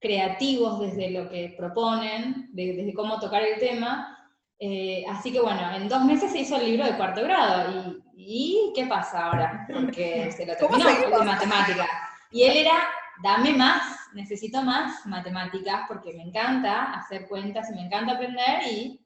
creativos 0.00 0.80
desde 0.80 1.10
lo 1.10 1.28
que 1.28 1.54
proponen, 1.56 2.48
desde 2.52 2.92
cómo 2.94 3.18
tocar 3.20 3.42
el 3.42 3.58
tema. 3.58 4.21
Eh, 4.64 5.04
así 5.10 5.32
que 5.32 5.40
bueno, 5.40 5.74
en 5.74 5.88
dos 5.88 6.04
meses 6.04 6.30
se 6.30 6.38
hizo 6.38 6.54
el 6.54 6.66
libro 6.66 6.84
de 6.84 6.96
cuarto 6.96 7.24
grado. 7.24 7.96
¿Y, 8.14 8.72
qué 8.76 8.86
pasa 8.86 9.26
ahora? 9.26 9.66
Porque 9.66 10.30
se 10.30 10.46
lo 10.46 10.54
terminó 10.54 10.84
de 10.86 11.24
matemática. 11.24 11.88
Y 12.30 12.44
él 12.44 12.58
era 12.58 12.78
dame 13.20 13.54
más, 13.54 13.82
necesito 14.14 14.62
más 14.62 15.04
matemáticas 15.06 15.82
porque 15.88 16.14
me 16.14 16.22
encanta 16.22 16.92
hacer 16.92 17.26
cuentas 17.26 17.70
y 17.70 17.74
me 17.74 17.86
encanta 17.86 18.12
aprender 18.12 18.62
y, 18.70 19.00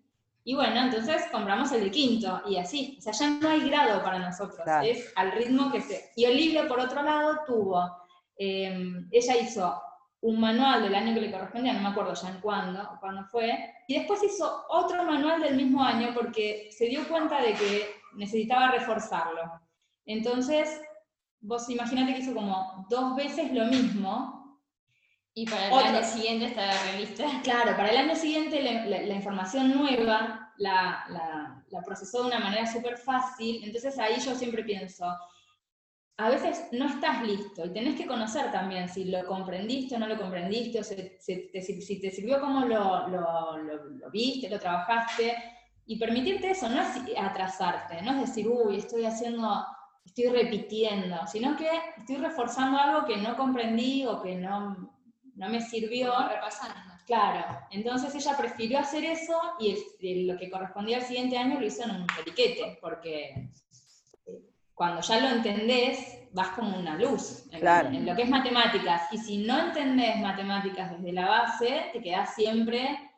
y 0.45 0.55
bueno, 0.55 0.79
entonces 0.79 1.23
compramos 1.33 1.73
el 1.73 1.85
de 1.85 1.91
quinto 1.91 2.43
y 2.47 2.59
así, 2.59 2.97
o 2.99 3.01
sea, 3.01 3.15
ya 3.15 3.31
no 3.31 3.49
hay 3.49 3.71
grado 3.71 4.03
para 4.03 4.19
nosotros, 4.19 4.61
es 4.85 5.11
al 5.17 5.33
ritmo 5.33 5.73
que 5.73 5.81
se... 5.81 6.11
Y 6.17 6.27
Olivia, 6.27 6.69
por 6.69 6.81
otro 6.81 7.03
lado, 7.03 7.41
tuvo, 7.47 7.91
em, 8.37 9.09
ella 9.11 9.37
hizo 9.39 9.83
un 10.27 10.41
manual 10.41 10.83
del 10.83 10.95
año 10.95 11.15
que 11.15 11.21
le 11.21 11.31
correspondía, 11.31 11.73
no 11.73 11.83
me 11.83 11.89
acuerdo 11.89 12.13
ya 12.15 12.31
en 12.31 12.41
cuándo, 12.41 12.99
cuándo 12.99 13.25
fue, 13.27 13.75
y 13.87 13.99
después 13.99 14.25
hizo 14.25 14.67
otro 14.69 15.05
manual 15.05 15.41
del 15.41 15.55
mismo 15.55 15.85
año 15.85 16.11
porque 16.13 16.69
se 16.77 16.87
dio 16.87 17.07
cuenta 17.09 17.41
de 17.41 17.55
que 17.55 17.95
necesitaba 18.15 18.73
reforzarlo. 18.73 19.43
Entonces 20.05 20.81
vos 21.41 21.71
imaginate 21.71 22.15
que 22.15 22.21
hizo 22.21 22.35
como 22.35 22.87
dos 22.91 23.15
veces 23.15 23.53
lo 23.53 23.67
mismo. 23.67 24.61
Y 25.33 25.49
para 25.49 25.69
el 25.69 25.95
año 25.95 26.05
siguiente 26.05 26.47
está 26.47 26.67
la 26.67 26.83
revista. 26.91 27.25
Claro, 27.45 27.77
para 27.77 27.91
el 27.91 27.97
año 27.99 28.17
siguiente 28.17 28.61
la, 28.63 29.15
información 29.15 29.77
nueva 29.77 30.53
la, 30.57 31.05
la, 31.09 31.83
procesó 31.85 32.23
de 32.23 32.29
una 32.29 32.41
manera 32.41 32.67
súper 32.67 32.97
fácil. 32.97 33.63
Entonces 33.63 33.97
ahí 33.99 34.17
yo 34.19 34.35
siempre 34.35 34.65
pienso, 34.65 35.07
a 36.19 36.31
veces 36.31 36.69
no 36.73 36.87
estás 36.87 37.23
listo 37.23 37.67
y 37.67 37.73
tenés 37.73 37.97
que 37.97 38.07
conocer 38.07 38.51
también 38.51 38.89
si 38.89 39.05
lo 39.05 39.25
comprendiste 39.27 39.97
o 39.97 39.99
no 39.99 40.07
lo 40.07 40.17
comprendiste, 40.17 40.81
o 40.81 40.85
si, 40.85 40.97
te, 41.53 41.61
sirvió 41.63 42.41
como 42.41 42.65
lo, 42.65 43.09
lo, 43.09 43.59
lo, 43.59 44.11
viste, 44.11 44.49
lo 44.49 44.59
trabajaste, 44.59 45.37
y 45.89 45.99
permitirte 45.99 46.51
eso, 46.51 46.69
no 46.69 46.81
es 46.81 46.89
atrasarte, 47.17 48.03
no 48.03 48.13
es 48.13 48.21
decir, 48.29 48.49
uy, 48.49 48.79
estoy 48.79 49.05
haciendo 49.05 49.65
estoy 50.05 50.27
repitiendo, 50.29 51.27
sino 51.27 51.57
que 51.57 51.69
estoy 51.99 52.17
reforzando 52.17 52.79
algo 52.79 53.07
que 53.07 53.17
no 53.19 53.37
comprendí 53.37 54.07
o 54.07 54.23
que 54.23 54.37
no, 54.37 54.77
no 55.35 55.49
me 55.49 55.61
sirvió. 55.61 56.13
repasando. 56.29 56.75
Claro, 57.07 57.59
entonces 57.71 58.15
ella 58.15 58.37
prefirió 58.37 58.79
hacer 58.81 59.05
eso 59.05 59.39
y 59.61 59.71
el- 59.73 59.79
el- 60.01 60.27
lo 60.29 60.37
que 60.39 60.51
correspondía 60.51 60.97
al 60.99 61.03
siguiente 61.05 61.37
año 61.37 61.61
lo 61.61 61.67
hizo 61.67 61.85
en 61.85 61.91
un 61.91 62.07
periquete, 62.07 62.79
porque 62.81 63.51
cuando 64.77 65.01
ya 65.01 65.21
lo 65.21 65.29
entendés, 65.31 66.29
vas 66.33 66.51
como 66.51 66.79
una 66.79 66.97
luz 66.97 67.47
en, 67.51 67.61
Claro. 67.61 67.89
en 67.89 68.07
lo 68.07 68.15
que 68.15 68.23
es 68.25 68.29
matemáticas. 68.31 69.13
Y 69.13 69.19
si 69.19 69.39
no 69.39 69.59
entendés 69.59 70.21
matemáticas 70.21 70.93
desde 70.93 71.13
la 71.13 71.27
base, 71.29 71.91
te 71.95 72.01
quedás 72.03 72.35
siempre 72.35 73.11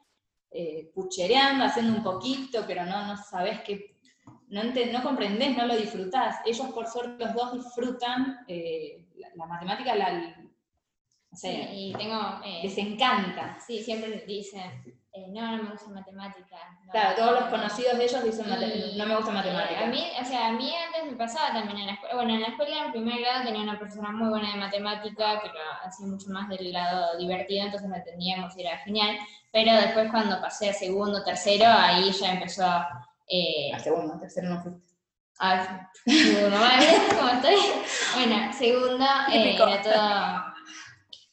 eh, 0.51 0.91
puchereando, 0.95 1.65
haciendo 1.65 1.95
un 1.99 2.03
poquito, 2.05 2.65
pero 2.67 2.87
no, 2.87 3.07
no 3.07 3.17
sabés 3.17 3.61
qué, 3.63 3.99
no, 4.49 4.63
no 4.63 5.03
comprendés, 5.03 5.57
no 5.57 5.67
lo 5.67 5.77
disfrutás. 5.77 6.37
Ellos, 6.47 6.69
por 6.69 6.87
suerte, 6.87 7.25
los 7.25 7.35
dos 7.35 7.53
disfrutan 7.55 8.39
eh, 8.49 9.05
la, 9.17 9.29
la 9.35 9.47
matemática, 9.47 9.95
la, 9.97 10.13
no 10.13 11.37
sé, 11.37 11.69
Sí, 11.73 11.91
y 11.91 11.93
tengo... 11.95 12.41
eh, 12.45 12.61
les 12.63 12.79
encanta. 12.79 13.59
sí, 13.67 13.83
siempre 13.83 14.25
dicen, 14.27 14.98
eh, 15.13 15.27
no, 15.31 15.57
no 15.57 15.63
me 15.65 15.71
gusta 15.71 15.89
matemática. 15.91 16.57
no, 16.85 16.93
Claro, 16.93 17.17
todos 17.17 17.33
los 17.33 17.45
no". 17.47 17.51
conocidos 17.51 17.99
de 17.99 18.05
ellos 18.05 18.25
dicen, 18.25 18.47
Y, 18.93 18.97
no 18.99 19.07
me 19.07 19.17
gusta 19.17 19.31
eh, 19.31 19.35
matemática. 19.35 19.85
a 19.85 19.87
mí, 19.87 20.05
o 20.21 20.25
sea, 20.25 20.49
a 20.49 20.53
mí 20.53 20.73
antes 20.75 21.11
me 21.11 21.17
pasaba 21.17 21.53
también 21.55 21.79
en 21.79 21.87
la 21.87 21.93
escuela. 21.95 22.15
Bueno, 22.15 22.35
en 22.35 22.41
la 22.43 22.49
escuela 22.49 22.85
en 22.85 22.93
primer 22.93 23.21
grado 23.21 23.45
tenía 23.45 23.63
una 23.63 23.79
profesora 23.79 24.11
muy 24.13 24.29
buena 24.29 24.53
de 24.53 24.59
matemática 24.59 25.41
que 25.41 25.49
lo 25.49 25.61
hacía 25.85 26.07
mucho 26.07 26.29
más 26.31 26.49
del 26.49 26.73
lado 26.73 27.17
divertido, 27.19 27.65
entonces 27.65 27.89
lo 27.89 27.97
entendíamos 27.97 28.57
y 28.57 28.61
era 28.63 28.79
genial. 28.79 29.17
Pero 29.51 29.73
después 29.73 30.11
cuando 30.11 30.41
pasé 30.41 30.71
a 30.71 30.75
segundo, 30.75 31.25
tercero, 31.25 31.65
ahí 31.67 32.13
ya 32.13 32.33
empezó 32.33 32.67
eh, 33.29 33.73
a 33.75 33.79
segundo, 33.79 34.19
tercero 34.19 34.51
no 34.51 34.63
fuiste. 34.63 34.83
a... 35.41 35.91
segundo. 36.05 36.57
¿Cómo 37.19 37.29
estoy? 37.31 37.57
Bueno, 38.15 38.53
segundo 38.53 39.07
eh, 39.33 39.57
era 39.57 39.83
todo 39.83 40.55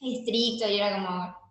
estricto 0.02 0.68
y 0.70 0.78
era 0.80 0.94
como... 0.96 1.45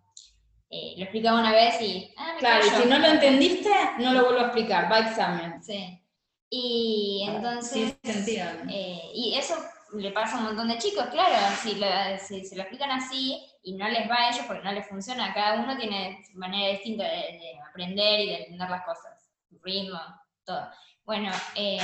eh, 0.77 0.93
lo 0.97 1.03
explicaba 1.03 1.39
una 1.39 1.51
vez 1.51 1.81
y... 1.81 2.13
Ah, 2.17 2.31
me 2.33 2.39
Claro, 2.39 2.65
y 2.65 2.69
si 2.69 2.89
no 2.89 2.97
lo 2.99 3.07
entendiste, 3.07 3.69
no 3.99 4.13
lo 4.13 4.25
vuelvo 4.25 4.39
a 4.41 4.45
explicar, 4.47 4.91
va 4.91 4.97
a 4.97 5.09
examen. 5.09 5.63
Sí. 5.63 6.01
Y 6.49 7.25
entonces... 7.29 7.95
Sin 8.03 8.13
sentido. 8.13 8.45
Eh, 8.69 9.01
y 9.13 9.35
eso 9.37 9.55
le 9.93 10.11
pasa 10.11 10.35
a 10.35 10.39
un 10.39 10.45
montón 10.45 10.67
de 10.67 10.77
chicos, 10.77 11.05
claro, 11.07 11.35
si, 11.61 11.75
lo- 11.75 12.17
si 12.19 12.43
se 12.45 12.55
lo 12.55 12.63
explican 12.63 12.91
así 12.91 13.41
y 13.63 13.73
no 13.75 13.87
les 13.87 14.09
va 14.09 14.15
a 14.15 14.29
ellos 14.29 14.45
porque 14.47 14.63
no 14.63 14.71
les 14.73 14.87
funciona, 14.87 15.33
cada 15.33 15.59
uno 15.61 15.77
tiene 15.77 16.19
su 16.31 16.37
manera 16.37 16.71
distinta 16.71 17.03
de, 17.05 17.17
de 17.39 17.59
aprender 17.69 18.19
y 18.19 18.25
de 18.29 18.35
entender 18.43 18.69
las 18.69 18.83
cosas, 18.83 19.29
su 19.49 19.57
ritmo, 19.63 19.99
todo. 20.45 20.67
Bueno, 21.05 21.31
eh, 21.55 21.77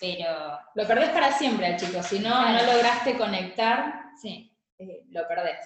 pero 0.00 0.58
Lo 0.74 0.86
perdés 0.86 1.08
para 1.10 1.32
siempre 1.32 1.66
al 1.66 1.76
chico, 1.80 2.02
si 2.02 2.18
no, 2.18 2.28
Claro. 2.30 2.66
no 2.66 2.72
lograste 2.72 3.16
conectar, 3.16 4.10
sí, 4.20 4.52
eh, 4.78 5.02
lo 5.10 5.26
perdés. 5.26 5.58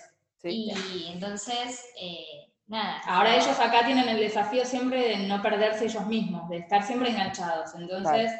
Sí. 0.43 0.73
y 0.95 1.11
entonces, 1.13 1.85
eh, 2.01 2.50
nada. 2.71 3.01
Ahora 3.07 3.35
ellos 3.37 3.59
acá 3.61 3.85
tienen 3.85 4.09
el 4.09 4.19
desafío 4.19 4.65
siempre 4.65 5.09
de 5.09 5.17
no 5.29 5.43
perderse 5.43 5.85
ellos 5.85 6.07
mismos, 6.07 6.49
de 6.49 6.59
estar 6.59 6.83
siempre 6.83 7.11
enganchados. 7.11 7.75
Entonces, 7.75 8.33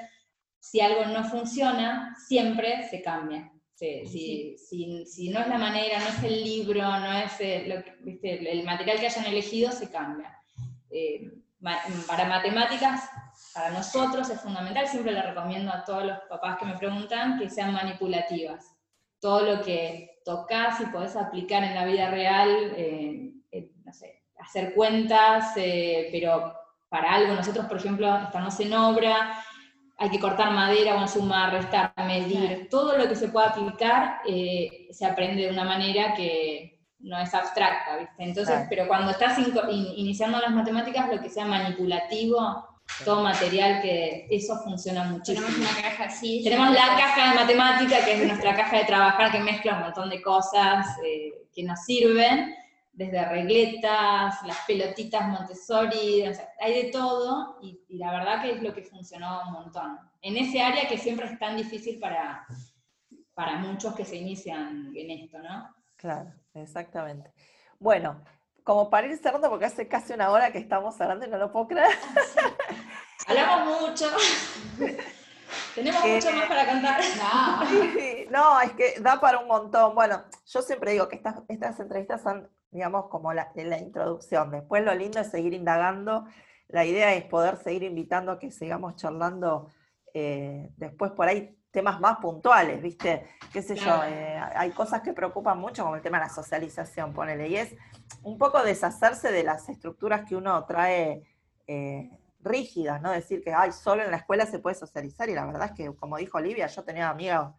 si 0.59 0.81
algo 0.81 1.05
no 1.07 1.25
funciona, 1.25 2.15
siempre 2.27 2.89
se 2.89 3.03
cambia. 3.03 3.51
Sí, 3.75 4.07
si, 4.07 4.59
si- 4.59 5.07
si 5.07 5.29
no 5.31 5.41
es 5.41 5.49
la 5.49 5.57
manera, 5.59 5.99
no 5.99 6.07
es 6.07 6.23
el 6.23 6.45
libro, 6.45 6.83
no 6.83 7.13
es 7.13 7.33
eh, 7.41 7.65
lo 7.67 7.83
que- 7.83 7.97
¿viste? 8.01 8.39
el, 8.39 8.47
el 8.47 8.65
material 8.65 8.99
que 9.01 9.07
hayan 9.07 9.25
elegido, 9.27 9.73
se 9.73 9.91
cambia. 9.91 10.37
Eh, 10.91 11.31
para 12.07 12.27
matemáticas, 12.27 13.09
para 13.55 13.71
nosotros 13.71 14.29
es 14.31 14.41
fundamental, 14.41 14.87
siempre 14.87 15.13
le 15.13 15.23
recomiendo 15.23 15.73
a 15.73 15.85
todos 15.85 16.05
los 16.05 16.19
papás 16.29 16.59
que 16.59 16.67
me 16.67 16.77
preguntan 16.79 17.39
que 17.39 17.49
sean 17.51 17.73
manipulativas. 17.73 18.77
Todo 19.19 19.43
lo 19.57 19.63
que 19.63 20.21
tocas 20.25 20.81
y 20.81 20.87
podés 20.87 21.17
aplicar 21.17 21.63
en 21.65 21.75
la 21.75 21.85
vida 21.85 22.11
real, 22.11 22.49
eh, 22.77 23.30
hacer 24.51 24.75
cuentas, 24.75 25.53
eh, 25.57 26.09
pero 26.11 26.53
para 26.89 27.13
algo, 27.15 27.35
nosotros 27.35 27.67
por 27.67 27.77
ejemplo 27.77 28.19
estamos 28.25 28.59
en 28.59 28.75
obra, 28.75 29.39
hay 29.97 30.11
que 30.11 30.19
cortar 30.19 30.51
madera, 30.51 30.93
bueno, 30.95 31.07
sumar, 31.07 31.53
restar, 31.53 31.93
medir, 31.99 32.69
todo 32.69 32.97
lo 32.99 33.09
que 33.09 33.15
se 33.15 33.29
pueda 33.29 33.49
aplicar 33.51 34.21
eh, 34.27 34.89
se 34.91 35.07
aprende 35.07 35.45
de 35.45 35.51
una 35.51 35.63
manera 35.65 36.15
que 36.15 36.81
no 37.01 37.19
es 37.19 37.33
abstracta, 37.33 37.97
¿viste? 37.99 38.15
Entonces, 38.25 38.55
Claro. 38.55 38.67
pero 38.71 38.89
cuando 38.89 39.11
estás 39.13 39.39
in- 39.39 39.55
iniciando 39.97 40.39
las 40.41 40.51
matemáticas, 40.51 41.09
lo 41.09 41.21
que 41.21 41.31
sea 41.31 41.45
manipulativo, 41.45 42.67
todo 43.05 43.23
material 43.23 43.81
que 43.81 44.27
eso 44.31 44.59
funciona 44.65 45.05
muchísimo. 45.05 45.47
tenemos 45.47 45.71
una 45.71 45.81
caja 45.83 46.05
así. 46.05 46.43
Tenemos 46.43 46.71
la 46.73 46.97
caja 46.99 47.31
de 47.31 47.35
matemática, 47.37 48.05
que 48.05 48.15
es 48.21 48.27
nuestra 48.27 48.55
caja 48.57 48.79
de 48.79 48.85
trabajar, 48.85 49.31
que 49.31 49.39
mezcla 49.39 49.75
un 49.77 49.81
montón 49.83 50.11
de 50.11 50.21
cosas 50.21 50.87
eh, 51.07 51.33
que 51.55 51.63
nos 51.63 51.79
sirven, 51.85 52.55
desde 52.93 53.25
regletas, 53.29 54.43
las 54.45 54.59
pelotitas 54.67 55.29
Montessori, 55.29 56.27
o 56.29 56.35
sea, 56.35 56.49
hay 56.61 56.85
de 56.85 56.91
todo, 56.91 57.59
y, 57.63 57.83
y 57.89 57.99
la 57.99 58.11
verdad 58.13 58.43
que 58.43 58.53
es 58.53 58.63
lo 58.63 58.75
que 58.75 58.83
funcionó 58.83 59.43
un 59.47 59.53
montón. 59.53 59.99
En 60.23 60.37
ese 60.37 60.61
área 60.61 60.87
que 60.89 60.99
siempre 60.99 61.27
es 61.27 61.39
tan 61.39 61.57
difícil 61.57 61.99
para, 61.99 62.47
para 63.35 63.57
muchos 63.59 63.95
que 63.95 64.05
se 64.05 64.17
inician 64.17 64.93
en 64.95 65.11
esto, 65.11 65.39
¿no? 65.39 65.75
Claro, 65.97 66.33
exactamente. 66.55 67.33
Bueno, 67.79 68.23
como 68.65 68.91
para 68.91 69.07
ir 69.07 69.17
cerrando, 69.17 69.49
porque 69.49 69.65
hace 69.67 69.89
casi 69.89 70.13
una 70.13 70.31
hora 70.31 70.53
que 70.53 70.59
estamos 70.59 71.01
hablando 71.01 71.27
y 71.27 71.31
no 71.31 71.39
lo 71.39 71.51
puedo 71.51 71.69
creer. 71.69 71.89
Hablamos 73.27 73.81
mucho. 73.83 74.07
Tenemos 75.75 76.05
Eh, 76.05 76.15
mucho 76.17 76.33
más 76.33 76.47
para 76.47 76.67
contar. 76.67 77.01
No. 77.17 77.71
Sí, 77.95 78.27
No, 78.31 78.61
es 78.61 78.73
que 78.73 79.01
da 79.01 79.21
para 79.21 79.39
un 79.39 79.49
montón. 79.49 79.95
Bueno, 79.95 80.23
yo 80.47 80.63
siempre 80.63 80.93
digo 80.93 81.09
que 81.09 81.17
estas, 81.17 81.37
estas 81.49 81.79
entrevistas 81.81 82.23
son, 82.23 82.49
digamos, 82.71 83.09
como 83.09 83.33
la, 83.33 83.51
la 83.55 83.79
introducción. 83.79 84.51
Después 84.51 84.85
lo 84.85 84.95
lindo 84.95 85.21
es 85.21 85.31
seguir 85.31 85.55
indagando. 85.55 86.27
La 86.69 86.85
idea 86.85 87.15
es 87.15 87.25
poder 87.25 87.57
seguir 87.57 87.83
invitando 87.83 88.33
a 88.33 88.39
que 88.39 88.51
sigamos 88.51 88.97
charlando 88.97 89.69
eh, 90.15 90.71
después 90.77 91.13
por 91.13 91.29
ahí 91.29 91.57
temas 91.71 92.01
más 92.01 92.19
puntuales, 92.19 92.83
¿viste? 92.83 93.27
Qué 93.53 93.63
sé 93.63 93.77
yo, 93.77 94.03
eh, 94.05 94.37
hay 94.57 94.71
cosas 94.71 95.03
que 95.03 95.13
preocupan 95.13 95.59
mucho, 95.59 95.85
como 95.85 95.95
el 95.95 96.03
tema 96.03 96.19
de 96.19 96.25
la 96.25 96.31
socialización, 96.31 97.13
ponele. 97.13 97.49
Y 97.49 97.57
es 97.57 97.75
un 98.23 98.39
poco 98.39 98.63
deshacerse 98.63 99.31
de 99.31 99.45
las 99.45 99.69
estructuras 99.69 100.29
que 100.29 100.35
uno 100.35 100.65
trae 100.65 101.23
eh, 101.69 102.11
rígidas, 102.41 103.01
¿no? 103.01 103.11
Decir 103.11 103.41
que, 103.43 103.53
ay, 103.53 103.71
solo 103.71 104.03
en 104.03 104.11
la 104.11 104.17
escuela 104.17 104.47
se 104.47 104.59
puede 104.59 104.75
socializar. 104.75 105.29
Y 105.29 105.35
la 105.35 105.47
verdad 105.47 105.67
es 105.67 105.73
que, 105.73 105.95
como 105.95 106.17
dijo 106.17 106.39
Olivia, 106.39 106.67
yo 106.67 106.83
tenía 106.83 107.09
amigos 107.09 107.55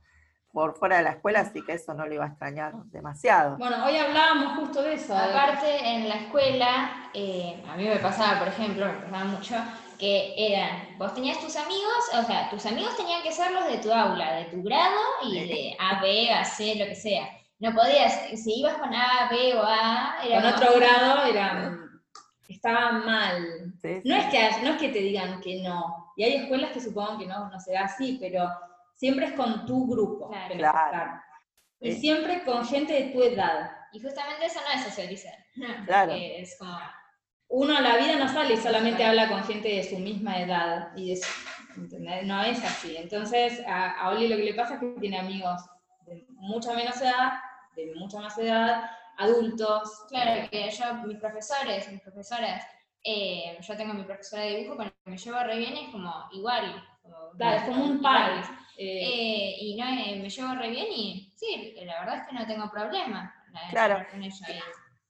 por 0.54 0.76
fuera 0.78 0.98
de 0.98 1.04
la 1.04 1.12
escuela, 1.12 1.40
así 1.42 1.64
que 1.64 1.74
eso 1.74 1.94
no 1.94 2.06
lo 2.06 2.14
iba 2.14 2.26
a 2.26 2.30
extrañar 2.30 2.74
demasiado. 2.86 3.58
Bueno, 3.58 3.86
hoy 3.86 3.98
hablábamos 3.98 4.58
justo 4.60 4.82
de 4.82 4.94
eso. 4.96 5.16
Aparte, 5.16 5.88
en 5.88 6.10
la 6.10 6.16
escuela, 6.16 7.10
eh, 7.14 7.64
a 7.70 7.76
mí 7.78 7.86
me 7.86 7.98
pasaba, 7.98 8.40
por 8.40 8.48
ejemplo, 8.50 8.86
me 8.86 8.94
pasaba 8.94 9.24
mucho, 9.26 9.56
que 9.98 10.34
eran, 10.36 10.98
vos 10.98 11.14
tenías 11.14 11.40
tus 11.40 11.56
amigos, 11.56 12.10
o 12.20 12.24
sea, 12.24 12.50
tus 12.50 12.66
amigos 12.66 12.98
tenían 12.98 13.22
que 13.22 13.32
ser 13.32 13.52
los 13.52 13.66
de 13.68 13.78
tu 13.78 13.94
aula, 13.94 14.34
de 14.34 14.46
tu 14.46 14.62
grado 14.64 15.00
y 15.24 15.48
de 15.48 15.78
A, 15.80 16.02
B, 16.02 16.32
A, 16.34 16.44
C, 16.44 16.76
lo 16.76 16.86
que 16.86 16.96
sea. 16.96 17.28
No 17.60 17.74
podías, 17.74 18.12
si 18.44 18.60
ibas 18.60 18.74
con 18.78 18.94
A, 18.94 19.30
B 19.30 19.56
o 19.56 19.64
A, 19.64 20.16
era 20.26 20.42
con 20.42 20.54
otro 20.54 20.80
grado 20.80 21.24
era, 21.26 21.78
estaba 22.50 22.92
mal. 22.94 23.74
Sí, 23.82 24.02
No 24.04 24.16
sí. 24.16 24.22
es, 24.22 24.26
que, 24.32 24.64
no 24.64 24.72
es 24.72 24.78
que 24.78 24.90
te 24.90 25.00
digan 25.00 25.40
que 25.40 25.62
no, 25.62 26.12
y 26.18 26.24
hay 26.24 26.34
escuelas 26.36 26.72
que 26.72 26.82
supongo 26.82 27.20
que 27.20 27.28
no, 27.28 27.50
no 27.50 27.60
será 27.60 27.86
así, 27.86 28.18
pero 28.20 28.50
siempre 29.02 29.26
es 29.26 29.34
con 29.34 29.66
tu 29.66 29.88
grupo. 29.88 30.30
Claro. 30.30 30.56
Claro. 30.56 31.22
Y 31.80 31.92
Sí. 31.94 32.00
siempre 32.02 32.44
con 32.44 32.64
gente 32.66 32.94
de 32.94 33.10
tu 33.12 33.24
edad. 33.24 33.72
Y 33.92 34.00
justamente 34.00 34.46
eso 34.46 34.60
no 34.62 34.80
es 34.80 34.84
socializar. 34.86 35.34
Claro. 35.88 36.14
Es 36.16 36.56
como, 36.60 36.78
Uno 37.48 37.76
a 37.76 37.82
la 37.82 37.98
vida 37.98 38.16
no 38.16 38.28
sale 38.32 38.54
y 38.54 38.58
solamente 38.58 39.04
habla 39.04 39.28
con 39.28 39.44
gente 39.44 39.68
de 39.68 39.84
su 39.84 39.98
misma 40.00 40.40
edad, 40.40 40.96
y 40.96 41.20
¿entendés? 41.76 42.26
no 42.26 42.42
es 42.44 42.64
así. 42.64 42.96
Entonces, 42.96 43.62
a, 43.68 43.92
a 44.02 44.10
Oli 44.12 44.28
lo 44.30 44.38
que 44.38 44.44
le 44.44 44.54
pasa 44.54 44.76
es 44.76 44.80
que 44.80 44.96
tiene 45.02 45.20
amigos 45.20 45.60
de 46.06 46.26
mucha 46.30 46.74
menos 46.74 47.02
edad, 47.02 47.34
de 47.76 47.94
mucha 47.96 48.20
más 48.20 48.38
edad, 48.38 48.90
adultos. 49.18 50.06
claro, 50.10 50.48
que 50.50 50.70
yo, 50.70 50.94
mis 51.08 51.18
profesores, 51.18 51.92
mis 51.92 52.02
profesoras, 52.02 52.64
eh, 53.04 53.58
yo 53.60 53.76
tengo 53.76 53.94
mi 53.96 54.04
profesora 54.04 54.44
de 54.44 54.56
dibujo 54.58 54.78
con 54.78 54.86
la 54.86 54.92
que 55.04 55.12
me 55.12 55.18
llevo 55.18 55.40
re 55.44 55.58
bien, 55.58 55.74
es 55.76 55.90
como 55.90 56.14
igual. 56.32 56.66
Como, 57.02 57.18
Claro, 57.38 57.58
es 57.58 57.64
como 57.64 57.84
un 57.84 58.02
par. 58.02 58.30
iguales. 58.32 58.48
Eh, 58.78 59.02
Eh, 59.04 59.56
y 59.60 59.76
no, 59.76 59.86
eh, 59.88 60.20
me 60.22 60.30
llevo 60.30 60.56
re 60.56 60.70
bien 60.70 60.88
y 60.96 61.34
sí, 61.36 61.76
la 61.86 62.00
verdad 62.00 62.18
es 62.22 62.28
que 62.28 62.34
no 62.36 62.46
tengo 62.48 62.70
problema. 62.72 63.34
la- 63.52 63.68
Claro. 63.70 64.06
con 64.10 64.24
ella 64.24 64.46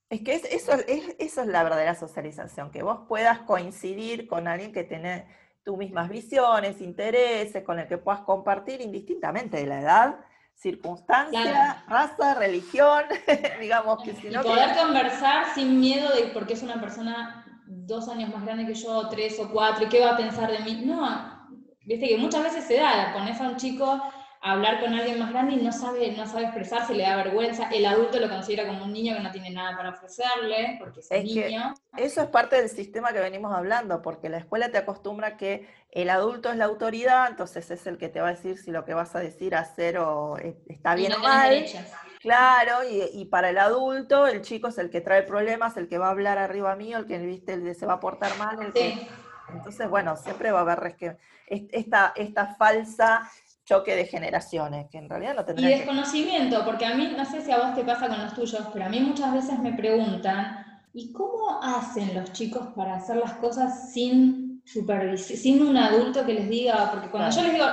Es 0.10 0.22
que 0.22 0.34
es- 0.36 0.46
eso, 0.46 0.74
es, 0.74 1.16
eso 1.20 1.42
es 1.42 1.48
la 1.48 1.64
verdadera 1.64 1.96
socialización, 1.96 2.70
que 2.72 2.84
vos 2.84 3.02
puedas 3.08 3.40
coincidir 3.40 4.28
con 4.28 4.48
alguien 4.48 4.74
que 4.74 4.84
tiene 4.84 5.26
tus 5.64 5.78
mismas 5.78 6.10
visiones, 6.10 6.82
intereses, 6.82 7.64
con 7.64 7.80
el 7.80 7.88
que 7.88 7.98
puedas 8.00 8.22
compartir 8.22 8.82
indistintamente 8.82 9.58
de 9.58 9.68
la 9.68 9.80
edad, 9.80 10.20
circunstancia, 10.56 11.42
Claro. 11.42 11.82
raza, 11.88 12.34
religión, 12.36 13.04
digamos 13.62 14.00
que 14.04 14.16
si 14.16 14.28
no... 14.30 14.42
que- 14.42 14.50
poder 14.50 14.76
conversar 14.76 15.54
sin 15.54 15.80
miedo 15.80 16.10
de 16.14 16.28
porque 16.34 16.54
es 16.54 16.64
una 16.64 16.80
persona 16.82 17.64
dos 17.68 18.10
años 18.10 18.34
más 18.34 18.44
grande 18.44 18.66
que 18.66 18.74
yo, 18.74 19.08
tres 19.08 19.40
o 19.40 19.50
cuatro, 19.52 19.86
y 19.86 19.90
qué 19.90 20.02
va 20.04 20.12
a 20.12 20.18
pensar 20.18 20.52
de 20.52 20.60
mí. 20.60 20.82
No, 20.86 21.41
viste 21.84 22.08
que 22.08 22.18
muchas 22.18 22.44
veces 22.44 22.66
se 22.66 22.78
da, 22.78 23.12
pones 23.14 23.40
a 23.40 23.50
un 23.50 23.58
chico 23.58 24.02
hablar 24.42 24.80
con 24.80 24.94
alguien 24.94 25.20
más 25.20 25.30
grande 25.30 25.54
y 25.54 25.58
no 25.58 25.72
sabe, 25.72 26.12
no 26.14 26.26
sabe 26.26 26.46
expresarse, 26.46 26.96
le 26.96 27.04
da 27.04 27.16
vergüenza. 27.16 27.70
El 27.70 27.86
adulto 27.86 28.20
lo 28.20 28.28
considera 28.28 28.68
como 28.68 28.86
un 28.86 28.92
niño 28.92 29.16
que 29.16 29.22
no 29.22 29.32
tiene 29.32 29.52
nada 29.52 29.78
para 29.78 29.90
ofrecerle, 29.92 30.78
porque 30.80 31.02
es, 31.02 31.12
un 31.12 31.24
niño. 31.24 31.74
eso 31.96 32.22
es 32.22 32.28
parte 32.28 32.56
del 32.56 32.70
sistema 32.70 33.14
que 33.14 33.20
venimos 33.20 33.54
hablando, 33.54 34.02
porque 34.02 34.30
la 34.30 34.38
escuela 34.38 34.70
te 34.72 34.80
acostumbra 34.80 35.38
que 35.38 35.68
el 35.92 36.10
adulto 36.10 36.50
es 36.50 36.58
la 36.58 36.66
autoridad, 36.66 37.28
entonces 37.30 37.70
es 37.70 37.86
el 37.86 38.00
que 38.00 38.10
te 38.10 38.20
va 38.20 38.30
a 38.30 38.34
decir 38.34 38.58
si 38.58 38.72
lo 38.72 38.84
que 38.84 38.96
vas 38.96 39.16
a 39.16 39.20
decir, 39.20 39.54
hacer 39.54 40.00
o 40.00 40.38
e, 40.40 40.58
está 40.68 40.96
bien 40.96 41.14
o 41.14 41.20
mal. 41.20 41.64
Claro, 42.20 42.80
y, 42.88 43.26
para 43.26 43.50
el 43.50 43.58
adulto, 43.58 44.28
el 44.28 44.42
chico 44.42 44.68
es 44.68 44.78
el 44.78 44.92
que 44.92 45.02
trae 45.02 45.24
problemas, 45.24 45.76
el 45.78 45.88
que 45.88 45.98
va 45.98 46.08
a 46.08 46.12
hablar 46.12 46.38
arriba 46.38 46.76
mío, 46.76 47.00
el 47.00 47.08
que 47.08 47.18
viste, 47.18 47.54
el 47.54 47.76
se 47.76 47.88
va 47.88 47.94
a 47.94 48.00
portar 48.00 48.38
mal, 48.38 48.62
el 48.62 48.74
que... 48.74 49.08
Entonces, 49.52 49.90
bueno, 49.90 50.16
siempre 50.16 50.52
va 50.52 50.60
a 50.60 50.62
haber 50.62 50.80
esta, 51.52 52.14
esta 52.16 52.56
falsa 52.56 53.30
choque 53.66 53.96
de 53.96 54.06
generaciones, 54.06 54.88
que 54.90 54.98
en 54.98 55.10
realidad 55.10 55.36
no 55.36 55.46
tendría 55.46 55.70
Y 55.70 55.80
desconocimiento, 55.80 56.66
porque 56.66 56.86
a 56.86 56.96
mí, 56.96 57.14
no 57.16 57.26
sé 57.26 57.42
si 57.42 57.52
a 57.52 57.58
vos 57.58 57.76
te 57.76 57.84
pasa 57.84 58.08
con 58.08 58.22
los 58.22 58.34
tuyos, 58.34 58.68
pero 58.74 58.86
a 58.86 58.90
mí 58.90 59.00
muchas 59.00 59.34
veces 59.34 59.60
me 59.60 59.74
preguntan, 59.74 60.66
¿y 60.94 61.14
cómo 61.14 61.62
hacen 61.62 62.14
los 62.14 62.32
chicos 62.34 62.68
para 62.76 62.96
hacer 62.96 63.18
las 63.18 63.34
cosas 63.34 63.92
sin 63.94 64.62
supervisión, 64.66 65.40
sin 65.40 65.62
un 65.62 65.78
adulto 65.78 66.26
que 66.26 66.34
les 66.34 66.50
diga? 66.50 66.92
Porque 66.92 67.10
cuando 67.10 67.34
yo 67.36 67.44
les 67.44 67.54
digo, 67.54 67.66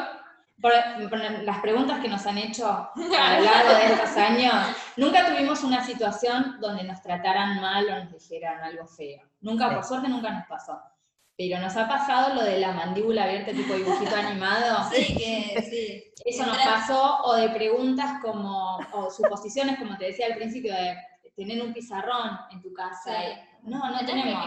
las 1.44 1.60
preguntas 1.60 2.00
que 2.00 2.08
nos 2.08 2.26
han 2.26 2.38
hecho 2.38 2.68
a 2.68 2.92
lo 2.96 3.44
largo 3.44 3.74
de 3.74 3.92
estos 3.92 4.16
años, 4.16 4.54
nunca 4.96 5.26
tuvimos 5.26 5.62
una 5.62 5.84
situación 5.84 6.58
donde 6.60 6.84
nos 6.84 7.00
trataran 7.00 7.60
mal 7.60 7.88
o 7.88 8.04
nos 8.04 8.12
dijeran 8.12 8.62
algo 8.62 8.86
feo. 8.86 9.22
Nunca, 9.40 9.72
por 9.72 9.84
suerte, 9.84 10.08
nunca 10.08 10.30
nos 10.30 10.46
pasó. 10.46 10.80
Pero 11.38 11.60
nos 11.60 11.76
ha 11.76 11.86
pasado 11.86 12.34
lo 12.34 12.42
de 12.42 12.58
la 12.58 12.72
mandíbula 12.72 13.22
abierta 13.22 13.52
tipo 13.52 13.72
dibujito 13.72 14.14
animado. 14.16 14.90
Sí, 14.92 15.16
que 15.16 15.62
sí. 15.62 16.12
Eso 16.24 16.44
nos 16.44 16.58
pasó, 16.58 17.22
o 17.22 17.36
de 17.36 17.48
preguntas 17.50 18.20
como, 18.20 18.78
o 18.92 19.08
suposiciones, 19.08 19.78
como 19.78 19.96
te 19.96 20.06
decía 20.06 20.26
al 20.26 20.34
principio, 20.34 20.74
de 20.74 20.96
tener 21.36 21.62
un 21.62 21.72
pizarrón 21.72 22.36
en 22.50 22.60
tu 22.60 22.72
casa. 22.72 23.12
No, 23.62 23.78
no 23.88 24.04
tenemos. 24.04 24.44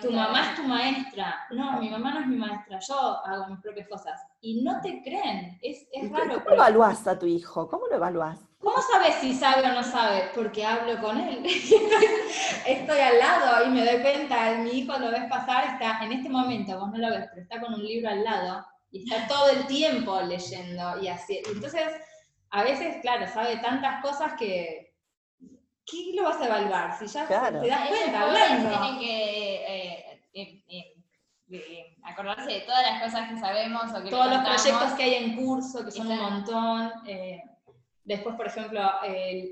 tu 0.00 0.10
mamá 0.10 0.50
es 0.50 0.56
tu 0.56 0.62
maestra. 0.62 1.46
No, 1.50 1.78
mi 1.78 1.90
mamá 1.90 2.14
no 2.14 2.20
es 2.20 2.26
mi 2.26 2.36
maestra. 2.36 2.78
Yo 2.78 2.94
hago 3.26 3.48
mis 3.48 3.60
propias 3.60 3.86
cosas. 3.88 4.18
Y 4.40 4.62
no 4.62 4.80
te 4.80 5.02
creen. 5.02 5.58
Es, 5.60 5.86
es 5.92 6.10
raro. 6.10 6.42
¿Cómo 6.42 6.54
evaluás 6.54 7.06
a 7.06 7.18
tu 7.18 7.26
hijo? 7.26 7.68
¿Cómo 7.68 7.86
lo 7.86 7.96
evaluás? 7.96 8.38
¿Cómo 8.62 8.76
sabes 8.80 9.16
si 9.16 9.34
sabe 9.34 9.68
o 9.68 9.72
no 9.72 9.82
sabe? 9.82 10.30
Porque 10.36 10.64
hablo 10.64 11.00
con 11.00 11.18
él. 11.18 11.44
Estoy 12.66 13.00
al 13.00 13.18
lado 13.18 13.66
y 13.66 13.70
me 13.70 13.84
doy 13.84 14.00
cuenta, 14.00 14.52
mi 14.58 14.70
hijo 14.70 14.96
lo 14.98 15.10
ves 15.10 15.24
pasar, 15.28 15.64
está 15.64 15.98
en 16.04 16.12
este 16.12 16.28
momento, 16.28 16.78
vos 16.78 16.92
no 16.92 16.98
lo 16.98 17.10
ves, 17.10 17.26
pero 17.30 17.42
está 17.42 17.60
con 17.60 17.74
un 17.74 17.84
libro 17.84 18.08
al 18.08 18.22
lado 18.22 18.64
y 18.92 19.02
está 19.02 19.26
todo 19.26 19.50
el 19.50 19.66
tiempo 19.66 20.20
leyendo 20.20 21.02
y 21.02 21.08
así. 21.08 21.42
Entonces, 21.44 21.88
a 22.50 22.62
veces, 22.62 22.98
claro, 23.02 23.26
sabe 23.26 23.56
tantas 23.56 24.00
cosas 24.00 24.34
que, 24.38 24.94
¿qué 25.84 26.12
lo 26.14 26.22
vas 26.22 26.40
a 26.40 26.46
evaluar? 26.46 26.96
Si 26.96 27.08
ya 27.08 27.26
te 27.26 27.34
das 27.34 27.88
cuenta 27.88 28.20
hablando. 28.20 28.78
Tienen 28.78 28.98
que 29.00 29.54
eh, 29.54 30.22
eh, 30.34 30.64
eh, 31.50 31.96
acordarse 32.04 32.48
de 32.48 32.60
todas 32.60 32.82
las 32.82 33.02
cosas 33.02 33.28
que 33.28 33.40
sabemos 33.40 33.92
o 33.92 34.04
que 34.04 34.10
Todos 34.10 34.28
los 34.28 34.44
proyectos 34.44 34.92
que 34.92 35.02
hay 35.02 35.14
en 35.14 35.34
curso, 35.34 35.84
que 35.84 35.90
son 35.90 36.06
un 36.06 36.18
montón. 36.18 36.92
Después, 38.04 38.34
por 38.34 38.46
ejemplo, 38.46 38.80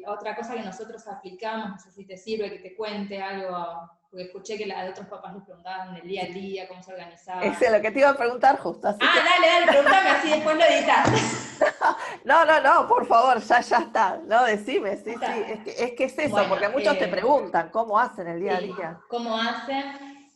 otra 0.06 0.34
cosa 0.34 0.54
que 0.54 0.62
nosotros 0.62 1.06
aplicamos, 1.06 1.70
no 1.70 1.78
sé 1.78 1.92
si 1.92 2.04
te 2.04 2.16
sirve 2.16 2.50
que 2.50 2.58
te 2.58 2.74
cuente 2.74 3.22
algo, 3.22 3.88
porque 4.10 4.24
escuché 4.24 4.58
que 4.58 4.66
la 4.66 4.82
de 4.82 4.90
otros 4.90 5.06
papás 5.06 5.34
les 5.34 5.44
preguntaban 5.44 5.94
el 5.94 6.02
día 6.02 6.24
a 6.24 6.26
día, 6.26 6.66
cómo 6.66 6.82
se 6.82 6.92
organizaba. 6.92 7.42
Es 7.42 7.60
lo 7.60 7.80
que 7.80 7.92
te 7.92 8.00
iba 8.00 8.08
a 8.10 8.16
preguntar 8.16 8.58
justo. 8.58 8.88
ah, 8.88 8.96
dale, 8.98 9.46
dale, 9.46 9.66
pregúntame 9.68 10.08
así, 10.10 10.30
después 10.30 10.56
lo 10.56 10.64
editas. 10.64 11.50
no, 12.24 12.44
no, 12.44 12.60
no, 12.60 12.88
por 12.88 13.06
favor, 13.06 13.40
ya, 13.40 13.60
ya 13.60 13.78
está. 13.78 14.20
No, 14.26 14.44
decime, 14.44 14.96
sí, 14.96 15.14
sí, 15.14 15.42
es 15.48 15.60
que, 15.60 15.84
es 15.84 15.92
que 15.92 16.04
es, 16.04 16.18
eso, 16.18 16.44
porque 16.48 16.68
muchos 16.68 16.98
te 16.98 17.04
eh, 17.04 17.08
preguntan 17.08 17.70
cómo 17.70 18.00
hacen 18.00 18.26
el 18.26 18.40
día 18.40 18.56
a 18.56 18.60
día. 18.60 19.00
¿Cómo 19.08 19.36
hacen? 19.38 19.84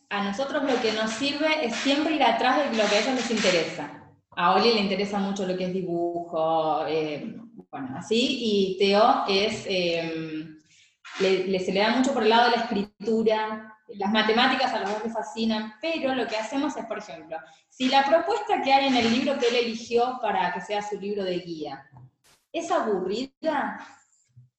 A 0.09 0.23
nosotros 0.23 0.63
lo 0.63 0.81
que 0.81 0.93
nos 0.93 1.11
sirve 1.11 1.65
es 1.65 1.75
siempre 1.75 2.13
ir 2.13 2.23
atrás 2.23 2.59
de 2.59 2.77
lo 2.77 2.87
que 2.87 2.95
a 2.95 2.99
ellos 2.99 3.15
les 3.15 3.31
interesa. 3.31 4.05
A 4.37 4.53
Oli 4.55 4.73
le 4.73 4.81
interesa 4.81 5.17
mucho 5.17 5.45
lo 5.45 5.57
que 5.57 5.65
es 5.65 5.73
dibujo, 5.73 6.85
eh, 6.87 7.35
bueno, 7.71 7.95
así, 7.97 8.37
y 8.41 8.77
Teo 8.77 9.25
es, 9.27 9.65
em, 9.67 10.57
le, 11.19 11.59
se 11.59 11.71
le 11.71 11.79
da 11.79 11.95
mucho 11.95 12.13
por 12.13 12.23
el 12.23 12.29
lado 12.29 12.49
de 12.49 12.57
la 12.57 12.63
escritura, 12.63 13.75
las 13.87 14.11
matemáticas 14.11 14.73
a 14.73 14.79
los 14.79 14.91
dos 14.91 15.03
le 15.03 15.11
fascinan, 15.11 15.73
pero 15.81 16.15
lo 16.15 16.27
que 16.27 16.37
hacemos 16.37 16.75
es, 16.75 16.85
por 16.85 16.97
ejemplo, 16.97 17.37
si 17.69 17.87
la 17.87 18.03
propuesta 18.03 18.61
que 18.61 18.73
hay 18.73 18.87
en 18.87 18.95
el 18.95 19.11
libro 19.11 19.37
que 19.37 19.47
él 19.47 19.55
eligió 19.55 20.17
para 20.21 20.53
que 20.53 20.61
sea 20.61 20.81
su 20.81 20.99
libro 20.99 21.23
de 21.23 21.39
guía 21.39 21.87
es 22.51 22.71
aburrida 22.71 23.85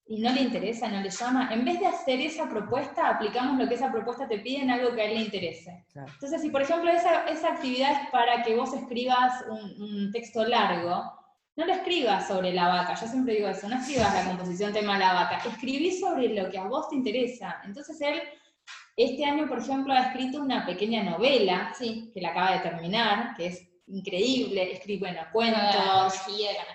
y 0.09 0.20
no 0.20 0.30
le 0.32 0.42
interesa, 0.42 0.88
no 0.88 1.00
le 1.00 1.11
llama, 1.11 1.52
en 1.52 1.64
vez 1.64 1.80
de 1.80 1.86
hacer 1.86 2.20
esa 2.20 2.48
propuesta, 2.48 3.09
aplicamos 3.09 3.59
lo 3.59 3.66
que 3.66 3.74
esa 3.74 3.90
propuesta 3.90 4.28
te 4.28 4.38
pide 4.38 4.62
en 4.62 4.70
algo 4.70 4.94
que 4.94 5.02
a 5.02 5.04
él 5.07 5.14
le 5.14 5.24
interese. 5.24 5.84
Entonces, 5.94 6.40
si 6.40 6.50
por 6.50 6.62
ejemplo 6.62 6.90
esa, 6.90 7.24
esa, 7.24 7.54
actividad 7.54 8.02
es 8.02 8.11
para 8.11 8.42
que 8.44 8.54
vos 8.54 8.72
escribas 8.72 9.44
un, 9.48 9.82
un 9.82 10.12
texto 10.12 10.44
largo, 10.44 11.12
no 11.57 11.64
lo 11.64 11.72
escribas 11.72 12.28
sobre 12.28 12.52
la 12.52 12.68
vaca, 12.68 12.94
yo 12.94 13.07
siempre 13.07 13.34
digo 13.34 13.48
eso, 13.48 13.68
no 13.68 13.76
escribas 13.76 14.14
la 14.14 14.26
composición 14.26 14.72
tema 14.72 14.94
de 14.94 15.00
la 15.00 15.14
vaca, 15.14 15.38
escribí 15.46 15.90
sobre 15.92 16.28
lo 16.28 16.50
que 16.50 16.59
a 16.59 16.64
vos 16.64 16.90
te 16.90 16.96
interesa. 16.96 17.62
Entonces 17.64 17.98
él, 18.02 18.20
este 18.94 19.24
año, 19.24 19.48
por 19.48 19.59
ejemplo, 19.59 19.94
ha 19.94 20.09
escrito 20.09 20.40
una 20.40 20.66
pequeña 20.66 21.02
novela, 21.02 21.72
sí. 21.76 22.11
que 22.12 22.20
la 22.20 22.30
acaba 22.30 22.52
de 22.52 22.61
terminar, 22.61 23.34
que 23.36 23.46
es 23.46 23.68
increíble, 23.86 24.72
escribe, 24.72 25.09
bueno, 25.09 25.20
cuentos, 25.32 26.14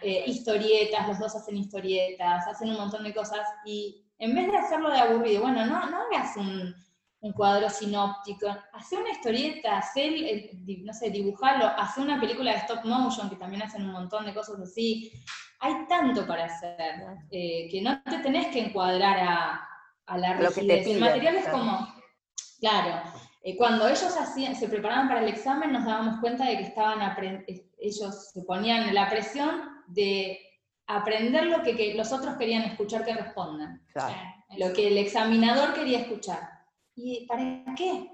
eh, 0.01 0.23
historietas, 0.25 1.07
los 1.07 1.19
dos 1.19 1.36
hacen 1.36 1.57
historietas, 1.57 2.47
hacen 2.47 2.69
un 2.69 2.77
montón 2.77 3.03
de 3.03 3.13
cosas, 3.13 3.47
y 3.65 4.03
en 4.17 4.34
vez 4.34 4.51
de 4.51 4.57
hacerlo 4.57 4.89
de 4.89 4.99
aburrido, 4.99 5.41
bueno, 5.41 5.65
no, 5.65 5.89
no 5.89 5.97
hagas 5.97 6.38
un 6.38 6.73
un 7.22 7.34
cuadro 7.34 7.69
sinóptico, 7.69 8.47
hace 8.74 8.97
una 8.97 9.11
historieta, 9.11 9.78
hacer, 9.78 10.11
no 10.84 10.93
sé, 10.93 11.11
dibujarlo, 11.11 11.67
hacer 11.67 12.03
una 12.03 12.19
película 12.19 12.51
de 12.51 12.57
stop 12.57 12.84
motion, 12.84 13.30
que 13.30 13.36
también 13.36 13.61
hacen 13.61 13.86
un 13.86 13.91
montón 13.91 14.26
de 14.26 14.34
cosas 14.34 14.59
así. 14.59 15.11
Hay 15.59 15.88
tanto 15.88 16.26
para 16.26 16.45
hacer, 16.45 16.76
eh, 17.30 17.67
que 17.69 17.82
no 17.82 18.01
te 18.03 18.17
tenés 18.19 18.47
que 18.47 18.65
encuadrar 18.65 19.19
a, 19.19 19.67
a 20.07 20.17
la 20.17 20.34
rigidez. 20.34 20.88
el 20.88 20.99
material 20.99 21.36
es 21.36 21.47
como, 21.47 21.88
claro, 22.59 23.03
eh, 23.43 23.55
cuando 23.55 23.88
ellos 23.88 24.17
hacían, 24.17 24.55
se 24.55 24.67
preparaban 24.67 25.07
para 25.07 25.22
el 25.22 25.30
examen, 25.30 25.72
nos 25.72 25.86
dábamos 25.86 26.19
cuenta 26.19 26.45
de 26.45 26.57
que 26.57 26.63
estaban 26.63 27.01
eh, 27.47 27.69
ellos 27.80 28.32
se 28.32 28.41
ponían 28.41 28.93
la 28.95 29.09
presión 29.09 29.84
de 29.88 30.39
aprender 30.88 31.45
lo 31.45 31.61
que, 31.61 31.93
los 31.93 32.11
otros 32.11 32.36
querían 32.38 32.63
escuchar 32.63 33.05
que 33.05 33.13
respondan. 33.13 33.82
Lo 34.57 34.74
que 34.74 34.88
el 34.88 34.97
examinador 34.97 35.74
quería 35.74 35.99
escuchar. 35.99 36.61
¿Y 37.04 37.26
para 37.26 37.64
qué? 37.76 38.12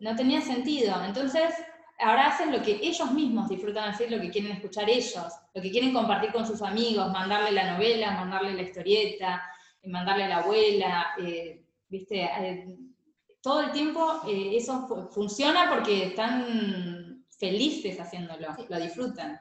No 0.00 0.14
tenía 0.14 0.40
sentido. 0.40 1.02
Entonces, 1.04 1.54
ahora 1.98 2.28
hacen 2.28 2.52
lo 2.52 2.62
que 2.62 2.72
ellos 2.82 3.10
mismos 3.12 3.48
disfrutan 3.48 3.90
hacer, 3.90 4.10
lo 4.10 4.20
que 4.20 4.30
quieren 4.30 4.52
escuchar 4.52 4.88
ellos, 4.88 5.32
lo 5.54 5.62
que 5.62 5.70
quieren 5.70 5.92
compartir 5.92 6.32
con 6.32 6.46
sus 6.46 6.62
amigos, 6.62 7.10
mandarle 7.10 7.52
la 7.52 7.72
novela, 7.72 8.12
mandarle 8.12 8.54
la 8.54 8.62
historieta, 8.62 9.42
eh, 9.82 9.88
mandarle 9.88 10.24
a 10.24 10.28
la 10.28 10.36
abuela, 10.38 11.06
eh, 11.18 11.64
¿viste? 11.88 12.22
Eh, 12.22 12.78
todo 13.40 13.62
el 13.62 13.72
tiempo 13.72 14.22
eso 14.26 15.08
funciona 15.10 15.70
porque 15.70 16.06
están 16.06 17.24
felices 17.30 17.98
haciéndolo, 17.98 18.48
lo 18.68 18.80
disfrutan. 18.80 19.40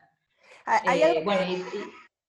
Hay 0.66 1.02
algo 1.02 1.32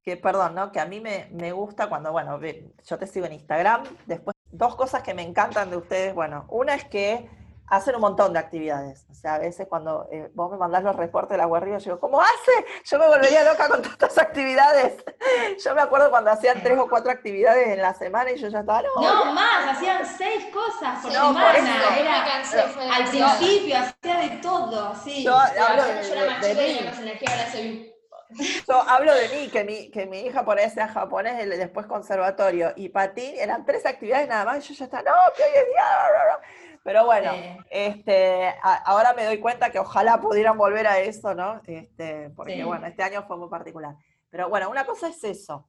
que, 0.03 0.17
perdón, 0.17 0.55
¿no? 0.55 0.73
que 0.73 0.81
a 0.81 0.87
mí 0.87 1.01
me, 1.01 1.29
me 1.33 1.53
gusta 1.53 1.89
cuando, 1.89 2.11
bueno, 2.11 2.41
yo 2.41 2.99
te 2.99 3.07
sigo 3.07 3.27
en 3.27 3.35
Instagram, 3.35 3.85
después 4.07 4.38
dos 4.51 4.77
cosas 4.77 5.03
que 5.03 5.15
me 5.15 5.23
encantan 5.23 5.71
de 5.71 5.77
ustedes. 5.77 6.15
Bueno, 6.15 6.47
una 6.49 6.75
es 6.75 6.85
que 6.85 7.29
hacen 7.71 7.95
un 7.95 8.01
montón 8.01 8.33
de 8.33 8.39
actividades. 8.39 9.07
O 9.11 9.15
sea, 9.15 9.35
a 9.35 9.39
veces 9.39 9.67
cuando 9.69 10.09
eh, 10.11 10.31
vos 10.35 10.51
me 10.51 10.57
mandás 10.57 10.83
los 10.83 10.97
reportes 10.97 11.31
de 11.31 11.39
la 11.39 11.45
guardia, 11.47 11.79
yo 11.79 11.85
digo, 11.85 12.01
¿cómo 12.01 12.21
hace? 12.21 12.67
Yo 12.85 12.99
me 12.99 13.07
volvería 13.07 13.45
loca 13.45 13.69
con 13.69 13.83
tantas 13.83 14.17
actividades. 14.19 15.05
Yo 15.65 15.75
me 15.75 15.83
acuerdo 15.83 16.11
cuando 16.11 16.31
hacían 16.31 16.63
tres 16.63 16.79
o 16.79 16.89
cuatro 16.89 17.11
actividades 17.11 17.69
en 17.69 17.83
la 17.83 17.93
semana 17.95 18.31
y 18.31 18.39
yo 18.39 18.49
ya 18.49 18.61
estaba, 18.61 18.83
no. 18.83 19.01
No, 19.01 19.33
más, 19.33 19.77
hacían 19.77 20.07
seis 20.07 20.47
cosas 20.53 21.01
por 21.03 21.11
semana. 21.11 21.99
Era, 21.99 22.25
al 22.25 23.09
principio, 23.09 23.77
hacía 23.79 24.21
de 24.21 24.37
todo, 24.41 24.95
sí. 24.95 25.25
Yo 25.25 25.37
hablo 25.37 25.85
de, 25.85 26.55
de, 26.55 27.88
yo 28.67 28.83
hablo 28.83 29.15
de 29.15 29.29
mí, 29.29 29.49
que 29.49 29.65
mi, 29.65 29.91
que 29.91 30.07
mi 30.07 30.21
hija 30.21 30.45
por 30.45 30.59
ahí 30.59 30.69
sea 30.71 30.89
japonés, 30.89 31.49
después 31.49 31.87
conservatorio 31.87 32.73
y 32.77 32.89
patín, 32.89 33.35
eran 33.39 33.65
tres 33.65 33.87
actividades 33.87 34.29
nada 34.29 34.45
más, 34.45 34.59
y 34.59 34.69
yo 34.69 34.79
ya 34.79 34.85
estaba, 34.85 35.03
no, 35.03 35.17
que 35.37 35.43
hoy 35.43 35.51
es 35.55 35.67
día, 35.67 35.85
pero 36.83 37.05
bueno, 37.05 37.33
este, 37.71 38.55
ahora 38.63 39.13
me 39.13 39.25
doy 39.25 39.39
cuenta 39.41 39.71
que 39.71 39.79
ojalá 39.79 40.21
pudieran 40.21 40.57
volver 40.57 40.87
a 40.87 40.99
eso, 41.01 41.35
¿no? 41.35 41.61
Este, 41.67 42.31
porque 42.31 42.65
bueno, 42.65 42.87
este 42.87 43.03
año 43.03 43.25
fue 43.27 43.37
muy 43.37 43.51
particular. 43.51 43.95
Pero 44.31 44.49
bueno, 44.49 44.71
una 44.71 44.87
cosa 44.87 45.09
es 45.09 45.23
eso. 45.23 45.69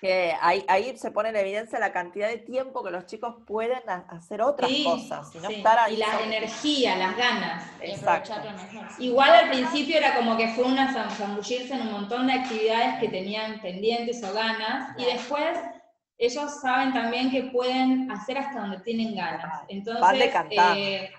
Que 0.00 0.32
ahí, 0.40 0.64
ahí 0.68 0.96
se 0.96 1.10
pone 1.10 1.30
en 1.30 1.36
evidencia 1.36 1.80
la 1.80 1.90
cantidad 1.92 2.28
de 2.28 2.38
tiempo 2.38 2.84
que 2.84 2.90
los 2.92 3.06
chicos 3.06 3.34
pueden 3.44 3.80
ha- 3.88 4.04
hacer 4.10 4.40
otras 4.42 4.70
Sí, 4.70 4.84
cosas, 4.84 5.34
y 5.34 5.38
no 5.38 5.48
sí. 5.48 5.56
estar 5.56 5.76
ahí. 5.76 5.94
Y 5.94 5.96
la 5.96 6.20
energía, 6.22 6.96
las 6.96 7.16
ganas. 7.16 7.64
Exacto. 7.80 8.34
Igual 8.98 9.30
al 9.30 9.48
principio 9.50 9.96
era 9.98 10.14
como 10.14 10.36
que 10.36 10.48
fue 10.50 10.64
una 10.64 10.94
zam- 10.94 11.10
zambullirse 11.10 11.74
en 11.74 11.80
un 11.82 11.92
montón 11.92 12.28
de 12.28 12.34
actividades 12.34 13.00
que 13.00 13.08
tenían 13.08 13.60
pendientes 13.60 14.22
o 14.22 14.32
ganas, 14.32 14.96
y 14.98 15.04
después 15.04 15.58
ellos 16.16 16.60
saben 16.60 16.92
también 16.92 17.30
que 17.32 17.44
pueden 17.44 18.08
hacer 18.12 18.38
hasta 18.38 18.60
donde 18.60 18.78
tienen 18.80 19.16
ganas. 19.16 19.62
Entonces, 19.68 20.00
Van 20.00 20.18
decantando. 20.18 20.80
eh, 20.80 21.10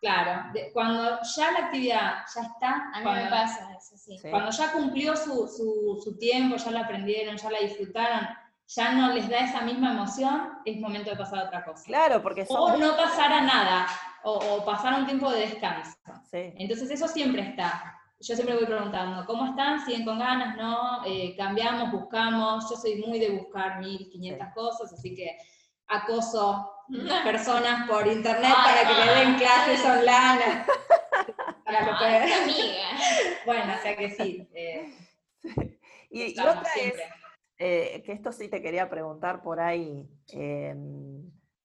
claro, 0.00 0.50
de- 0.52 0.70
cuando 0.72 1.18
ya 1.36 1.50
la 1.52 1.58
actividad 1.66 2.12
ya 2.34 2.40
está, 2.42 2.90
A 2.92 2.98
mí 2.98 3.02
cuando, 3.04 3.24
me 3.24 3.30
pasa 3.30 3.68
eso, 3.76 3.96
sí. 3.96 4.18
Sí. 4.18 4.30
cuando 4.30 4.50
ya 4.50 4.72
cumplió 4.72 5.16
su, 5.16 5.46
su- 5.48 6.00
su 6.02 6.18
tiempo, 6.18 6.56
ya 6.56 6.70
la 6.70 6.80
aprendieron, 6.80 7.36
ya 7.36 7.50
la 7.50 7.60
disfrutaron, 7.60 8.28
ya 8.66 8.92
no 8.92 9.12
les 9.12 9.28
da 9.28 9.38
esa 9.40 9.60
misma 9.62 9.92
emoción, 9.92 10.52
es 10.64 10.78
momento 10.80 11.10
de 11.10 11.16
pasar 11.16 11.40
a 11.40 11.44
otra 11.44 11.64
cosa. 11.64 11.84
Claro, 11.84 12.22
porque 12.22 12.46
son... 12.46 12.56
O 12.56 12.76
no 12.76 12.96
pasar 12.96 13.32
a 13.32 13.40
nada, 13.42 13.86
o, 14.22 14.32
o 14.32 14.64
pasar 14.64 14.94
un 14.98 15.06
tiempo 15.06 15.30
de 15.30 15.40
descanso. 15.40 15.90
Sí. 16.30 16.52
Entonces 16.56 16.90
eso 16.90 17.08
siempre 17.08 17.42
está. 17.42 17.96
Yo 18.20 18.34
siempre 18.34 18.54
voy 18.54 18.66
preguntando, 18.66 19.24
¿cómo 19.24 19.46
están? 19.46 19.80
¿Siguen 19.84 20.04
con 20.04 20.18
ganas? 20.18 20.54
¿No? 20.56 21.04
Eh, 21.06 21.34
¿Cambiamos? 21.36 21.90
¿Buscamos? 21.90 22.68
Yo 22.68 22.76
soy 22.76 22.96
muy 22.96 23.18
de 23.18 23.30
buscar 23.30 23.78
1500 23.80 24.48
cosas, 24.54 24.92
así 24.92 25.14
que 25.14 25.38
acoso 25.90 26.70
personas 27.24 27.88
por 27.88 28.06
internet 28.06 28.52
Ay, 28.56 28.64
para 28.64 28.88
que 28.88 28.94
le 29.04 29.14
den 29.20 29.28
ay, 29.34 29.36
clases 29.38 29.80
ay. 29.84 29.98
online. 29.98 30.64
Para 31.64 31.78
que 31.84 31.90
No, 32.28 32.42
amiga. 32.42 32.88
Bueno, 33.46 33.74
o 33.78 33.82
sea 33.82 33.96
que 33.96 34.10
sí. 34.10 34.48
eh, 34.54 34.94
Y, 36.10 36.38
otra 36.40 36.64
siempre. 36.64 37.04
es, 37.04 37.10
eh, 37.58 38.02
que 38.04 38.12
esto 38.12 38.32
sí 38.32 38.48
te 38.48 38.60
quería 38.60 38.90
preguntar 38.90 39.42
por 39.42 39.60
ahí, 39.60 40.08
eh, 40.32 40.74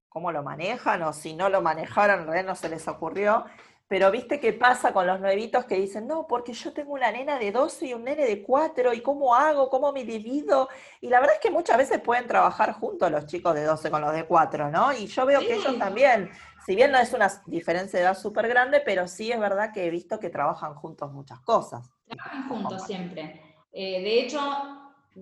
cómo 0.10 0.32
lo 0.32 0.44
manejan 0.44 1.02
o 1.04 1.14
si 1.14 1.36
no 1.36 1.50
lo 1.50 1.62
manejaron, 1.62 2.22
en 2.22 2.26
realidad 2.28 2.46
no 2.50 2.56
se 2.56 2.70
les 2.70 2.88
ocurrió, 2.88 3.46
pero 3.88 4.10
viste 4.10 4.40
qué 4.40 4.54
pasa 4.54 4.92
con 4.92 5.06
los 5.06 5.20
nuevitos 5.20 5.66
que 5.66 5.76
dicen, 5.76 6.08
no, 6.08 6.26
porque 6.26 6.54
yo 6.54 6.74
tengo 6.74 6.94
una 6.94 7.12
nena 7.12 7.38
de 7.38 7.52
12 7.52 7.86
y 7.86 7.94
un 7.94 8.04
nene 8.04 8.26
de 8.26 8.42
4, 8.42 8.94
¿y 8.94 9.02
cómo 9.02 9.36
hago? 9.36 9.70
¿Cómo 9.70 9.92
me 9.92 10.04
divido? 10.04 10.70
Y 11.02 11.10
la 11.10 11.20
verdad 11.20 11.36
es 11.36 11.42
que 11.42 11.52
muchas 11.52 11.78
veces 11.78 12.02
pueden 12.02 12.26
trabajar 12.26 12.74
juntos 12.74 13.12
los 13.12 13.28
chicos 13.28 13.54
de 13.54 13.64
12 13.64 13.92
con 13.92 14.02
los 14.02 14.14
de 14.14 14.26
4, 14.26 14.72
¿no? 14.72 14.92
Y 14.92 15.06
yo 15.06 15.26
veo 15.26 15.40
que 15.40 15.56
ellos 15.56 15.78
también, 15.78 16.32
si 16.66 16.76
bien 16.76 16.92
no 16.92 16.98
es 16.98 17.14
una 17.14 17.30
diferencia 17.46 18.00
de 18.00 18.06
edad 18.06 18.18
súper 18.18 18.48
grande, 18.48 18.82
pero 18.84 19.08
sí 19.08 19.32
es 19.32 19.40
verdad 19.40 19.72
que 19.72 19.86
he 19.86 19.92
visto 19.92 20.20
que 20.20 20.32
trabajan 20.32 20.74
juntos 20.74 21.12
muchas 21.12 21.40
cosas. 21.42 21.88
Trabajan 22.08 22.50
juntos 22.50 22.84
siempre. 22.88 23.40
Eh, 23.72 24.02
de 24.02 24.22
hecho, 24.22 24.40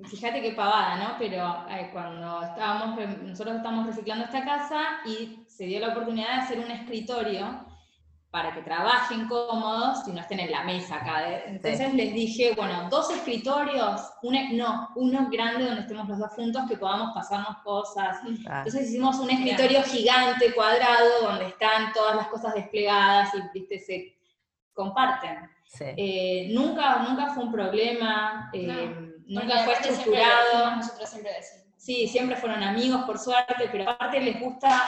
fíjate 0.06 0.42
qué 0.42 0.54
pavada, 0.54 0.96
¿no? 0.96 1.16
Pero 1.20 1.66
eh, 1.70 1.90
cuando 1.92 2.42
estábamos, 2.44 2.98
nosotros 3.24 3.58
estamos 3.58 3.88
reciclando 3.88 4.24
esta 4.24 4.46
casa 4.46 5.02
y 5.06 5.44
se 5.50 5.66
dio 5.66 5.82
la 5.82 5.90
oportunidad 5.90 6.36
de 6.36 6.42
hacer 6.44 6.60
un 6.60 6.72
escritorio 6.72 7.73
para 8.34 8.52
que 8.52 8.64
trabajen 8.64 9.28
cómodos 9.28 10.08
y 10.08 10.12
no 10.12 10.20
estén 10.20 10.40
en 10.40 10.50
la 10.50 10.64
mesa 10.64 10.96
acá. 10.96 11.30
¿eh? 11.30 11.44
Entonces 11.46 11.94
les 11.94 12.16
dije, 12.16 12.54
bueno, 12.58 12.90
dos 12.90 13.12
escritorios, 13.12 14.02
una- 14.24 14.50
no, 14.52 14.90
uno 14.96 15.30
grande 15.30 15.66
donde 15.66 15.82
estemos 15.82 16.10
los 16.10 16.18
dos 16.18 16.32
juntos, 16.32 16.64
que 16.68 16.76
podamos 16.78 17.14
pasarnos 17.14 17.58
cosas. 17.60 18.18
Ah, 18.50 18.64
Entonces 18.66 18.90
hicimos 18.90 19.20
un 19.20 19.30
escritorio 19.30 19.84
gigante, 19.84 20.52
cuadrado, 20.56 21.10
donde 21.22 21.46
están 21.46 21.94
todas 21.94 22.16
las 22.16 22.26
cosas 22.30 22.56
desplegadas 22.56 23.30
y, 23.36 23.38
viste, 23.60 23.78
se 23.78 24.18
comparten. 24.74 25.48
sí. 25.68 25.86
Eh, 25.96 26.48
nunca, 26.54 27.04
nunca 27.08 27.28
fue 27.36 27.44
un 27.44 27.52
problema, 27.52 28.50
eh, 28.52 28.66
Porque 28.66 29.14
nunca 29.28 29.58
fue 29.64 29.76
siempre 29.76 29.90
estructurado. 29.92 30.50
decimos, 30.54 30.78
Nosotros 30.78 31.10
siempre 31.12 31.34
decimos. 31.34 31.64
Sí, 31.78 32.08
siempre 32.08 32.36
fueron 32.36 32.64
amigos, 32.64 33.04
por 33.04 33.20
suerte, 33.20 33.70
pero 33.72 33.88
aparte 33.92 34.20
les 34.20 34.40
gusta 34.40 34.82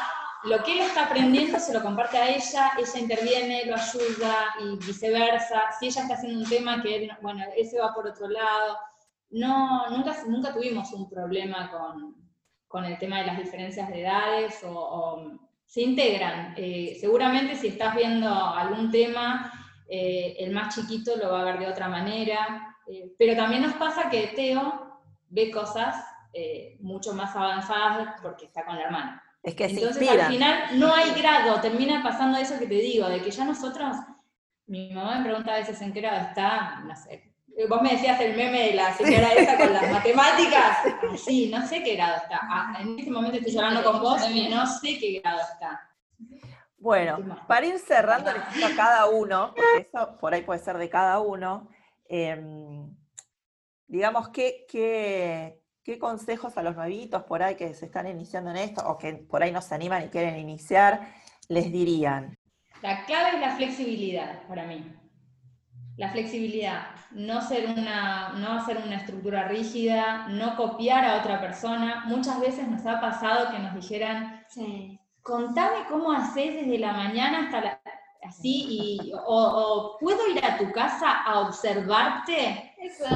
lo 0.46 0.64
que 0.64 0.74
él 0.74 0.80
está 0.82 1.06
aprendiendo, 1.06 1.60
se 1.60 1.74
lo 1.74 1.82
comparte 1.82 2.18
a 2.18 2.30
ella, 2.30 2.72
ella 2.78 3.00
interviene, 3.00 3.66
lo 3.66 3.76
ayuda 3.76 4.36
y 4.62 4.78
viceversa. 4.86 5.64
Si 5.80 5.88
ella 5.88 6.02
está 6.04 6.14
haciendo 6.16 6.40
un 6.40 6.50
tema 6.50 6.82
que 6.82 6.96
él, 6.96 7.08
no- 7.08 7.18
bueno, 7.22 7.44
él 7.56 7.68
va 7.82 7.94
por 7.94 8.08
otro 8.08 8.28
lado. 8.28 8.78
No, 9.32 9.90
nunca, 9.90 10.16
nunca 10.28 10.54
tuvimos 10.54 10.92
un 10.94 11.10
problema 11.10 11.70
con, 11.72 12.16
con 12.68 12.86
el 12.86 12.98
tema 13.00 13.20
de 13.20 13.26
las 13.28 13.38
diferencias 13.38 13.90
de 13.90 14.02
edades 14.02 14.62
o, 14.66 15.32
se 15.66 15.82
integran. 15.82 16.54
Eh, 16.58 16.96
seguramente 17.02 17.56
si 17.56 17.68
estás 17.70 17.96
viendo 17.96 18.30
algún 18.32 18.92
tema, 18.92 19.52
eh, 19.90 20.36
el 20.40 20.52
más 20.52 20.76
chiquito 20.76 21.16
lo 21.18 21.32
va 21.32 21.42
a 21.42 21.46
ver 21.46 21.60
de 21.60 21.68
otra 21.68 21.90
manera, 21.90 22.76
eh, 22.88 23.12
pero 23.18 23.36
también 23.36 23.64
nos 23.64 23.74
pasa 23.74 24.10
que 24.10 24.28
Teo 24.36 25.02
ve 25.30 25.50
cosas 25.52 25.96
mucho 26.82 27.14
más 27.14 27.34
avanzadas 27.34 28.20
porque 28.22 28.46
está 28.46 28.66
con 28.66 28.76
la 28.76 28.84
hermana. 28.84 29.25
Es 29.46 29.54
que 29.54 29.66
Entonces 29.66 30.10
al 30.10 30.32
final 30.32 30.80
no 30.80 30.92
hay 30.92 31.12
grado, 31.12 31.62
termina 31.62 32.02
pasando 32.02 32.40
eso 32.40 32.58
que 32.58 32.66
te 32.66 32.76
digo, 32.76 33.08
de 33.08 33.22
que 33.22 33.30
ya 33.30 33.46
nosotros, 33.46 33.96
mi 34.66 34.92
mamá 34.92 35.20
me 35.20 35.26
pregunta 35.26 35.54
a 35.54 35.60
veces 35.60 35.80
en 35.82 35.94
qué 35.94 36.02
grado 36.02 36.30
está, 36.30 36.80
no 36.80 36.96
sé. 36.96 37.32
Eh, 37.56 37.68
Vos 37.70 37.80
me 37.84 37.92
decías 37.92 38.20
el 38.22 38.36
meme 38.36 38.70
de 38.70 38.74
la 38.74 38.92
señora 38.94 39.34
esa 39.34 39.56
con 39.56 39.72
las 39.72 39.92
matemáticas. 39.92 40.78
Sí, 41.24 41.52
no 41.54 41.66
sé 41.66 41.84
qué 41.84 41.96
grado 41.96 42.18
está. 42.18 42.40
Ah, 42.42 42.78
en 42.82 42.98
este 42.98 43.12
momento 43.12 43.38
estoy 43.38 43.56
hablando 43.58 43.84
con 43.84 44.02
vos 44.02 44.28
y 44.32 44.50
no 44.50 44.66
sé 44.66 44.98
qué 45.00 45.22
grado 45.22 45.40
está. 45.42 45.92
Bueno, 46.80 47.20
para 47.48 47.66
ir 47.68 47.78
cerrando, 47.78 48.34
les 48.34 48.42
pido 48.46 48.66
a 48.66 48.76
cada 48.76 49.06
uno, 49.06 49.54
porque 49.56 49.88
eso 49.88 50.18
por 50.20 50.34
ahí 50.34 50.42
puede 50.42 50.60
ser 50.60 50.78
de 50.80 50.90
cada 50.90 51.20
uno, 51.20 51.70
em, 52.10 52.96
digamos, 53.88 54.30
¿qué, 54.30 54.66
qué, 54.68 55.62
qué 55.86 56.00
consejos 56.00 56.58
a 56.58 56.64
los 56.64 56.76
nuevitos 56.76 57.24
por 57.24 57.44
ahí 57.44 57.56
que 57.56 57.74
se 57.76 57.86
están 57.86 58.08
iniciando 58.08 58.50
en 58.50 58.58
esto 58.58 58.82
o 58.86 58.98
que 58.98 59.14
por 59.14 59.44
ahí 59.44 59.52
no 59.52 59.62
se 59.62 59.76
animan 59.76 60.04
y 60.04 60.10
quieren 60.10 60.36
iniciar, 60.38 61.14
les 61.48 61.72
dirían? 61.72 62.36
La 62.82 63.06
clave 63.06 63.36
es 63.36 63.40
la 63.40 63.56
flexibilidad 63.56 64.42
para 64.48 64.66
mí. 64.66 64.84
La 65.98 66.10
flexibilidad, 66.10 66.88
no 67.12 67.40
ser 67.42 67.70
una, 67.70 68.30
no 68.34 68.54
hacer 68.54 68.82
una 68.86 68.98
estructura 68.98 69.48
rígida, 69.48 70.28
no 70.28 70.58
copiar 70.58 71.06
a 71.06 71.20
otra 71.20 71.40
persona. 71.40 72.04
Muchas 72.08 72.40
veces 72.42 72.68
nos 72.68 72.86
ha 72.86 73.00
pasado 73.00 73.52
que 73.52 73.60
nos 73.60 73.76
dijeran, 73.76 74.44
Sí. 74.50 75.00
contame 75.22 75.86
cómo 75.88 76.12
haces 76.12 76.56
desde 76.56 76.80
la 76.80 76.94
mañana 76.94 77.46
hasta 77.46 77.62
la... 77.62 77.82
así, 78.28 78.66
y, 78.70 79.14
o, 79.14 79.20
o 79.26 79.98
puedo 80.00 80.28
ir 80.30 80.44
a 80.44 80.58
tu 80.58 80.72
casa 80.72 81.22
a 81.24 81.42
observarte 81.42 82.65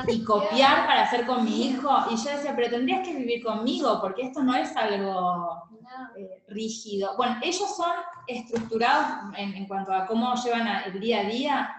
Y 0.08 0.24
copiar 0.24 0.86
para 0.86 1.04
hacer 1.04 1.26
con 1.26 1.44
mi 1.46 1.68
hijo. 1.68 1.90
Y 2.12 2.16
yo 2.18 2.30
decía, 2.32 2.56
pero 2.56 2.70
tendrías 2.70 3.06
que 3.08 3.16
vivir 3.16 3.44
conmigo, 3.44 4.00
porque 4.02 4.24
esto 4.24 4.42
no 4.44 4.56
es 4.56 4.76
algo 4.76 5.64
No. 5.82 6.10
eh, 6.18 6.44
rígido. 6.48 7.16
Bueno, 7.18 7.38
ellos 7.42 7.76
son 7.76 7.92
estructurados 8.28 9.34
en, 9.38 9.54
en 9.56 9.68
cuanto 9.68 9.92
a 9.94 10.06
cómo 10.06 10.34
llevan 10.36 10.68
a- 10.68 10.82
el 10.84 11.00
día 11.00 11.22
a 11.22 11.24
día, 11.24 11.76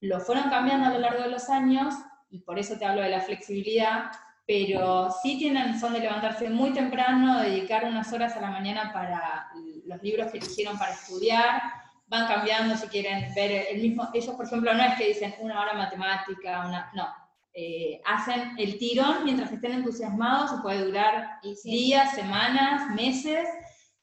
lo 0.00 0.20
fueron 0.20 0.50
cambiando 0.50 0.86
a 0.88 0.90
lo 0.90 0.98
largo 0.98 1.22
de 1.22 1.30
los 1.30 1.48
años, 1.48 1.94
y 2.30 2.40
por 2.40 2.58
eso 2.58 2.76
te 2.76 2.84
hablo 2.84 3.02
de 3.02 3.10
la 3.10 3.20
flexibilidad, 3.20 4.10
pero 4.46 5.08
sí 5.22 5.38
tienen, 5.38 5.78
son 5.80 5.92
de 5.94 6.00
levantarse 6.00 6.50
muy 6.50 6.70
temprano, 6.72 7.40
dedicar 7.40 7.84
unas 7.84 8.12
horas 8.12 8.36
a 8.36 8.40
la 8.40 8.50
mañana 8.50 8.92
para 8.92 9.48
los 9.86 10.02
libros 10.02 10.30
que 10.30 10.38
eligieron 10.38 10.76
para 10.78 10.92
estudiar, 10.92 11.62
van 12.06 12.26
cambiando 12.26 12.76
si 12.76 12.86
quieren 12.88 13.32
ver 13.34 13.66
el 13.70 13.80
mismo, 13.80 14.08
ellos 14.12 14.34
por 14.36 14.44
ejemplo 14.46 14.74
no 14.74 14.82
es 14.82 14.94
que 14.96 15.08
dicen 15.08 15.34
una 15.40 15.60
hora 15.60 15.72
matemática, 15.74 16.66
una, 16.66 16.90
no, 16.92 17.06
eh, 17.54 18.00
hacen 18.04 18.54
el 18.58 18.78
tirón 18.78 19.24
mientras 19.24 19.52
estén 19.52 19.72
entusiasmados 19.72 20.50
y 20.58 20.62
puede 20.62 20.84
durar 20.84 21.38
Y 21.42 21.54
sí. 21.54 21.70
días, 21.70 22.14
semanas, 22.14 22.90
meses, 22.94 23.48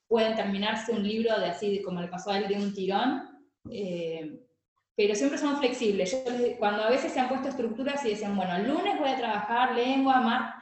pueden 0.08 0.36
terminarse 0.36 0.92
un 0.94 1.04
libro 1.04 1.38
de 1.40 1.50
así 1.50 1.78
de 1.78 1.84
como 1.84 2.02
le 2.02 2.08
pasó 2.08 2.32
a 2.32 2.38
él 2.38 2.48
de 2.48 2.56
un 2.56 2.74
tirón, 2.74 3.30
eh, 3.70 4.40
pero 4.96 5.16
siempre 5.16 5.38
son 5.38 5.58
flexibles. 5.58 6.12
Yo 6.12 6.20
cuando 6.60 6.84
a 6.84 6.90
veces 6.90 7.12
se 7.12 7.20
han 7.20 7.30
puesto 7.30 7.50
estructuras 7.50 8.04
y 8.06 8.10
dicen, 8.10 8.36
bueno, 8.36 8.56
el 8.56 8.68
lunes 8.68 9.00
voy 9.00 9.10
a 9.10 9.18
trabajar 9.18 9.76
lengua, 9.76 10.22
mar, 10.22 10.56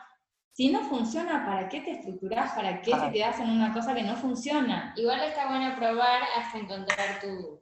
si 0.51 0.69
no 0.69 0.81
funciona, 0.83 1.45
¿para 1.45 1.69
qué 1.69 1.81
te 1.81 1.91
estructurás? 1.91 2.51
¿Para 2.53 2.81
qué 2.81 2.91
Claro. 2.91 3.05
te 3.07 3.13
quedás 3.13 3.39
en 3.39 3.49
una 3.49 3.71
cosa 3.71 3.93
que 3.95 4.03
no 4.03 4.15
funciona? 4.15 4.93
Igual 4.97 5.21
está 5.23 5.47
bueno 5.47 5.75
probar 5.77 6.21
hasta 6.37 6.57
encontrar 6.57 7.19
tu, 7.21 7.61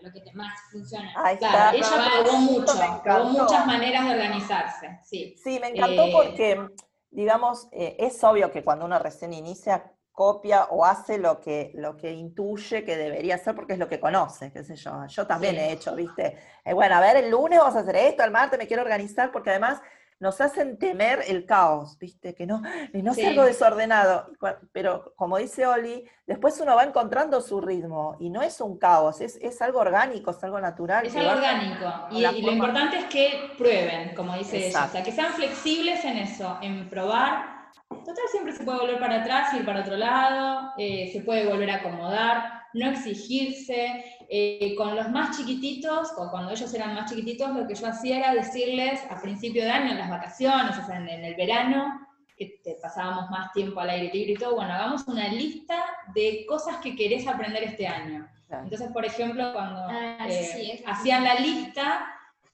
lo 0.00 0.12
que 0.12 0.20
te 0.20 0.32
más 0.32 0.52
funciona. 0.70 1.12
Ahí 1.16 1.36
Claro, 1.38 1.76
está. 1.78 1.96
ella 1.98 2.10
probó 2.22 2.38
mucho, 2.38 2.72
probó 3.02 3.24
muchas 3.30 3.66
maneras 3.66 4.04
de 4.06 4.10
organizarse, 4.12 5.00
sí. 5.04 5.34
Sí, 5.42 5.58
me 5.60 5.68
encantó 5.68 6.04
Eh, 6.06 6.10
porque, 6.12 6.66
digamos, 7.10 7.68
eh, 7.72 7.96
es 7.98 8.22
obvio 8.24 8.50
que 8.50 8.62
cuando 8.64 8.84
uno 8.84 8.98
recién 8.98 9.32
inicia, 9.32 9.92
copia 10.12 10.64
o 10.70 10.84
hace 10.84 11.16
lo 11.18 11.40
que, 11.40 11.70
lo 11.74 11.96
que 11.96 12.10
intuye 12.12 12.84
que 12.84 12.96
debería 12.96 13.36
hacer 13.36 13.54
porque 13.54 13.74
es 13.74 13.78
lo 13.78 13.88
que 13.88 14.00
conoce, 14.00 14.50
qué 14.52 14.64
sé 14.64 14.74
yo. 14.74 15.06
Yo 15.06 15.26
también 15.28 15.54
Sí. 15.54 15.60
he 15.60 15.72
hecho, 15.72 15.94
¿viste? 15.94 16.36
Eh, 16.64 16.72
bueno, 16.74 16.96
a 16.96 17.00
ver, 17.00 17.16
el 17.18 17.30
lunes 17.30 17.60
vamos 17.60 17.76
a 17.76 17.80
hacer 17.80 17.94
esto, 17.94 18.24
el 18.24 18.32
martes 18.32 18.58
me 18.58 18.66
quiero 18.66 18.82
organizar, 18.82 19.30
porque 19.30 19.50
además 19.50 19.80
nos 20.20 20.40
hacen 20.40 20.78
temer 20.78 21.22
el 21.28 21.46
caos, 21.46 21.96
¿viste? 21.98 22.34
Que 22.34 22.46
no, 22.46 22.62
y 22.92 23.02
no 23.02 23.14
Sí. 23.14 23.20
sea 23.20 23.30
algo 23.30 23.44
desordenado. 23.44 24.30
Pero 24.72 25.12
como 25.16 25.38
dice 25.38 25.66
Oli, 25.66 26.04
después 26.26 26.58
uno 26.60 26.74
va 26.74 26.84
encontrando 26.84 27.40
su 27.40 27.60
ritmo 27.60 28.16
y 28.18 28.30
no 28.30 28.42
es 28.42 28.60
un 28.60 28.78
caos, 28.78 29.20
es, 29.20 29.36
es 29.40 29.60
algo 29.62 29.80
orgánico, 29.80 30.30
es 30.32 30.42
algo 30.42 30.60
natural. 30.60 31.06
Es 31.06 31.16
algo 31.16 31.30
orgánico. 31.32 31.92
Y, 32.10 32.42
lo 32.42 32.52
importante 32.52 32.98
es 32.98 33.04
que 33.06 33.52
prueben, 33.56 34.14
como 34.14 34.36
dice 34.36 34.56
ella. 34.56 34.66
O 34.66 34.68
Exacto. 34.68 34.92
sea, 34.92 35.02
que 35.02 35.12
sean 35.12 35.32
flexibles 35.32 36.04
en 36.04 36.18
eso, 36.18 36.58
en 36.62 36.88
probar. 36.88 37.58
total 37.88 38.16
siempre 38.30 38.52
se 38.52 38.64
puede 38.64 38.80
volver 38.80 38.98
para 38.98 39.20
atrás, 39.22 39.52
ir 39.54 39.64
para 39.64 39.80
otro 39.80 39.96
lado, 39.96 40.72
eh, 40.78 41.10
se 41.12 41.20
puede 41.20 41.46
volver 41.46 41.70
a 41.70 41.76
acomodar, 41.76 42.62
no 42.74 42.90
exigirse. 42.90 44.04
Eh, 44.30 44.74
con 44.76 44.94
los 44.94 45.08
más 45.10 45.36
chiquititos, 45.36 46.12
o 46.18 46.30
cuando 46.30 46.52
ellos 46.52 46.72
eran 46.74 46.94
más 46.94 47.10
chiquititos, 47.10 47.50
lo 47.56 47.66
que 47.66 47.74
yo 47.74 47.86
hacía 47.86 48.18
era 48.18 48.34
decirles 48.34 49.00
a 49.10 49.20
principio 49.20 49.62
de 49.62 49.70
año, 49.70 49.92
en 49.92 49.98
las 49.98 50.10
vacaciones, 50.10 50.76
o 50.76 50.84
sea, 50.84 50.96
en, 50.96 51.08
en 51.08 51.24
el 51.24 51.34
verano, 51.34 52.06
que 52.36 52.60
te 52.62 52.76
pasábamos 52.80 53.30
más 53.30 53.52
tiempo 53.52 53.80
al 53.80 53.90
aire 53.90 54.12
libre 54.12 54.32
y 54.32 54.36
todo, 54.36 54.54
bueno, 54.54 54.72
hagamos 54.72 55.08
una 55.08 55.28
lista 55.28 55.82
de 56.14 56.44
cosas 56.46 56.76
que 56.76 56.94
querés 56.94 57.26
aprender 57.26 57.64
este 57.64 57.86
año. 57.86 58.28
Claro. 58.46 58.64
Entonces, 58.64 58.90
por 58.92 59.04
ejemplo, 59.04 59.52
cuando 59.52 59.80
Ah, 59.88 60.26
eh, 60.28 60.50
sí, 60.54 60.84
hacían 60.86 61.24
la 61.24 61.34
lista, 61.34 62.06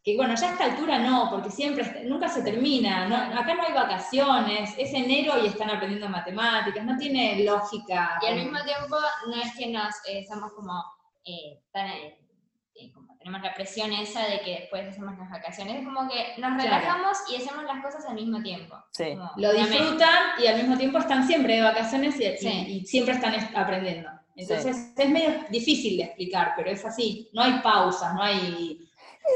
que 0.03 0.17
bueno, 0.17 0.35
ya 0.35 0.49
a 0.49 0.53
esta 0.53 0.65
altura 0.65 0.99
no, 0.99 1.29
porque 1.31 1.51
siempre, 1.51 2.05
nunca 2.05 2.29
se 2.29 2.43
termina, 2.43 3.07
¿no? 3.07 3.17
acá 3.17 3.55
no 3.55 3.63
hay 3.63 3.73
vacaciones, 3.73 4.75
es 4.77 4.93
enero 4.93 5.43
y 5.43 5.47
están 5.47 5.71
aprendiendo 5.71 6.09
matemáticas, 6.09 6.85
no 6.85 6.97
tiene 6.97 7.43
lógica. 7.45 8.19
Y 8.23 8.27
al 8.27 8.37
mismo 8.37 8.59
tiempo, 8.65 8.97
no 9.27 9.43
es 9.43 9.55
que 9.57 9.69
nos 9.69 9.95
eh, 10.09 10.25
somos 10.29 10.53
como 10.53 10.85
eh, 11.25 11.61
tan. 11.73 11.89
eh, 12.77 12.91
como 12.93 13.17
tenemos 13.19 13.41
la 13.41 13.55
presión 13.55 13.93
esa 13.93 14.27
de 14.27 14.41
que 14.41 14.51
después 14.61 14.87
hacemos 14.89 15.17
las 15.17 15.31
vacaciones, 15.31 15.77
es 15.79 15.85
como 15.85 16.09
que 16.09 16.39
nos 16.41 16.55
Claro. 16.55 16.63
relajamos 16.63 17.19
y 17.31 17.37
hacemos 17.37 17.65
las 17.65 17.83
cosas 17.83 18.05
al 18.07 18.17
mismo 18.17 18.43
tiempo. 18.43 18.77
Sí. 18.91 19.15
Como 19.17 19.31
Lo 19.37 19.53
disfrutan 19.55 20.19
y 20.43 20.47
al 20.49 20.57
mismo 20.57 20.77
tiempo 20.77 20.99
están 20.99 21.27
siempre 21.27 21.55
de 21.57 21.63
vacaciones 21.63 22.19
y, 22.21 22.25
y- 22.25 22.37
Sí. 22.37 22.49
y 22.83 22.87
siempre 22.87 23.15
están 23.15 23.35
est- 23.35 23.57
aprendiendo. 23.57 24.11
Entonces 24.37 24.93
es 24.97 25.09
medio 25.09 25.31
difícil 25.51 25.97
de 25.97 26.03
explicar, 26.05 26.55
pero 26.57 26.69
es 26.71 26.85
así, 26.85 27.31
no 27.33 27.43
hay 27.43 27.61
pausas, 27.61 28.13
no 28.15 28.23
hay... 28.23 28.81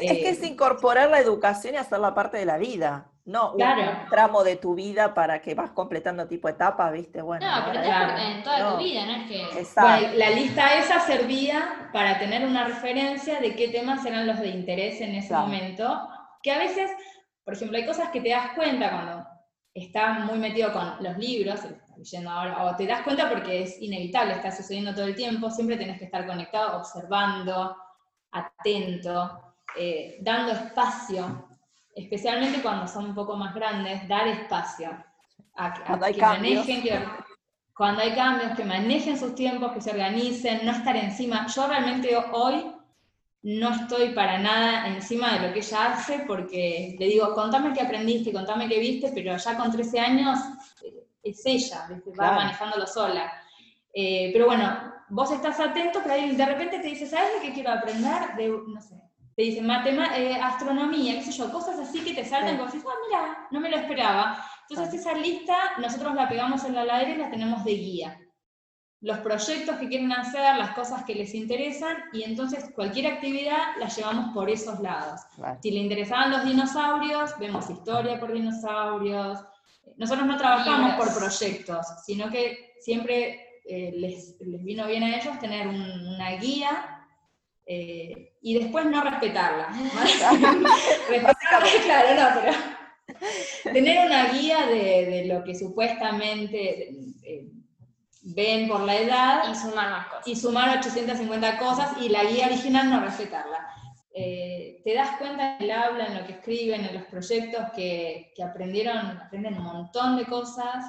Es 0.03 0.11
que 0.11 0.26
eh, 0.26 0.30
es 0.30 0.43
incorporar 0.43 1.09
la 1.09 1.20
educación 1.20 1.74
y 1.74 1.76
hacerla 1.78 2.12
parte 2.14 2.36
de 2.39 2.45
la 2.45 2.59
vida, 2.59 3.11
no 3.29 3.51
un, 3.53 3.57
Claro. 3.59 3.83
un 3.83 4.09
tramo 4.09 4.43
de 4.43 4.57
tu 4.57 4.74
vida 4.74 5.12
para 5.12 5.41
que 5.43 5.55
vas 5.55 5.70
completando 5.70 6.26
tipo 6.26 6.49
etapas, 6.49 6.93
¿viste? 6.93 7.20
Bueno, 7.22 7.47
No, 7.47 7.64
pero 7.66 7.83
Claro. 7.85 8.16
en 8.18 8.43
toda 8.43 8.59
No. 8.59 8.72
tu 8.79 8.85
vida, 8.85 9.05
no 9.07 9.12
es 9.12 9.29
que. 9.29 9.43
Exacto. 9.61 10.01
Bueno, 10.07 10.14
la 10.18 10.31
lista 10.31 10.74
esa 10.79 11.01
servía 11.01 11.91
para 11.93 12.18
tener 12.18 12.47
una 12.47 12.64
referencia 12.64 13.39
de 13.41 13.55
qué 13.55 13.68
temas 13.68 14.05
eran 14.07 14.26
los 14.26 14.41
de 14.41 14.49
interés 14.49 15.01
en 15.03 15.14
ese 15.14 15.29
Claro. 15.29 15.45
momento, 15.45 16.09
que 16.43 16.53
a 16.53 16.59
veces, 16.59 16.91
por 17.45 17.55
ejemplo, 17.55 17.76
hay 17.76 17.87
cosas 17.87 18.09
que 18.11 18.20
te 18.22 18.31
das 18.31 18.53
cuenta 18.55 18.91
cuando 18.91 19.26
estás 19.74 20.20
muy 20.20 20.39
metido 20.39 20.72
con 20.72 20.95
los 21.01 21.18
libros, 21.18 21.62
estás 21.62 21.99
leyendo 21.99 22.31
ahora, 22.31 22.64
o 22.64 22.76
te 22.76 22.87
das 22.87 23.03
cuenta 23.03 23.29
porque 23.29 23.62
es 23.62 23.81
inevitable, 23.83 24.33
está 24.33 24.51
sucediendo 24.51 24.95
todo 24.95 25.05
el 25.05 25.14
tiempo, 25.14 25.51
siempre 25.51 25.76
tenés 25.76 25.99
que 25.99 26.07
estar 26.07 26.26
conectado, 26.26 26.79
observando, 26.79 27.76
atento, 28.33 29.55
eh, 29.76 30.16
dando 30.22 30.53
espacio, 30.53 31.47
especialmente 31.99 32.62
cuando 32.62 32.86
son 32.86 33.07
un 33.07 33.14
poco 33.14 33.36
más 33.36 33.55
grandes, 33.55 34.07
dar 34.09 34.28
espacio 34.28 34.90
a, 35.57 35.66
a 35.66 35.72
Cuando 35.84 36.07
hay 36.07 36.14
que 36.14 36.20
cambios. 36.20 36.66
manejen, 36.66 36.82
que, 36.82 36.99
cuando 37.74 38.03
hay 38.03 38.14
cambios, 38.14 38.53
que 38.57 38.64
manejen 38.64 39.18
sus 39.18 39.34
tiempos, 39.34 39.72
que 39.72 39.80
se 39.80 39.90
organicen, 39.90 40.64
no 40.64 40.72
estar 40.72 40.96
encima. 40.96 41.46
Yo 41.46 41.66
realmente 41.66 42.16
hoy 42.32 42.72
no 43.42 43.70
estoy 43.70 44.11
para 44.11 44.38
nada 44.38 44.88
encima 44.88 45.34
de 45.34 45.46
lo 45.49 45.53
que 45.53 45.61
ella 45.61 45.92
hace, 45.92 46.20
porque 46.26 46.96
le 46.99 47.07
digo, 47.07 47.34
contame 47.34 47.72
qué 47.72 47.82
aprendiste, 47.82 48.32
contame 48.32 48.68
qué 48.68 48.78
viste, 48.80 49.12
pero 49.14 49.36
ya 49.36 49.57
con 49.57 49.70
13 49.70 50.01
años 50.01 50.38
eh, 50.82 51.07
es 51.22 51.44
ella, 51.46 51.86
¿viste? 51.88 52.11
va 52.11 52.14
Claro. 52.14 52.34
manejándolo 52.34 52.86
sola. 52.86 53.32
Eh, 53.92 54.30
pero 54.32 54.46
bueno, 54.46 54.92
vos 55.09 55.30
estás 55.30 55.59
atento, 55.61 56.01
pero 56.03 56.14
ahí 56.14 56.34
de 56.36 56.46
repente 56.46 56.78
te 56.80 56.88
dice, 56.88 57.07
¿sabes 57.07 57.30
lo 57.36 57.42
que 57.42 57.53
quiero 57.53 57.70
aprender? 57.72 58.34
De, 58.36 58.49
no 58.49 58.80
sé, 58.80 58.94
te 59.39 59.45
dice 59.45 59.62
matema- 59.62 60.16
eh, 60.18 60.34
astronomía, 60.34 61.14
qué 61.14 61.22
sé 61.22 61.30
yo, 61.30 61.53
cosas 61.53 61.78
así 61.78 62.01
que 62.01 62.12
te 62.12 62.24
saltan 62.24 62.49
Sí. 62.51 62.55
y 62.57 62.59
vos 62.59 62.72
dices, 62.72 62.89
ah, 62.91 62.97
mira, 63.07 63.47
no 63.53 63.61
me 63.61 63.70
lo 63.70 63.76
esperaba. 63.76 64.45
Entonces 64.68 65.01
esa 65.01 65.12
lista 65.14 65.55
nosotros 65.78 66.12
la 66.16 66.28
pegamos 66.28 66.64
en 66.64 66.74
la 66.74 66.84
ladera 66.84 67.11
y 67.12 67.16
la 67.18 67.30
tenemos 67.30 67.64
de 67.64 67.70
guía. 67.70 68.18
Los 69.01 69.18
proyectos 69.18 69.76
que 69.76 69.86
quieren 69.89 70.11
hacer, 70.11 70.57
las 70.57 70.70
cosas 70.70 71.05
que 71.05 71.14
les 71.14 71.32
interesan, 71.36 71.97
y 72.12 72.24
entonces 72.24 72.68
cualquier 72.74 73.12
actividad 73.12 73.76
la 73.78 73.86
llevamos 73.86 74.34
por 74.34 74.51
esos 74.51 74.80
lados. 74.80 75.20
Claro. 75.36 75.61
Si 75.62 75.70
le 75.70 75.78
interesaban 75.82 76.32
los 76.32 76.45
dinosaurios, 76.45 77.39
vemos 77.39 77.70
historia 77.70 78.18
por 78.18 78.32
dinosaurios. 78.32 79.39
Nosotros 79.99 80.26
no 80.26 80.36
trabajamos 80.36 80.95
por 80.95 81.16
proyectos, 81.16 81.86
sino 82.05 82.28
que 82.28 82.74
siempre 82.80 83.41
eh, 83.70 83.93
les, 83.95 84.34
les 84.41 84.64
vino 84.64 84.84
bien 84.89 85.05
a 85.05 85.14
ellos 85.16 85.39
tener 85.39 85.68
un- 85.68 86.14
una 86.16 86.30
guía 86.41 86.97
eh, 87.70 88.32
y 88.40 88.58
después 88.58 88.86
no 88.86 89.02
respetarla. 89.02 89.68
Respetarla, 91.10 91.68
claro, 91.84 92.14
no, 92.14 92.40
pero 92.40 93.72
tener 93.74 94.06
una 94.06 94.32
guía 94.32 94.66
de, 94.66 95.06
de 95.06 95.24
lo 95.26 95.44
que 95.44 95.54
supuestamente 95.54 96.88
eh, 97.22 97.48
ven 98.22 98.68
por 98.68 98.80
la 98.80 98.96
edad 98.96 99.50
Y 99.50 99.54
sumar 99.54 99.90
más 99.90 100.06
cosas. 100.06 100.28
y 100.28 100.36
sumar 100.36 100.78
850 100.78 101.58
cosas 101.58 101.90
y 102.00 102.08
la 102.08 102.24
guía 102.24 102.46
original 102.46 102.90
no 102.90 103.00
respetarla. 103.00 103.66
Eh, 104.14 104.80
te 104.82 104.94
das 104.94 105.18
cuenta 105.18 105.56
en 105.58 105.64
el 105.64 105.70
habla, 105.70 106.06
en 106.06 106.18
lo 106.18 106.26
que 106.26 106.32
escriben, 106.32 106.84
en 106.86 106.94
los 106.94 107.04
proyectos, 107.04 107.60
que, 107.76 108.32
que 108.34 108.42
aprendieron, 108.42 108.96
aprenden 108.96 109.58
un 109.58 109.64
montón 109.64 110.16
de 110.16 110.24
cosas 110.24 110.86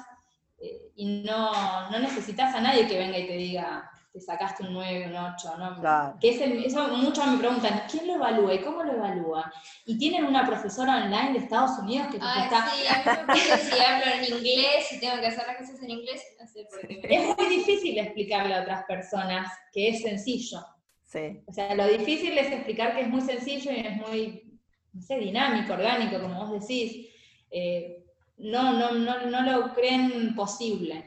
eh, 0.58 0.92
y 0.96 1.22
no, 1.24 1.90
no 1.90 1.98
necesitas 1.98 2.54
a 2.54 2.60
nadie 2.60 2.86
que 2.88 2.98
venga 2.98 3.18
y 3.18 3.26
te 3.26 3.34
diga, 3.34 3.89
te 4.12 4.20
sacaste 4.20 4.64
un 4.64 4.72
9, 4.72 5.06
un 5.06 5.16
8, 5.16 5.56
¿no? 5.56 5.78
Claro. 5.80 6.16
Que 6.20 6.30
es 6.30 6.40
el- 6.40 6.64
eso 6.64 6.88
muchos 6.96 7.24
me 7.26 7.38
preguntan, 7.38 7.82
¿quién 7.90 8.06
lo 8.08 8.14
evalúa 8.14 8.54
y 8.54 8.60
cómo 8.62 8.82
lo 8.82 8.92
evalúa? 8.94 9.52
Y 9.86 9.96
tienen 9.98 10.24
una 10.24 10.44
profesora 10.44 11.04
online 11.04 11.32
de 11.34 11.38
Estados 11.38 11.78
Unidos 11.78 12.08
que 12.08 12.18
te 12.18 12.24
Ay, 12.26 12.42
está... 12.44 12.66
sí, 12.70 12.86
a 12.88 13.24
mí 13.32 13.40
me 13.48 13.56
si 13.58 13.80
hablo 13.80 14.04
en 14.14 14.24
inglés 14.36 14.92
y 14.92 15.00
tengo 15.00 15.20
que 15.20 15.26
hacer 15.28 15.46
las 15.46 15.56
cosas 15.58 15.82
en 15.82 15.90
inglés, 15.90 16.22
no 16.40 16.46
sé 16.48 16.66
por 16.70 16.88
qué. 16.88 17.00
me- 17.08 17.14
Es 17.30 17.36
muy 17.38 17.48
difícil 17.56 17.98
explicarle 17.98 18.54
a 18.54 18.62
otras 18.62 18.84
personas 18.84 19.48
que 19.72 19.88
es 19.90 20.02
sencillo. 20.02 20.58
Sí, 21.04 21.40
O 21.46 21.52
sea, 21.52 21.74
lo 21.74 21.86
difícil 21.86 22.36
es 22.38 22.50
explicar 22.52 22.94
que 22.94 23.02
es 23.02 23.08
muy 23.08 23.20
sencillo 23.20 23.70
y 23.72 23.80
es 23.80 23.96
muy, 23.96 24.58
no 24.92 25.02
sé, 25.02 25.18
dinámico, 25.18 25.72
orgánico, 25.72 26.20
como 26.20 26.46
vos 26.46 26.60
decís. 26.60 27.08
Eh, 27.50 28.04
no, 28.38 28.72
no, 28.72 28.92
no, 28.92 29.26
no 29.26 29.42
lo 29.42 29.72
creen 29.74 30.34
posible. 30.34 31.04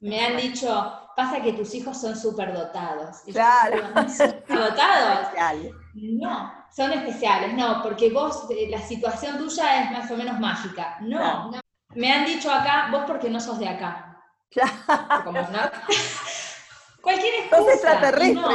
Me 0.00 0.20
han 0.20 0.36
dicho, 0.36 1.01
pasa 1.16 1.40
que 1.42 1.52
tus 1.52 1.74
hijos 1.74 2.00
son 2.00 2.16
superdotados. 2.16 3.18
Y 3.26 3.32
Claro. 3.32 3.76
digo, 3.76 3.88
"¿No 3.94 4.08
son 4.08 4.30
¿Superdotados? 4.30 5.28
No, 5.94 6.52
son 6.74 6.90
especiales, 6.92 7.52
no, 7.54 7.82
porque 7.82 8.08
vos, 8.10 8.46
eh, 8.50 8.66
la 8.70 8.78
situación 8.80 9.36
tuya 9.38 9.82
es 9.84 9.90
más 9.90 10.10
o 10.10 10.16
menos 10.16 10.40
mágica. 10.40 10.96
No, 11.00 11.18
Claro. 11.18 11.50
no. 11.52 11.60
Me 11.94 12.10
han 12.10 12.24
dicho 12.24 12.50
acá, 12.50 12.88
vos 12.90 13.02
porque 13.06 13.28
no 13.28 13.38
sos 13.40 13.58
de 13.58 13.68
acá. 13.68 14.16
Claro. 14.50 15.24
Como, 15.24 15.40
¿no? 15.42 15.58
Cualquier 17.02 17.34
excusa. 17.34 17.58
Sos 17.62 17.68
extraterrestre, 17.74 18.34
no. 18.34 18.50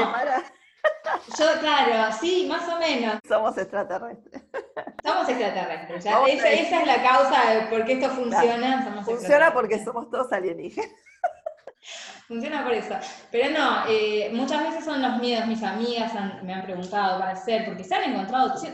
Yo, 1.37 1.59
claro, 1.59 2.15
sí, 2.19 2.47
más 2.49 2.67
o 2.69 2.79
menos. 2.79 3.19
Somos 3.27 3.57
extraterrestres. 3.57 4.41
Somos 5.03 5.29
extraterrestres. 5.29 6.03
ya. 6.03 6.23
Esa, 6.25 6.49
es 6.49 6.87
la 6.87 7.03
causa 7.03 7.51
de 7.51 7.61
por 7.67 7.85
qué 7.85 7.93
esto 7.93 8.09
funciona. 8.09 8.83
somos 8.83 9.05
Funciona 9.05 9.53
porque 9.53 9.83
somos 9.83 10.09
todos 10.09 10.31
alienígenas. 10.31 10.89
Funciona 12.27 12.63
por 12.63 12.73
eso. 12.73 12.95
Pero 13.31 13.57
no, 13.57 13.83
eh, 13.87 14.29
muchas 14.33 14.63
veces 14.63 14.83
son 14.85 15.01
los 15.01 15.17
miedos. 15.19 15.47
Mis 15.47 15.63
amigas 15.63 16.13
han- 16.15 16.45
me 16.45 16.53
han 16.53 16.63
preguntado 16.63 17.19
para 17.19 17.31
hacer, 17.31 17.65
porque 17.65 17.83
se 17.83 17.95
han 17.95 18.11
encontrado. 18.11 18.53
o 18.53 18.57
sea, 18.57 18.73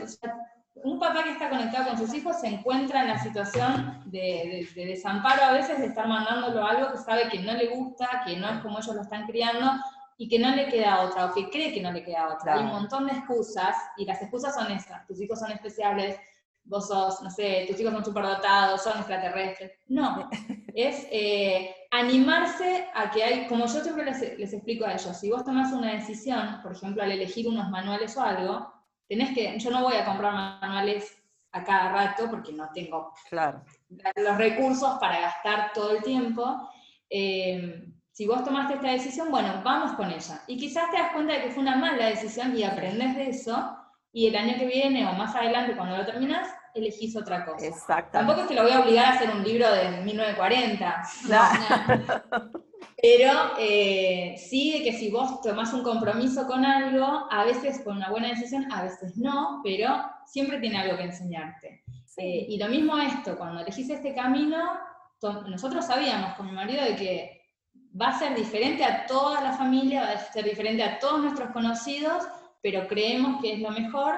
un 0.82 0.98
papá 0.98 1.22
que 1.24 1.30
está 1.30 1.48
conectado 1.48 1.88
con 1.88 1.98
sus 1.98 2.12
hijos 2.14 2.40
se 2.40 2.48
encuentra 2.48 3.02
en 3.02 3.08
la 3.08 3.18
situación 3.18 4.02
de, 4.06 4.20
de- 4.20 4.68
de 4.74 4.86
desamparo 4.86 5.42
a 5.44 5.52
veces 5.52 5.78
de 5.78 5.86
estar 5.86 6.06
mandándolo 6.08 6.66
algo 6.66 6.90
que 6.92 6.98
sabe 6.98 7.28
que 7.30 7.38
no 7.38 7.52
le 7.54 7.68
gusta, 7.68 8.22
que 8.26 8.36
no 8.36 8.48
es 8.50 8.58
como 8.58 8.78
ellos 8.78 8.94
lo 8.94 9.02
están 9.02 9.26
criando 9.26 9.70
y 10.18 10.28
que 10.28 10.38
no 10.38 10.50
le 10.54 10.66
queda 10.66 11.00
otra, 11.02 11.26
o 11.26 11.34
que 11.34 11.48
cree 11.50 11.72
que 11.72 11.80
no 11.80 11.90
le 11.92 12.04
queda 12.04 12.28
otra. 12.34 12.54
Hay 12.54 12.60
un 12.60 12.66
Claro. 12.66 12.80
montón 12.80 13.06
de 13.06 13.12
excusas 13.12 13.76
y 13.96 14.04
las 14.04 14.20
excusas 14.20 14.54
son 14.54 14.70
esas. 14.72 15.06
Tus 15.06 15.20
hijos 15.20 15.38
son 15.38 15.50
especiales, 15.52 16.18
vos 16.64 16.86
sos, 16.88 17.22
no 17.22 17.30
sé, 17.30 17.66
tus 17.68 17.80
hijos 17.80 17.92
son 17.92 18.04
superdotados, 18.04 18.82
son 18.82 18.98
extraterrestres. 18.98 19.72
No, 19.88 20.28
es 20.74 21.06
eh, 21.10 21.74
animarse 21.96 22.88
a 22.92 23.10
que 23.10 23.22
hay, 23.22 23.46
como 23.46 23.66
yo 23.66 23.80
siempre 23.80 24.04
les, 24.04 24.38
les 24.38 24.52
explico 24.52 24.84
a 24.84 24.94
ellos, 24.94 25.16
si 25.16 25.30
vos 25.30 25.44
tomás 25.44 25.72
una 25.72 25.92
decisión, 25.92 26.60
por 26.62 26.72
ejemplo, 26.72 27.02
al 27.02 27.12
elegir 27.12 27.46
unos 27.46 27.70
manuales 27.70 28.16
o 28.16 28.22
algo, 28.22 28.72
tenés 29.08 29.32
que, 29.34 29.58
yo 29.58 29.70
no 29.70 29.82
voy 29.82 29.94
a 29.94 30.04
comprar 30.04 30.32
manuales 30.32 31.16
a 31.52 31.62
cada 31.62 31.92
rato 31.92 32.28
porque 32.28 32.52
no 32.52 32.68
tengo 32.74 33.12
Claro. 33.30 33.62
los 34.16 34.36
recursos 34.36 34.98
para 34.98 35.20
gastar 35.20 35.72
todo 35.72 35.96
el 35.96 36.02
tiempo. 36.02 36.68
Eh, 37.08 37.86
si 38.10 38.26
vos 38.26 38.42
tomaste 38.42 38.74
esta 38.74 38.90
decisión, 38.90 39.30
bueno, 39.30 39.60
vamos 39.64 39.92
con 39.92 40.10
ella. 40.10 40.42
Y 40.48 40.56
quizás 40.56 40.90
te 40.90 40.96
das 40.96 41.12
cuenta 41.12 41.34
de 41.34 41.42
que 41.42 41.50
fue 41.50 41.62
una 41.62 41.76
mala 41.76 42.06
decisión 42.06 42.56
y 42.56 42.64
aprendes 42.64 43.14
de 43.14 43.28
eso, 43.30 43.76
y 44.12 44.26
el 44.26 44.36
año 44.36 44.56
que 44.58 44.66
viene 44.66 45.06
o 45.06 45.12
más 45.12 45.34
adelante, 45.36 45.76
cuando 45.76 45.96
lo 45.96 46.04
terminás, 46.06 46.48
elegís 46.74 47.16
otra 47.16 47.44
cosa. 47.44 47.66
Exactamente. 47.66 48.12
Tampoco 48.12 48.40
es 48.42 48.46
que 48.48 48.54
lo 48.54 48.62
voy 48.62 48.72
a 48.72 48.80
obligar 48.80 49.06
a 49.06 49.10
hacer 49.16 49.30
un 49.30 49.44
libro 49.44 49.70
de 49.72 50.02
1940, 50.02 51.02
no, 51.22 51.28
Claro. 51.28 52.50
pero 53.00 53.32
eh, 53.58 54.34
sí 54.36 54.72
de 54.72 54.82
que 54.84 54.92
si 54.92 55.10
vos 55.10 55.40
tomás 55.40 55.72
un 55.72 55.82
compromiso 55.82 56.46
con 56.46 56.64
algo, 56.64 57.26
a 57.30 57.44
veces 57.44 57.80
con 57.84 57.96
una 57.96 58.10
buena 58.10 58.28
decisión, 58.28 58.70
a 58.72 58.82
veces 58.82 59.16
no, 59.16 59.60
pero 59.62 59.88
siempre 60.26 60.58
tiene 60.58 60.78
algo 60.78 60.96
que 60.96 61.04
enseñarte. 61.04 61.84
Eh, 62.16 62.46
y 62.48 62.58
lo 62.58 62.68
mismo 62.68 62.96
esto, 62.98 63.36
cuando 63.36 63.60
elegís 63.60 63.90
este 63.90 64.14
camino, 64.14 64.58
nosotros 65.48 65.86
sabíamos 65.86 66.34
con 66.34 66.46
mi 66.46 66.52
marido 66.52 66.84
de 66.84 66.96
que 66.96 67.40
va 68.00 68.08
a 68.08 68.18
ser 68.18 68.34
diferente 68.34 68.84
a 68.84 69.06
toda 69.06 69.40
la 69.40 69.52
familia, 69.52 70.02
va 70.02 70.10
a 70.10 70.18
ser 70.32 70.44
diferente 70.44 70.82
a 70.82 70.98
todos 70.98 71.20
nuestros 71.20 71.50
conocidos, 71.50 72.24
pero 72.62 72.86
creemos 72.88 73.40
que 73.40 73.54
es 73.54 73.60
lo 73.60 73.70
mejor. 73.70 74.14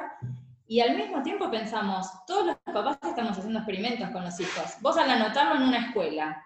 Y 0.68 0.80
al 0.80 0.96
mismo 0.96 1.22
tiempo 1.22 1.50
pensamos, 1.50 2.08
todos 2.26 2.46
los 2.46 2.56
papás 2.56 2.98
estamos 3.02 3.38
haciendo 3.38 3.60
experimentos 3.60 4.10
con 4.10 4.24
los 4.24 4.38
hijos. 4.40 4.76
Vos 4.80 4.96
al 4.96 5.10
anotarlo 5.10 5.56
en 5.56 5.62
una 5.62 5.86
escuela, 5.86 6.42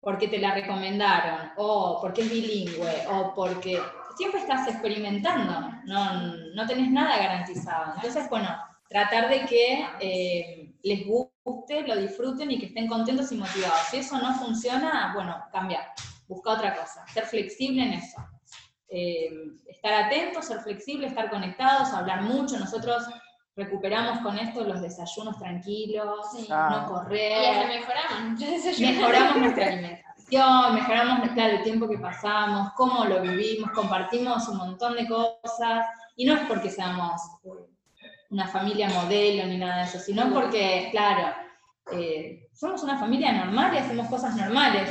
porque 0.00 0.28
te 0.28 0.38
la 0.38 0.52
recomendaron, 0.52 1.52
o 1.56 1.98
porque 2.00 2.22
es 2.22 2.30
bilingüe, 2.30 3.06
o 3.08 3.32
porque 3.34 3.80
siempre 4.16 4.40
estás 4.40 4.68
experimentando, 4.68 5.70
no, 5.84 6.36
no 6.54 6.66
tenés 6.66 6.90
nada 6.90 7.16
garantizado. 7.16 7.94
Entonces, 7.94 8.28
bueno, 8.28 8.48
tratar 8.88 9.30
de 9.30 9.46
que 9.46 9.86
eh, 10.00 10.74
les 10.82 11.06
guste, 11.06 11.86
lo 11.86 11.96
disfruten 11.96 12.50
y 12.50 12.58
que 12.58 12.66
estén 12.66 12.86
contentos 12.88 13.32
y 13.32 13.36
motivados. 13.36 13.86
Si 13.90 13.98
eso 13.98 14.18
no 14.18 14.34
funciona, 14.34 15.12
bueno, 15.14 15.42
cambiar, 15.50 15.92
busca 16.28 16.50
otra 16.50 16.76
cosa, 16.76 17.06
ser 17.08 17.24
flexible 17.24 17.82
en 17.82 17.92
eso. 17.94 18.18
Eh, 18.88 19.30
estar 19.66 19.94
atentos, 19.94 20.44
ser 20.44 20.60
flexible, 20.60 21.06
estar 21.06 21.30
conectados, 21.30 21.92
hablar 21.94 22.22
mucho. 22.22 22.58
Nosotros 22.58 23.04
recuperamos 23.56 24.20
con 24.20 24.38
esto 24.38 24.64
los 24.64 24.80
desayunos 24.80 25.38
tranquilos, 25.38 26.26
no 26.48 26.86
correr. 26.86 27.64
Y 27.64 27.78
mejoramos. 27.78 28.80
Mejoramos 28.80 29.36
nuestra 29.40 29.66
alimentación, 29.66 30.74
mejoramos 30.74 31.30
el 31.36 31.62
tiempo 31.62 31.88
que 31.88 31.98
pasamos, 31.98 32.72
cómo 32.76 33.04
lo 33.04 33.20
vivimos, 33.20 33.70
compartimos 33.72 34.48
un 34.48 34.58
montón 34.58 34.96
de 34.96 35.06
cosas. 35.06 35.86
Y 36.16 36.24
no 36.24 36.34
es 36.34 36.40
porque 36.48 36.70
seamos 36.70 37.20
una 38.30 38.48
familia 38.48 38.88
modelo 38.88 39.46
ni 39.46 39.58
nada 39.58 39.78
de 39.78 39.84
eso, 39.84 39.98
sino 39.98 40.32
porque, 40.32 40.88
claro, 40.90 41.34
eh, 41.92 42.48
somos 42.54 42.82
una 42.82 42.98
familia 42.98 43.32
normal 43.32 43.74
y 43.74 43.78
hacemos 43.78 44.08
cosas 44.08 44.36
normales. 44.36 44.90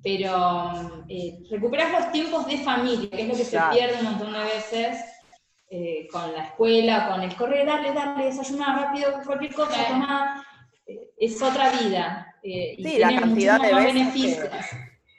pero 0.00 1.04
eh, 1.08 1.40
recuperar 1.50 1.90
los 1.90 2.12
tiempos 2.12 2.46
de 2.46 2.58
familia, 2.58 3.10
que 3.10 3.22
es 3.22 3.28
lo 3.28 3.34
que 3.34 3.44
se 3.44 3.58
pierde 3.72 3.98
un 3.98 4.04
montón 4.04 4.32
de 4.32 4.38
veces 4.38 4.96
eh, 5.70 6.08
con 6.10 6.32
la 6.32 6.44
escuela, 6.44 7.10
con 7.10 7.22
el 7.22 7.36
correr, 7.36 7.66
darle, 7.66 7.92
darle, 7.92 8.24
desayunar 8.24 8.84
rápido, 8.84 9.20
cualquier 9.24 9.52
cosa, 9.52 9.86
tomar, 9.86 10.38
eh, 10.86 11.10
es 11.18 11.42
otra 11.42 11.70
vida. 11.70 12.34
Eh, 12.42 12.74
y 12.78 12.84
sí, 12.84 12.98
la 12.98 13.20
cantidad 13.20 13.60
de 13.60 13.74
beneficios. 13.74 14.48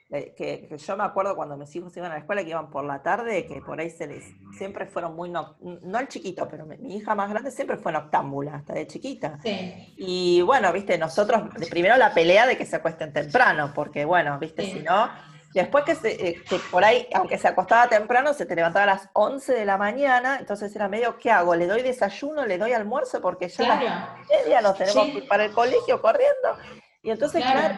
Que, 0.10 0.68
yo 0.76 0.98
me 0.98 1.04
acuerdo 1.04 1.36
cuando 1.36 1.56
mis 1.56 1.76
hijos 1.76 1.96
iban 1.96 2.10
a 2.10 2.16
la 2.16 2.22
escuela 2.22 2.44
que 2.44 2.50
iban 2.50 2.72
por 2.72 2.84
la 2.84 3.04
tarde, 3.04 3.46
que 3.46 3.62
por 3.62 3.80
ahí 3.80 3.92
se 3.92 4.08
les, 4.08 4.24
siempre 4.58 4.88
fueron 4.88 5.16
muy, 5.16 5.30
no, 5.30 5.56
no 5.62 6.00
el 6.00 6.08
chiquito, 6.08 6.48
pero 6.50 6.66
mi, 6.66 6.96
hija 6.96 7.14
más 7.14 7.30
grande 7.30 7.52
siempre 7.52 7.78
fue 7.78 7.92
noctámbula, 7.92 8.56
hasta 8.56 8.74
de 8.74 8.88
chiquita. 8.88 9.38
Sí. 9.44 9.94
Y 9.98 10.42
bueno, 10.42 10.74
viste, 10.74 10.98
nosotros, 10.98 11.44
primero 11.70 11.96
la 11.96 12.12
pelea 12.12 12.48
de 12.48 12.58
que 12.58 12.66
se 12.66 12.78
acuesten 12.78 13.14
temprano, 13.14 13.72
porque 13.76 14.04
bueno, 14.04 14.40
viste, 14.40 14.64
si 14.64 14.80
no, 14.80 15.10
Después 15.54 15.84
que, 15.84 15.96
se, 15.96 16.28
eh, 16.28 16.44
que 16.48 16.60
por 16.72 16.84
ahí, 16.84 17.08
aunque 17.14 17.38
se 17.38 17.48
acostaba 17.48 17.88
temprano, 17.88 18.34
se 18.34 18.46
te 18.46 18.56
levantaba 18.56 18.84
a 18.84 18.96
las 18.96 19.10
11 19.14 19.54
de 19.54 19.66
la 19.66 19.78
mañana, 19.78 20.38
entonces 20.40 20.76
era 20.76 20.88
medio, 20.88 21.18
¿qué 21.18 21.32
hago? 21.32 21.56
¿Le 21.56 21.66
doy 21.66 21.82
desayuno? 21.82 22.46
¿Le 22.46 22.58
doy 22.58 22.74
almuerzo? 22.74 23.20
Porque 23.20 23.50
ya 23.50 23.66
claro. 23.66 23.86
las 23.86 24.30
media 24.30 24.62
nos 24.62 24.78
tenemos 24.78 25.06
que 25.06 25.18
ir 25.18 25.28
para 25.28 25.46
el 25.46 25.52
colegio 25.52 26.02
corriendo. 26.02 26.58
Y 27.02 27.10
entonces, 27.10 27.44
claro, 27.44 27.76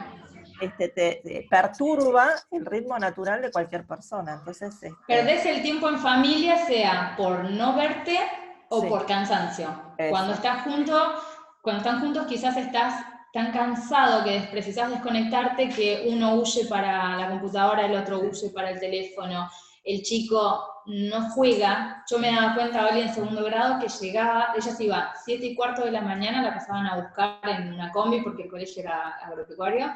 este, 0.61 0.89
te, 0.89 1.47
perturba 1.49 2.29
el 2.51 2.65
ritmo 2.65 2.97
natural 2.99 3.41
de 3.41 3.51
cualquier 3.51 3.85
persona. 3.87 4.33
Entonces, 4.33 4.73
este 4.73 4.93
Perdés 5.07 5.45
el 5.45 5.61
tiempo 5.61 5.87
en 5.87 5.97
familia, 5.97 6.65
sea 6.65 7.13
por 7.15 7.49
no 7.49 7.75
verte 7.75 8.19
o 8.69 8.87
por 8.87 9.05
cansancio. 9.05 9.69
Cuando 10.09 10.33
estás 10.33 10.63
junto, 10.63 11.15
cuando 11.61 11.83
están 11.83 12.01
juntos 12.01 12.25
quizás 12.27 12.57
estás 12.57 13.03
tan 13.33 13.51
cansado 13.51 14.23
que 14.23 14.47
precisas 14.51 14.89
desconectarte 14.89 15.69
que 15.69 16.05
uno 16.09 16.35
huye 16.35 16.65
para 16.65 17.15
la 17.15 17.29
computadora, 17.29 17.85
el 17.85 17.95
otro 17.95 18.19
huye 18.19 18.49
para 18.53 18.71
el 18.71 18.79
teléfono, 18.79 19.49
el 19.83 20.01
chico 20.01 20.83
no 20.85 21.29
juega. 21.31 22.03
Yo 22.09 22.19
me 22.19 22.31
daba 22.31 22.55
cuenta 22.55 22.87
hoy 22.87 23.01
en 23.01 23.13
segundo 23.13 23.43
grado 23.45 23.79
que 23.79 23.87
llegaba, 23.87 24.53
ella 24.55 24.71
se 24.71 24.83
iba 24.83 25.13
siete 25.23 25.45
y 25.47 25.55
cuarto 25.55 25.85
de 25.85 25.91
la 25.91 26.01
mañana, 26.01 26.41
la 26.41 26.53
pasaban 26.53 26.87
a 26.87 26.97
buscar 26.97 27.39
en 27.43 27.73
una 27.73 27.91
combi 27.91 28.21
porque 28.21 28.43
el 28.43 28.49
colegio 28.49 28.83
era 28.83 29.17
agropecuario, 29.25 29.91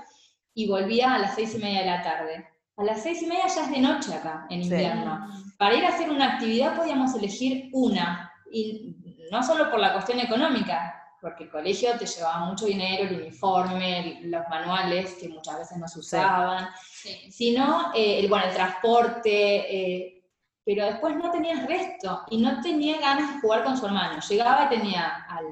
y 0.54 0.68
volvía 0.68 1.14
a 1.14 1.20
las 1.20 1.36
seis 1.36 1.56
y 1.56 1.60
media 1.60 1.82
de 1.82 1.86
la 1.88 2.02
tarde. 2.02 2.48
A 2.78 2.84
las 2.84 3.04
seis 3.04 3.22
y 3.22 3.28
media 3.28 3.48
ya 3.48 3.64
es 3.64 3.72
de 3.72 3.80
noche 3.80 4.14
acá, 4.14 4.48
en 4.50 4.62
invierno. 4.62 5.28
Para 5.58 5.76
ir 5.76 5.86
a 5.86 5.90
hacer 5.90 6.10
una 6.10 6.34
actividad 6.34 6.76
podíamos 6.76 7.14
elegir 7.16 7.70
una, 7.74 8.32
y 8.52 8.96
no 9.32 9.44
solo 9.44 9.70
por 9.70 9.80
la 9.80 9.94
cuestión 9.94 10.20
económica, 10.20 11.05
porque 11.22 11.46
el 11.46 11.50
colegio 11.50 11.98
te 11.98 12.06
llevaba 12.06 12.46
mucho 12.46 12.66
dinero, 12.66 13.04
el 13.04 13.22
uniforme, 13.22 14.20
los 14.24 14.48
manuales 14.50 15.16
que 15.16 15.30
muchas 15.30 15.60
veces 15.60 15.78
no 15.78 15.88
se 15.88 16.00
usaban, 16.00 16.70
sino 17.30 17.92
eh, 17.94 18.20
el, 18.20 18.28
bueno, 18.28 18.46
el 18.46 18.54
transporte, 18.54 19.32
eh, 19.76 20.24
pero 20.64 20.86
después 20.86 21.16
no 21.16 21.32
tenías 21.32 21.66
resto 21.68 22.24
y 22.30 22.38
no 22.38 22.62
tenía 22.62 23.00
ganas 23.00 23.36
de 23.36 23.42
jugar 23.42 23.64
con 23.64 23.78
su 23.78 23.86
hermano. 23.86 24.20
Llegaba 24.28 24.66
y 24.66 24.78
tenía 24.78 25.26
al, 25.30 25.52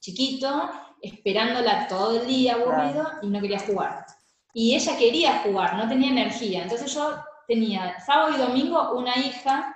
chiquito 0.00 0.70
esperándola 1.00 1.86
todo 1.88 2.20
el 2.20 2.26
día 2.26 2.54
aburrido 2.54 3.06
y 3.22 3.28
no 3.28 3.40
quería 3.40 3.60
jugar. 3.60 4.04
Y 4.52 4.74
ella 4.74 4.96
quería 4.98 5.38
jugar, 5.38 5.76
no 5.76 5.88
tenía 5.88 6.10
energía. 6.10 6.62
Entonces 6.62 6.94
yo 6.94 7.16
tenía 7.48 7.98
sábado 8.00 8.34
y 8.34 8.38
domingo 8.38 8.92
una 8.92 9.16
hija 9.16 9.73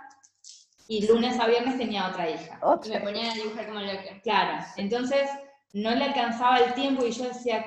y 0.88 1.06
lunes 1.06 1.38
a 1.38 1.46
viernes 1.46 1.76
tenía 1.76 2.08
otra 2.08 2.28
hija. 2.28 2.58
Me 2.88 3.00
ponía 3.00 3.30
a 3.30 3.34
dibujar 3.34 3.66
como 3.66 3.80
loca. 3.80 4.20
Claro, 4.22 4.64
entonces 4.76 5.28
no 5.74 5.90
le 5.90 6.04
alcanzaba 6.06 6.56
el 6.58 6.74
tiempo 6.74 7.04
y 7.04 7.12
yo 7.12 7.24
decía, 7.24 7.66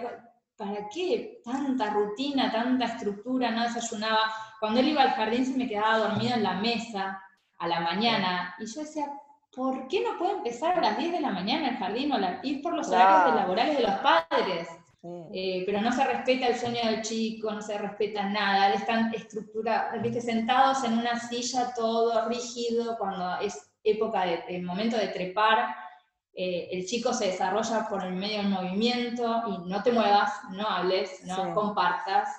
¿para 0.58 0.90
qué 0.90 1.40
tanta 1.46 1.92
rutina, 1.92 2.52
tanta 2.52 2.86
estructura? 2.86 3.52
No 3.52 3.64
desayunaba. 3.64 4.34
Cuando 4.60 4.80
él 4.80 4.90
iba 4.90 5.04
al 5.04 5.12
jardín 5.12 5.46
se 5.46 5.56
me 5.56 5.70
quedaba 5.70 6.00
dormido 6.00 6.34
en 6.34 6.44
la 6.44 6.56
mesa 6.56 7.22
a 7.60 7.68
la 7.68 7.80
mañana 7.82 8.56
y 8.60 8.66
yo 8.66 8.82
decía, 8.82 9.08
¿por 9.56 9.88
qué 9.88 10.02
no 10.02 10.18
puede 10.18 10.32
empezar 10.32 10.80
a 10.80 10.82
las 10.82 10.98
10 10.98 11.12
de 11.12 11.22
la 11.22 11.30
mañana 11.30 11.70
el 11.70 11.78
jardín 11.78 12.12
o 12.12 12.18
ir 12.42 12.62
por 12.64 12.74
los 12.74 12.90
horarios 12.90 13.36
laborales 13.36 13.78
de 13.78 13.84
los 13.84 14.00
padres? 14.00 14.68
Eh, 15.04 15.64
pero 15.66 15.82
no 15.82 15.92
se 15.92 16.04
respeta 16.04 16.48
el 16.48 16.56
sueño 16.56 16.80
del 16.86 17.02
chico, 17.02 17.52
no 17.52 17.62
se 17.62 17.76
respeta 17.76 18.24
nada, 18.30 18.72
están 18.74 19.12
estructurados, 19.14 20.24
sentados 20.24 20.84
en 20.84 20.94
una 20.94 21.20
silla 21.20 21.74
todo 21.76 22.30
rígido 22.30 22.98
cuando 23.00 23.40
es 23.40 23.72
época 23.84 24.26
de, 24.26 24.62
momento 24.62 24.98
de 24.98 25.08
trepar, 25.08 25.76
eh, 26.36 26.70
el 26.72 26.86
chico 26.86 27.14
se 27.14 27.28
desarrolla 27.28 27.88
por 27.90 28.04
el 28.04 28.14
medio 28.14 28.38
del 28.38 28.50
movimiento 28.50 29.44
y 29.48 29.70
no 29.70 29.82
te 29.82 29.92
muevas, 29.92 30.32
no 30.52 30.68
hables, 30.68 31.24
no 31.26 31.52
compartas. 31.56 32.30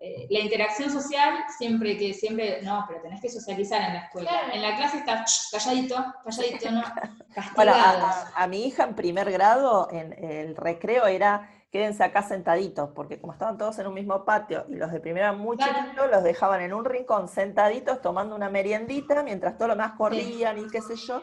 Eh, 0.00 0.26
la 0.30 0.40
interacción 0.40 0.90
social, 0.90 1.34
siempre 1.56 1.96
que 1.96 2.14
siempre, 2.14 2.62
no, 2.62 2.84
pero 2.88 3.02
tenés 3.02 3.20
que 3.20 3.28
socializar 3.28 3.82
en 3.82 3.94
la 3.94 4.00
escuela. 4.00 4.30
En 4.52 4.62
la 4.62 4.76
clase 4.76 4.98
estás 4.98 5.50
calladito, 5.52 6.04
calladito, 6.24 6.70
¿no? 6.70 6.82
a, 8.34 8.46
mi 8.48 8.66
hija 8.66 8.84
en 8.84 8.94
primer 8.96 9.30
grado, 9.30 9.88
en 9.92 10.12
el 10.24 10.56
recreo 10.56 11.06
era 11.06 11.48
quédense 11.70 12.02
acá 12.02 12.22
sentaditos, 12.22 12.90
porque 12.94 13.20
como 13.20 13.32
estaban 13.32 13.58
todos 13.58 13.78
en 13.78 13.86
un 13.86 13.94
mismo 13.94 14.24
patio 14.24 14.64
y 14.68 14.76
los 14.76 14.90
de 14.90 15.00
primero 15.00 15.26
eran 15.26 15.38
muy 15.38 15.56
chiquitos, 15.56 16.10
los 16.10 16.22
dejaban 16.22 16.62
en 16.62 16.72
un 16.72 16.84
rincón 16.84 17.28
sentaditos 17.28 18.00
tomando 18.00 18.34
una 18.34 18.48
meriendita 18.48 19.22
mientras 19.22 19.56
todos 19.56 19.68
los 19.68 19.76
más 19.76 19.92
corrían 19.92 20.58
y 20.58 20.68
qué 20.68 20.80
sé 20.80 20.96
yo. 20.96 21.22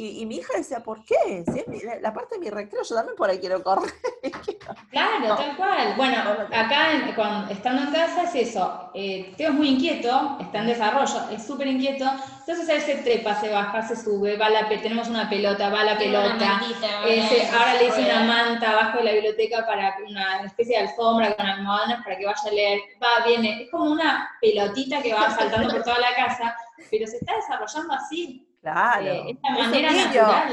Y, 0.00 0.24
mi 0.26 0.36
hija 0.36 0.52
decía, 0.56 0.78
¿por 0.78 1.04
qué? 1.04 1.44
Si 1.52 1.58
es 1.58 2.00
la 2.00 2.14
parte 2.14 2.36
de 2.36 2.40
mi 2.40 2.50
recreo, 2.50 2.84
yo 2.84 2.94
también 2.94 3.16
por 3.16 3.28
ahí 3.28 3.40
quiero 3.40 3.60
correr. 3.64 3.92
claro, 4.92 5.34
tal 5.34 5.56
cual. 5.56 5.94
Bueno, 5.96 6.18
acá 6.52 6.86
cuando, 7.16 7.52
estando 7.52 7.82
en 7.82 7.90
casa 7.90 8.22
es 8.22 8.48
eso. 8.48 8.92
Eh, 8.94 9.34
Teo 9.36 9.48
es 9.48 9.54
muy 9.56 9.70
inquieto, 9.70 10.38
está 10.40 10.60
en 10.60 10.68
desarrollo, 10.68 11.30
es 11.32 11.44
súper 11.44 11.66
inquieto. 11.66 12.04
Entonces 12.46 12.68
él 12.68 12.80
se 12.80 13.02
trepa, 13.02 13.40
se 13.40 13.48
baja, 13.48 13.82
se 13.88 13.96
sube, 13.96 14.36
va 14.36 14.48
la 14.50 14.68
tenemos 14.68 15.08
una 15.08 15.28
pelota, 15.28 15.68
va 15.68 15.82
la 15.82 15.98
pelota. 15.98 16.60
ahora 16.60 17.74
le 17.74 17.88
hice 17.88 18.04
una 18.04 18.22
manta 18.22 18.70
abajo 18.70 18.98
de 18.98 19.04
la 19.04 19.12
biblioteca 19.14 19.66
para 19.66 19.96
una, 20.08 20.44
especie 20.44 20.78
de 20.78 20.86
alfombra 20.86 21.34
con 21.34 21.44
almohadas 21.44 22.04
para 22.04 22.16
que 22.16 22.24
vaya 22.24 22.40
a 22.46 22.50
leer. 22.52 22.80
Va, 23.02 23.26
viene. 23.26 23.64
Es 23.64 23.70
como 23.72 23.90
una 23.90 24.30
pelotita 24.40 25.02
que 25.02 25.12
va 25.12 25.28
saltando 25.36 25.68
por 25.70 25.82
toda 25.82 25.98
la 25.98 26.14
casa, 26.14 26.56
pero 26.88 27.04
se 27.08 27.16
está 27.16 27.34
desarrollando 27.34 27.94
así. 27.94 28.47
Claro. 28.60 29.06
Eh, 29.06 29.24
esta 29.30 29.50
manera 29.50 29.92
natural. 29.92 30.52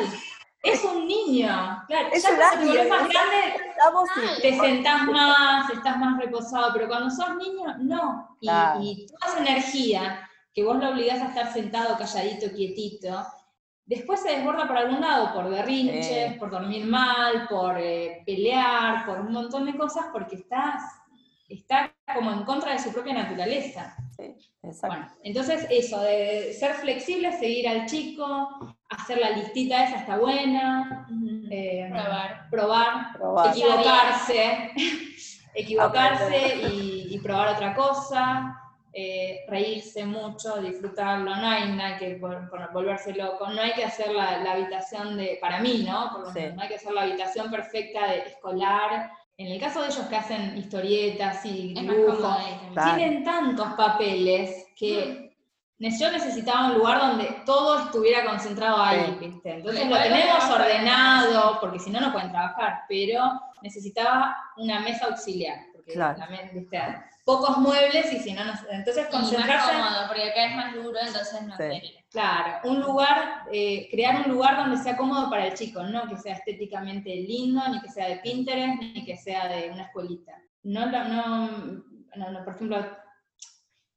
Es 0.65 0.83
un 0.83 1.07
niño, 1.07 1.83
claro. 1.87 2.09
Es 2.11 2.23
ya 2.23 2.35
cuando 2.35 2.73
te 2.73 2.89
más 2.89 3.07
grande, 3.07 4.41
te 4.41 4.59
sentás 4.59 5.03
más, 5.03 5.69
estás 5.69 5.97
más 5.99 6.19
reposado, 6.19 6.73
pero 6.73 6.87
cuando 6.87 7.11
sos 7.11 7.35
niño, 7.35 7.77
no. 7.79 8.35
Y, 8.41 9.05
toda 9.07 9.31
esa 9.31 9.39
energía 9.39 10.27
que 10.55 10.63
vos 10.63 10.77
lo 10.77 10.89
obligás 10.89 11.21
a 11.21 11.27
estar 11.27 11.53
sentado, 11.53 11.95
calladito, 11.97 12.51
quietito, 12.51 13.23
después 13.85 14.21
se 14.21 14.31
desborda 14.31 14.67
por 14.67 14.77
algún 14.77 15.01
lado, 15.01 15.33
por 15.33 15.49
berrinches, 15.51 16.35
por 16.39 16.49
dormir 16.49 16.85
mal, 16.85 17.47
por 17.47 17.77
eh, 17.77 18.23
pelear, 18.25 19.05
por 19.05 19.19
un 19.19 19.33
montón 19.33 19.65
de 19.65 19.77
cosas, 19.77 20.05
porque 20.11 20.37
estás, 20.37 20.81
está 21.47 21.94
como 22.15 22.31
en 22.31 22.43
contra 22.43 22.71
de 22.71 22.79
su 22.79 22.91
propia 22.91 23.13
naturaleza. 23.13 23.95
Sí, 24.17 24.35
exacto. 24.63 24.95
Bueno, 24.95 25.11
entonces 25.23 25.67
eso, 25.69 26.01
de 26.01 26.53
ser 26.53 26.73
flexible, 26.75 27.31
seguir 27.37 27.67
al 27.67 27.85
chico, 27.85 28.75
hacer 28.89 29.19
la 29.19 29.31
listita 29.31 29.83
esa 29.83 29.97
está 29.97 30.17
buena, 30.17 31.05
eh, 31.51 31.87
probar. 31.91 32.49
probar, 32.49 33.51
equivocarse. 33.51 34.71
equivocarse 35.53 36.55
y, 36.71 37.07
y 37.11 37.19
probar 37.19 37.49
otra 37.49 37.73
cosa. 37.75 38.59
Eh, 38.97 39.41
reírse 39.49 40.05
mucho, 40.05 40.61
disfrutarlo, 40.61 41.35
no 41.35 41.49
hay 41.49 41.69
nada 41.73 41.97
que 41.97 42.11
por, 42.15 42.49
por 42.49 42.71
volverse 42.71 43.13
loco, 43.13 43.49
no 43.49 43.61
hay 43.61 43.73
que 43.73 43.83
hacer 43.83 44.09
la, 44.13 44.37
la 44.37 44.53
habitación 44.53 45.17
de, 45.17 45.37
para 45.41 45.59
mí, 45.59 45.83
¿no? 45.85 46.11
Por 46.13 46.21
lo 46.21 46.31
Sí. 46.31 46.39
menos, 46.39 46.55
no 46.55 46.61
hay 46.61 46.69
que 46.69 46.75
hacer 46.75 46.93
la 46.93 47.01
habitación 47.01 47.51
perfecta 47.51 48.07
de 48.07 48.19
escolar. 48.19 49.11
En 49.37 49.47
el 49.47 49.59
caso 49.59 49.81
de 49.81 49.87
ellos 49.87 50.05
que 50.07 50.15
hacen 50.15 50.57
historietas 50.57 51.45
y 51.45 51.73
dibujos, 51.73 52.37
tienen 52.73 53.23
tantos 53.23 53.73
papeles 53.73 54.67
que 54.77 55.35
yo 55.77 56.11
necesitaba 56.11 56.67
un 56.67 56.75
lugar 56.77 56.99
donde 57.01 57.41
todo 57.45 57.79
estuviera 57.79 58.25
concentrado 58.25 58.81
ahí, 58.81 59.17
Sí. 59.19 59.27
¿viste? 59.27 59.53
Entonces 59.55 59.81
Sí, 59.83 59.89
lo 59.89 59.97
tenemos 59.97 60.43
ordenado, 60.49 61.57
porque 61.59 61.79
si 61.79 61.89
no, 61.89 61.99
no 61.99 62.13
pueden 62.13 62.31
trabajar, 62.31 62.83
pero 62.87 63.41
necesitaba 63.61 64.37
una 64.55 64.79
mesa 64.79 65.07
auxiliar, 65.07 65.57
porque 65.85 65.93
Claro. 65.93 66.17
también, 66.19 66.49
¿viste? 66.53 66.79
Pocos 67.25 67.57
muebles 67.57 68.11
y 68.13 68.19
si 68.19 68.33
no, 68.33 68.43
no 68.43 68.53
entonces 68.71 69.07
Y 69.09 69.13
más 69.13 69.21
concentrarse, 69.21 69.71
cómodo, 69.71 70.07
porque 70.07 70.29
acá 70.29 70.45
es 70.45 70.55
más 70.55 70.73
duro, 70.75 70.97
entonces 70.99 71.41
no 71.43 71.55
Sí. 71.57 71.93
claro, 72.11 72.69
un 72.69 72.81
lugar, 72.81 73.43
eh, 73.51 73.87
crear 73.91 74.25
un 74.25 74.31
lugar 74.33 74.57
donde 74.57 74.77
sea 74.77 74.97
cómodo 74.97 75.29
para 75.29 75.47
el 75.47 75.53
chico, 75.53 75.83
no 75.83 76.07
que 76.07 76.17
sea 76.17 76.33
estéticamente 76.35 77.15
lindo, 77.15 77.61
ni 77.69 77.81
que 77.81 77.89
sea 77.89 78.09
de 78.09 78.17
Pinterest, 78.17 78.79
ni 78.81 79.05
que 79.05 79.17
sea 79.17 79.47
de 79.47 79.69
una 79.71 79.83
escuelita. 79.83 80.33
No, 80.63 80.85
no, 80.87 81.03
no, 81.03 82.31
no, 82.31 82.43
por 82.43 82.55
ejemplo, 82.55 82.77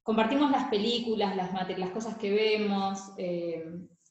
compartimos 0.03 0.51
las 0.51 0.64
películas, 0.68 1.36
las, 1.36 1.51
las 1.78 1.91
cosas 1.91 2.16
que 2.16 2.30
vemos, 2.30 3.12
eh, 3.18 3.64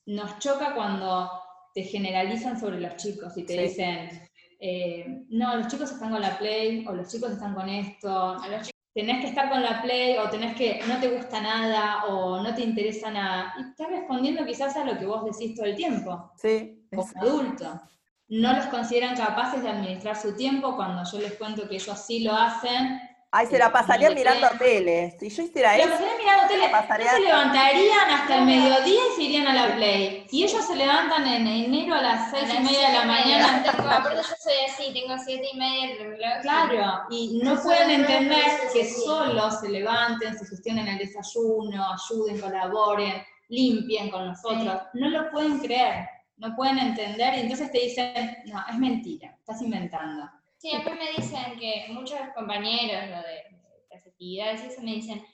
nos 0.06 0.40
choca 0.40 0.74
cuando 0.74 1.30
te 1.74 1.84
generalizan 1.84 2.60
sobre 2.60 2.80
los 2.80 2.96
chicos 2.98 3.36
y 3.38 3.44
te 3.46 3.54
Sí. 3.54 3.60
dicen, 3.60 4.27
eh, 4.60 5.26
no, 5.30 5.56
los 5.56 5.68
chicos 5.68 5.92
están 5.92 6.12
con 6.12 6.22
la 6.22 6.38
Play, 6.38 6.86
o 6.88 6.94
los 6.94 7.08
chicos 7.10 7.32
están 7.32 7.54
con 7.54 7.70
esto, 7.70 8.38
tenés 8.94 9.22
que 9.22 9.28
estar 9.28 9.50
con 9.50 9.62
la 9.62 9.82
Play, 9.82 10.18
o 10.18 10.30
tenés 10.30 10.56
que, 10.56 10.82
no 10.88 11.00
te 11.00 11.10
gusta 11.10 11.42
nada, 11.42 12.06
o 12.06 12.42
no 12.42 12.54
te 12.56 12.64
interesa 12.64 13.12
nada, 13.12 13.54
y 13.58 13.62
estás 13.70 13.90
respondiendo 13.90 14.46
quizás 14.46 14.76
a 14.76 14.84
lo 14.84 14.98
que 14.98 15.06
vos 15.06 15.26
decís 15.26 15.56
todo 15.56 15.66
el 15.66 15.76
tiempo, 15.76 16.32
Sí, 16.38 16.88
como 16.90 17.06
adulto. 17.16 17.82
No 18.30 18.54
los 18.54 18.66
consideran 18.66 19.16
capaces 19.16 19.64
de 19.64 19.70
administrar 19.70 20.16
su 20.16 20.36
tiempo 20.36 20.76
cuando 20.76 21.10
yo 21.10 21.20
les 21.20 21.34
cuento 21.34 21.70
que 21.70 21.76
ellos 21.76 21.98
sí 22.00 22.24
lo 22.24 22.36
hacen, 22.36 23.00
Ay, 23.30 23.46
se 23.48 23.58
la 23.60 23.72
pasaría 23.74 24.10
mirando 24.12 24.48
tele. 24.58 25.16
Si 25.20 25.30
yo 25.30 25.44
hiciera 25.44 25.72
Pero 25.74 25.84
eso, 25.84 25.92
pasarían 25.94 26.18
mirando 26.18 26.48
tele, 26.48 26.70
pasaría- 26.70 27.12
no 27.12 27.18
se 27.18 27.24
levantarían 27.24 28.10
hasta 28.10 28.36
el 28.38 28.46
mediodía 28.46 29.02
y 29.12 29.16
se 29.16 29.22
irían 29.24 29.48
a 29.48 29.54
la 29.68 29.76
play. 29.76 30.26
Y 30.32 30.44
ellos 30.44 30.66
se 30.66 30.76
levantan 30.78 31.28
en 31.28 31.46
enero 31.46 31.96
a 31.96 32.02
las 32.02 32.32
seis 32.32 32.50
a 32.50 32.56
y 32.56 32.60
media 32.64 32.88
de 32.88 32.94
la 33.00 33.04
mañana. 33.06 33.64
Tengo- 33.78 33.90
aparte 33.90 34.16
yo 34.16 34.24
soy 34.24 34.54
así, 34.70 34.94
tengo 34.94 35.18
siete 35.24 35.46
y 35.54 35.58
media 35.58 35.92
el 35.92 35.98
reloj. 35.98 36.42
Claro, 36.42 37.02
y 37.10 37.40
no 37.44 37.62
pueden 37.62 37.92
entender 37.92 38.46
que 38.72 38.86
sí. 38.86 39.02
solos 39.04 39.60
se 39.60 39.70
levanten, 39.70 40.38
se 40.40 40.46
gestionen 40.46 40.88
el 40.88 40.98
desayuno, 40.98 41.86
ayuden, 41.94 42.40
colaboren, 42.40 43.24
limpien 43.50 44.10
con 44.10 44.26
nosotros. 44.26 44.84
No 44.94 45.10
lo 45.10 45.30
pueden 45.32 45.60
creer, 45.60 46.08
no 46.38 46.56
pueden 46.56 46.80
entender 46.80 47.34
y 47.36 47.40
entonces 47.42 47.72
te 47.74 47.80
dicen, 47.80 48.38
no, 48.46 48.64
es 48.70 48.78
mentira, 48.78 49.36
estás 49.38 49.62
inventando. 49.62 50.30
Sí, 50.58 50.72
a 50.74 50.80
mí 50.80 50.92
me 50.98 51.12
dicen 51.12 51.60
que 51.60 51.86
muchos 51.90 52.20
compañeros 52.36 53.10
lo 53.10 53.18
de 53.18 53.44
las 53.92 54.06
actividades 54.08 54.64
y 54.64 54.68
eso 54.68 54.82
me 54.82 54.92
dicen, 54.94 55.26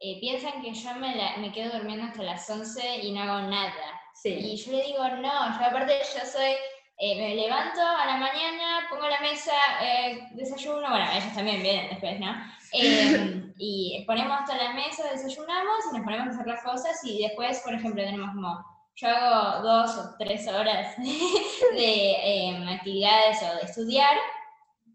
eh, 0.00 0.18
piensan 0.20 0.62
que 0.62 0.72
yo 0.72 0.94
me, 0.94 1.14
la- 1.16 1.36
me 1.36 1.52
quedo 1.52 1.72
durmiendo 1.78 2.06
hasta 2.06 2.22
las 2.22 2.48
11 2.48 2.98
y 3.02 3.12
no 3.12 3.22
hago 3.22 3.48
nada. 3.48 4.00
Sí, 4.14 4.30
Y 4.30 4.56
yo 4.56 4.72
le 4.72 4.82
digo, 4.84 5.06
no, 5.08 5.58
yo 5.58 5.64
aparte 5.66 5.98
yo 6.14 6.26
soy, 6.26 6.52
eh, 6.98 7.16
me 7.16 7.34
levanto 7.34 7.80
a 7.80 8.06
la 8.06 8.16
mañana, 8.16 8.86
pongo 8.90 9.08
la 9.08 9.20
mesa, 9.20 9.52
eh, 9.82 10.20
desayuno, 10.32 10.88
bueno, 10.90 11.06
ellos 11.12 11.34
también 11.34 11.62
vienen 11.62 11.90
después, 11.90 12.18
¿no? 12.20 12.34
Eh, 12.72 13.52
y 13.58 14.04
ponemos 14.06 14.44
toda 14.46 14.62
la 14.64 14.72
mesa, 14.72 15.10
desayunamos 15.10 15.76
y 15.92 15.96
nos 15.96 16.04
ponemos 16.04 16.26
a 16.28 16.30
hacer 16.30 16.46
las 16.46 16.62
cosas 16.62 16.98
y 17.04 17.22
después, 17.22 17.60
por 17.60 17.74
ejemplo, 17.74 18.02
tenemos 18.02 18.30
como, 18.34 18.64
yo 18.96 19.08
hago 19.08 19.62
dos 19.62 19.96
o 19.98 20.14
tres 20.18 20.46
horas 20.48 20.96
de 21.74 22.10
eh, 22.12 22.66
actividades 22.70 23.42
o 23.42 23.56
de 23.56 23.62
estudiar 23.62 24.16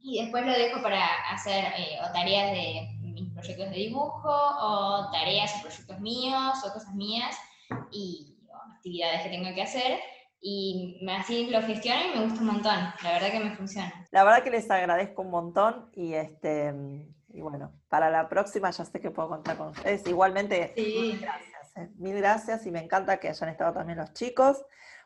y 0.06 0.22
después 0.22 0.46
lo 0.46 0.52
dejo 0.54 0.82
para 0.82 1.04
hacer 1.32 1.66
eh, 1.78 1.98
o 2.08 2.12
tareas 2.14 2.52
de 2.52 2.88
mis 3.02 3.34
proyectos 3.34 3.70
de 3.72 3.76
dibujo 3.76 4.30
o 4.30 5.10
tareas 5.12 5.52
o 5.58 5.62
proyectos 5.62 6.00
míos 6.00 6.54
o 6.64 6.74
cosas 6.74 6.94
mías 6.94 7.36
y 7.92 8.38
o 8.48 8.56
actividades 8.76 9.22
que 9.24 9.30
tengo 9.30 9.54
que 9.56 9.64
hacer 9.64 10.00
y 10.40 11.04
así 11.10 11.50
lo 11.50 11.62
gestiono 11.64 12.02
y 12.06 12.18
me 12.20 12.24
gusta 12.26 12.42
un 12.42 12.48
montón, 12.48 12.76
la 13.04 13.12
verdad 13.14 13.32
que 13.32 13.40
me 13.40 13.56
funciona. 13.56 13.92
la 14.12 14.24
verdad 14.24 14.44
que 14.44 14.52
les 14.52 14.70
agradezco 14.70 15.24
un 15.24 15.32
montón 15.32 15.90
y 15.94 16.14
este 16.14 16.74
y 17.30 17.42
bueno, 17.42 17.74
para 17.90 18.10
la 18.10 18.30
próxima 18.30 18.70
ya 18.72 18.86
sé 18.86 19.02
que 19.02 19.12
puedo 19.12 19.28
contar 19.28 19.58
con 19.58 19.70
ustedes. 19.70 20.08
Igualmente, 20.08 20.72
Sí. 20.78 20.84
mil 21.12 21.20
gracias, 21.20 21.78
eh, 21.78 21.90
mil 21.98 22.16
gracias 22.16 22.66
y 22.66 22.72
me 22.72 22.80
encanta 22.80 23.18
que 23.18 23.28
hayan 23.28 23.50
estado 23.50 23.74
también 23.74 23.98
los 23.98 24.14
chicos, 24.14 24.64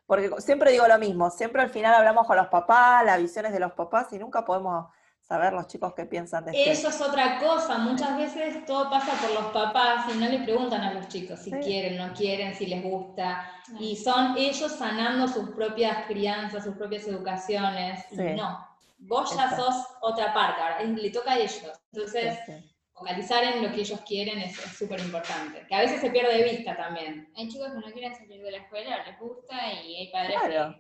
porque 0.10 0.32
siempre 0.40 0.72
digo 0.72 0.88
lo 0.88 0.98
mismo, 0.98 1.30
siempre 1.30 1.62
al 1.62 1.70
final 1.70 1.94
hablamos 1.94 2.26
con 2.26 2.36
los 2.36 2.48
papás, 2.48 3.06
las 3.06 3.20
visiones 3.22 3.54
de 3.54 3.60
los 3.60 3.74
papás 3.74 4.12
y 4.12 4.18
nunca 4.18 4.44
podemos 4.44 4.88
saber 5.22 5.54
los 5.54 5.68
chicos 5.68 5.94
qué 5.96 6.08
piensan 6.08 6.46
de 6.46 6.52
este. 6.52 6.72
Eso 6.72 6.90
es 6.90 7.00
otra 7.00 7.38
cosa, 7.38 7.78
muchas 7.78 8.18
veces 8.18 8.66
todo 8.66 8.90
pasa 8.90 9.12
por 9.22 9.32
los 9.36 9.52
papás 9.54 10.06
y 10.12 10.18
no 10.18 10.28
le 10.28 10.40
preguntan 10.40 10.82
a 10.82 10.94
los 10.96 11.08
chicos 11.10 11.40
si 11.40 11.52
Sí. 11.52 11.60
quieren, 11.60 11.98
no 12.00 12.12
quieren, 12.16 12.56
si 12.56 12.66
les 12.66 12.82
gusta. 12.84 13.48
Y 13.80 13.96
son 13.98 14.36
ellos 14.36 14.72
sanando 14.72 15.28
sus 15.28 15.52
propias 15.52 16.08
crianzas, 16.08 16.64
sus 16.64 16.74
propias 16.76 17.08
educaciones. 17.08 18.04
Sí. 18.10 18.20
Y 18.20 18.36
no, 18.36 18.68
vos 18.98 19.30
ya 19.36 19.44
Exacto. 19.44 19.72
sos 19.72 19.86
otra 20.02 20.34
parte, 20.34 20.88
le 20.88 21.12
toca 21.12 21.34
a 21.34 21.38
ellos. 21.38 21.72
Entonces, 21.94 22.40
Sí, 22.48 22.52
sí. 22.54 22.76
Focalizar 23.00 23.44
en 23.44 23.64
lo 23.64 23.72
que 23.74 23.82
ellos 23.82 24.02
quieren 24.02 24.40
es 24.40 24.56
súper 24.56 25.00
importante. 25.00 25.66
Que 25.68 25.76
a 25.76 25.80
veces 25.80 26.02
se 26.02 26.10
pierde 26.12 26.38
de 26.38 26.44
vista 26.44 26.76
también. 26.76 27.32
Hay 27.36 27.48
chicos 27.48 27.70
que 27.72 27.80
no 27.88 27.92
quieren 27.94 28.14
salir 28.16 28.42
de 28.44 28.52
la 28.52 28.58
escuela, 28.58 29.04
les 29.06 29.18
gusta 29.20 29.56
y 29.74 29.96
hay 29.96 30.12
padres 30.12 30.36
Claro. 30.46 30.76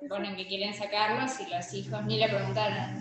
que 0.00 0.08
ponen 0.08 0.34
que 0.36 0.46
quieren 0.46 0.72
sacarlos 0.74 1.38
y 1.40 1.46
los 1.46 1.74
hijos 1.74 2.04
ni 2.06 2.18
le 2.18 2.28
preguntaron. 2.28 3.00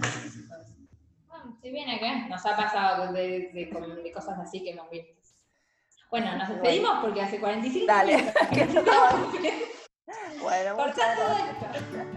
Ah, 1.30 1.44
estoy 1.56 1.72
bien 1.72 1.90
acá. 1.90 2.28
Nos 2.28 2.46
ha 2.46 2.56
pasado 2.56 3.14
de, 3.14 3.50
de- 3.54 4.02
de 4.04 4.12
cosas 4.12 4.38
así 4.40 4.62
que 4.64 4.72
hemos 4.72 4.90
visto. 4.90 5.14
Bueno, 6.10 6.38
nos 6.38 6.48
despedimos 6.50 7.00
porque 7.02 7.22
hace 7.22 7.40
45 7.40 7.86
Dale. 7.88 8.18
minutos. 8.52 8.86
Bueno, 10.42 10.76
muchas 10.78 11.18
gracias. 11.18 12.17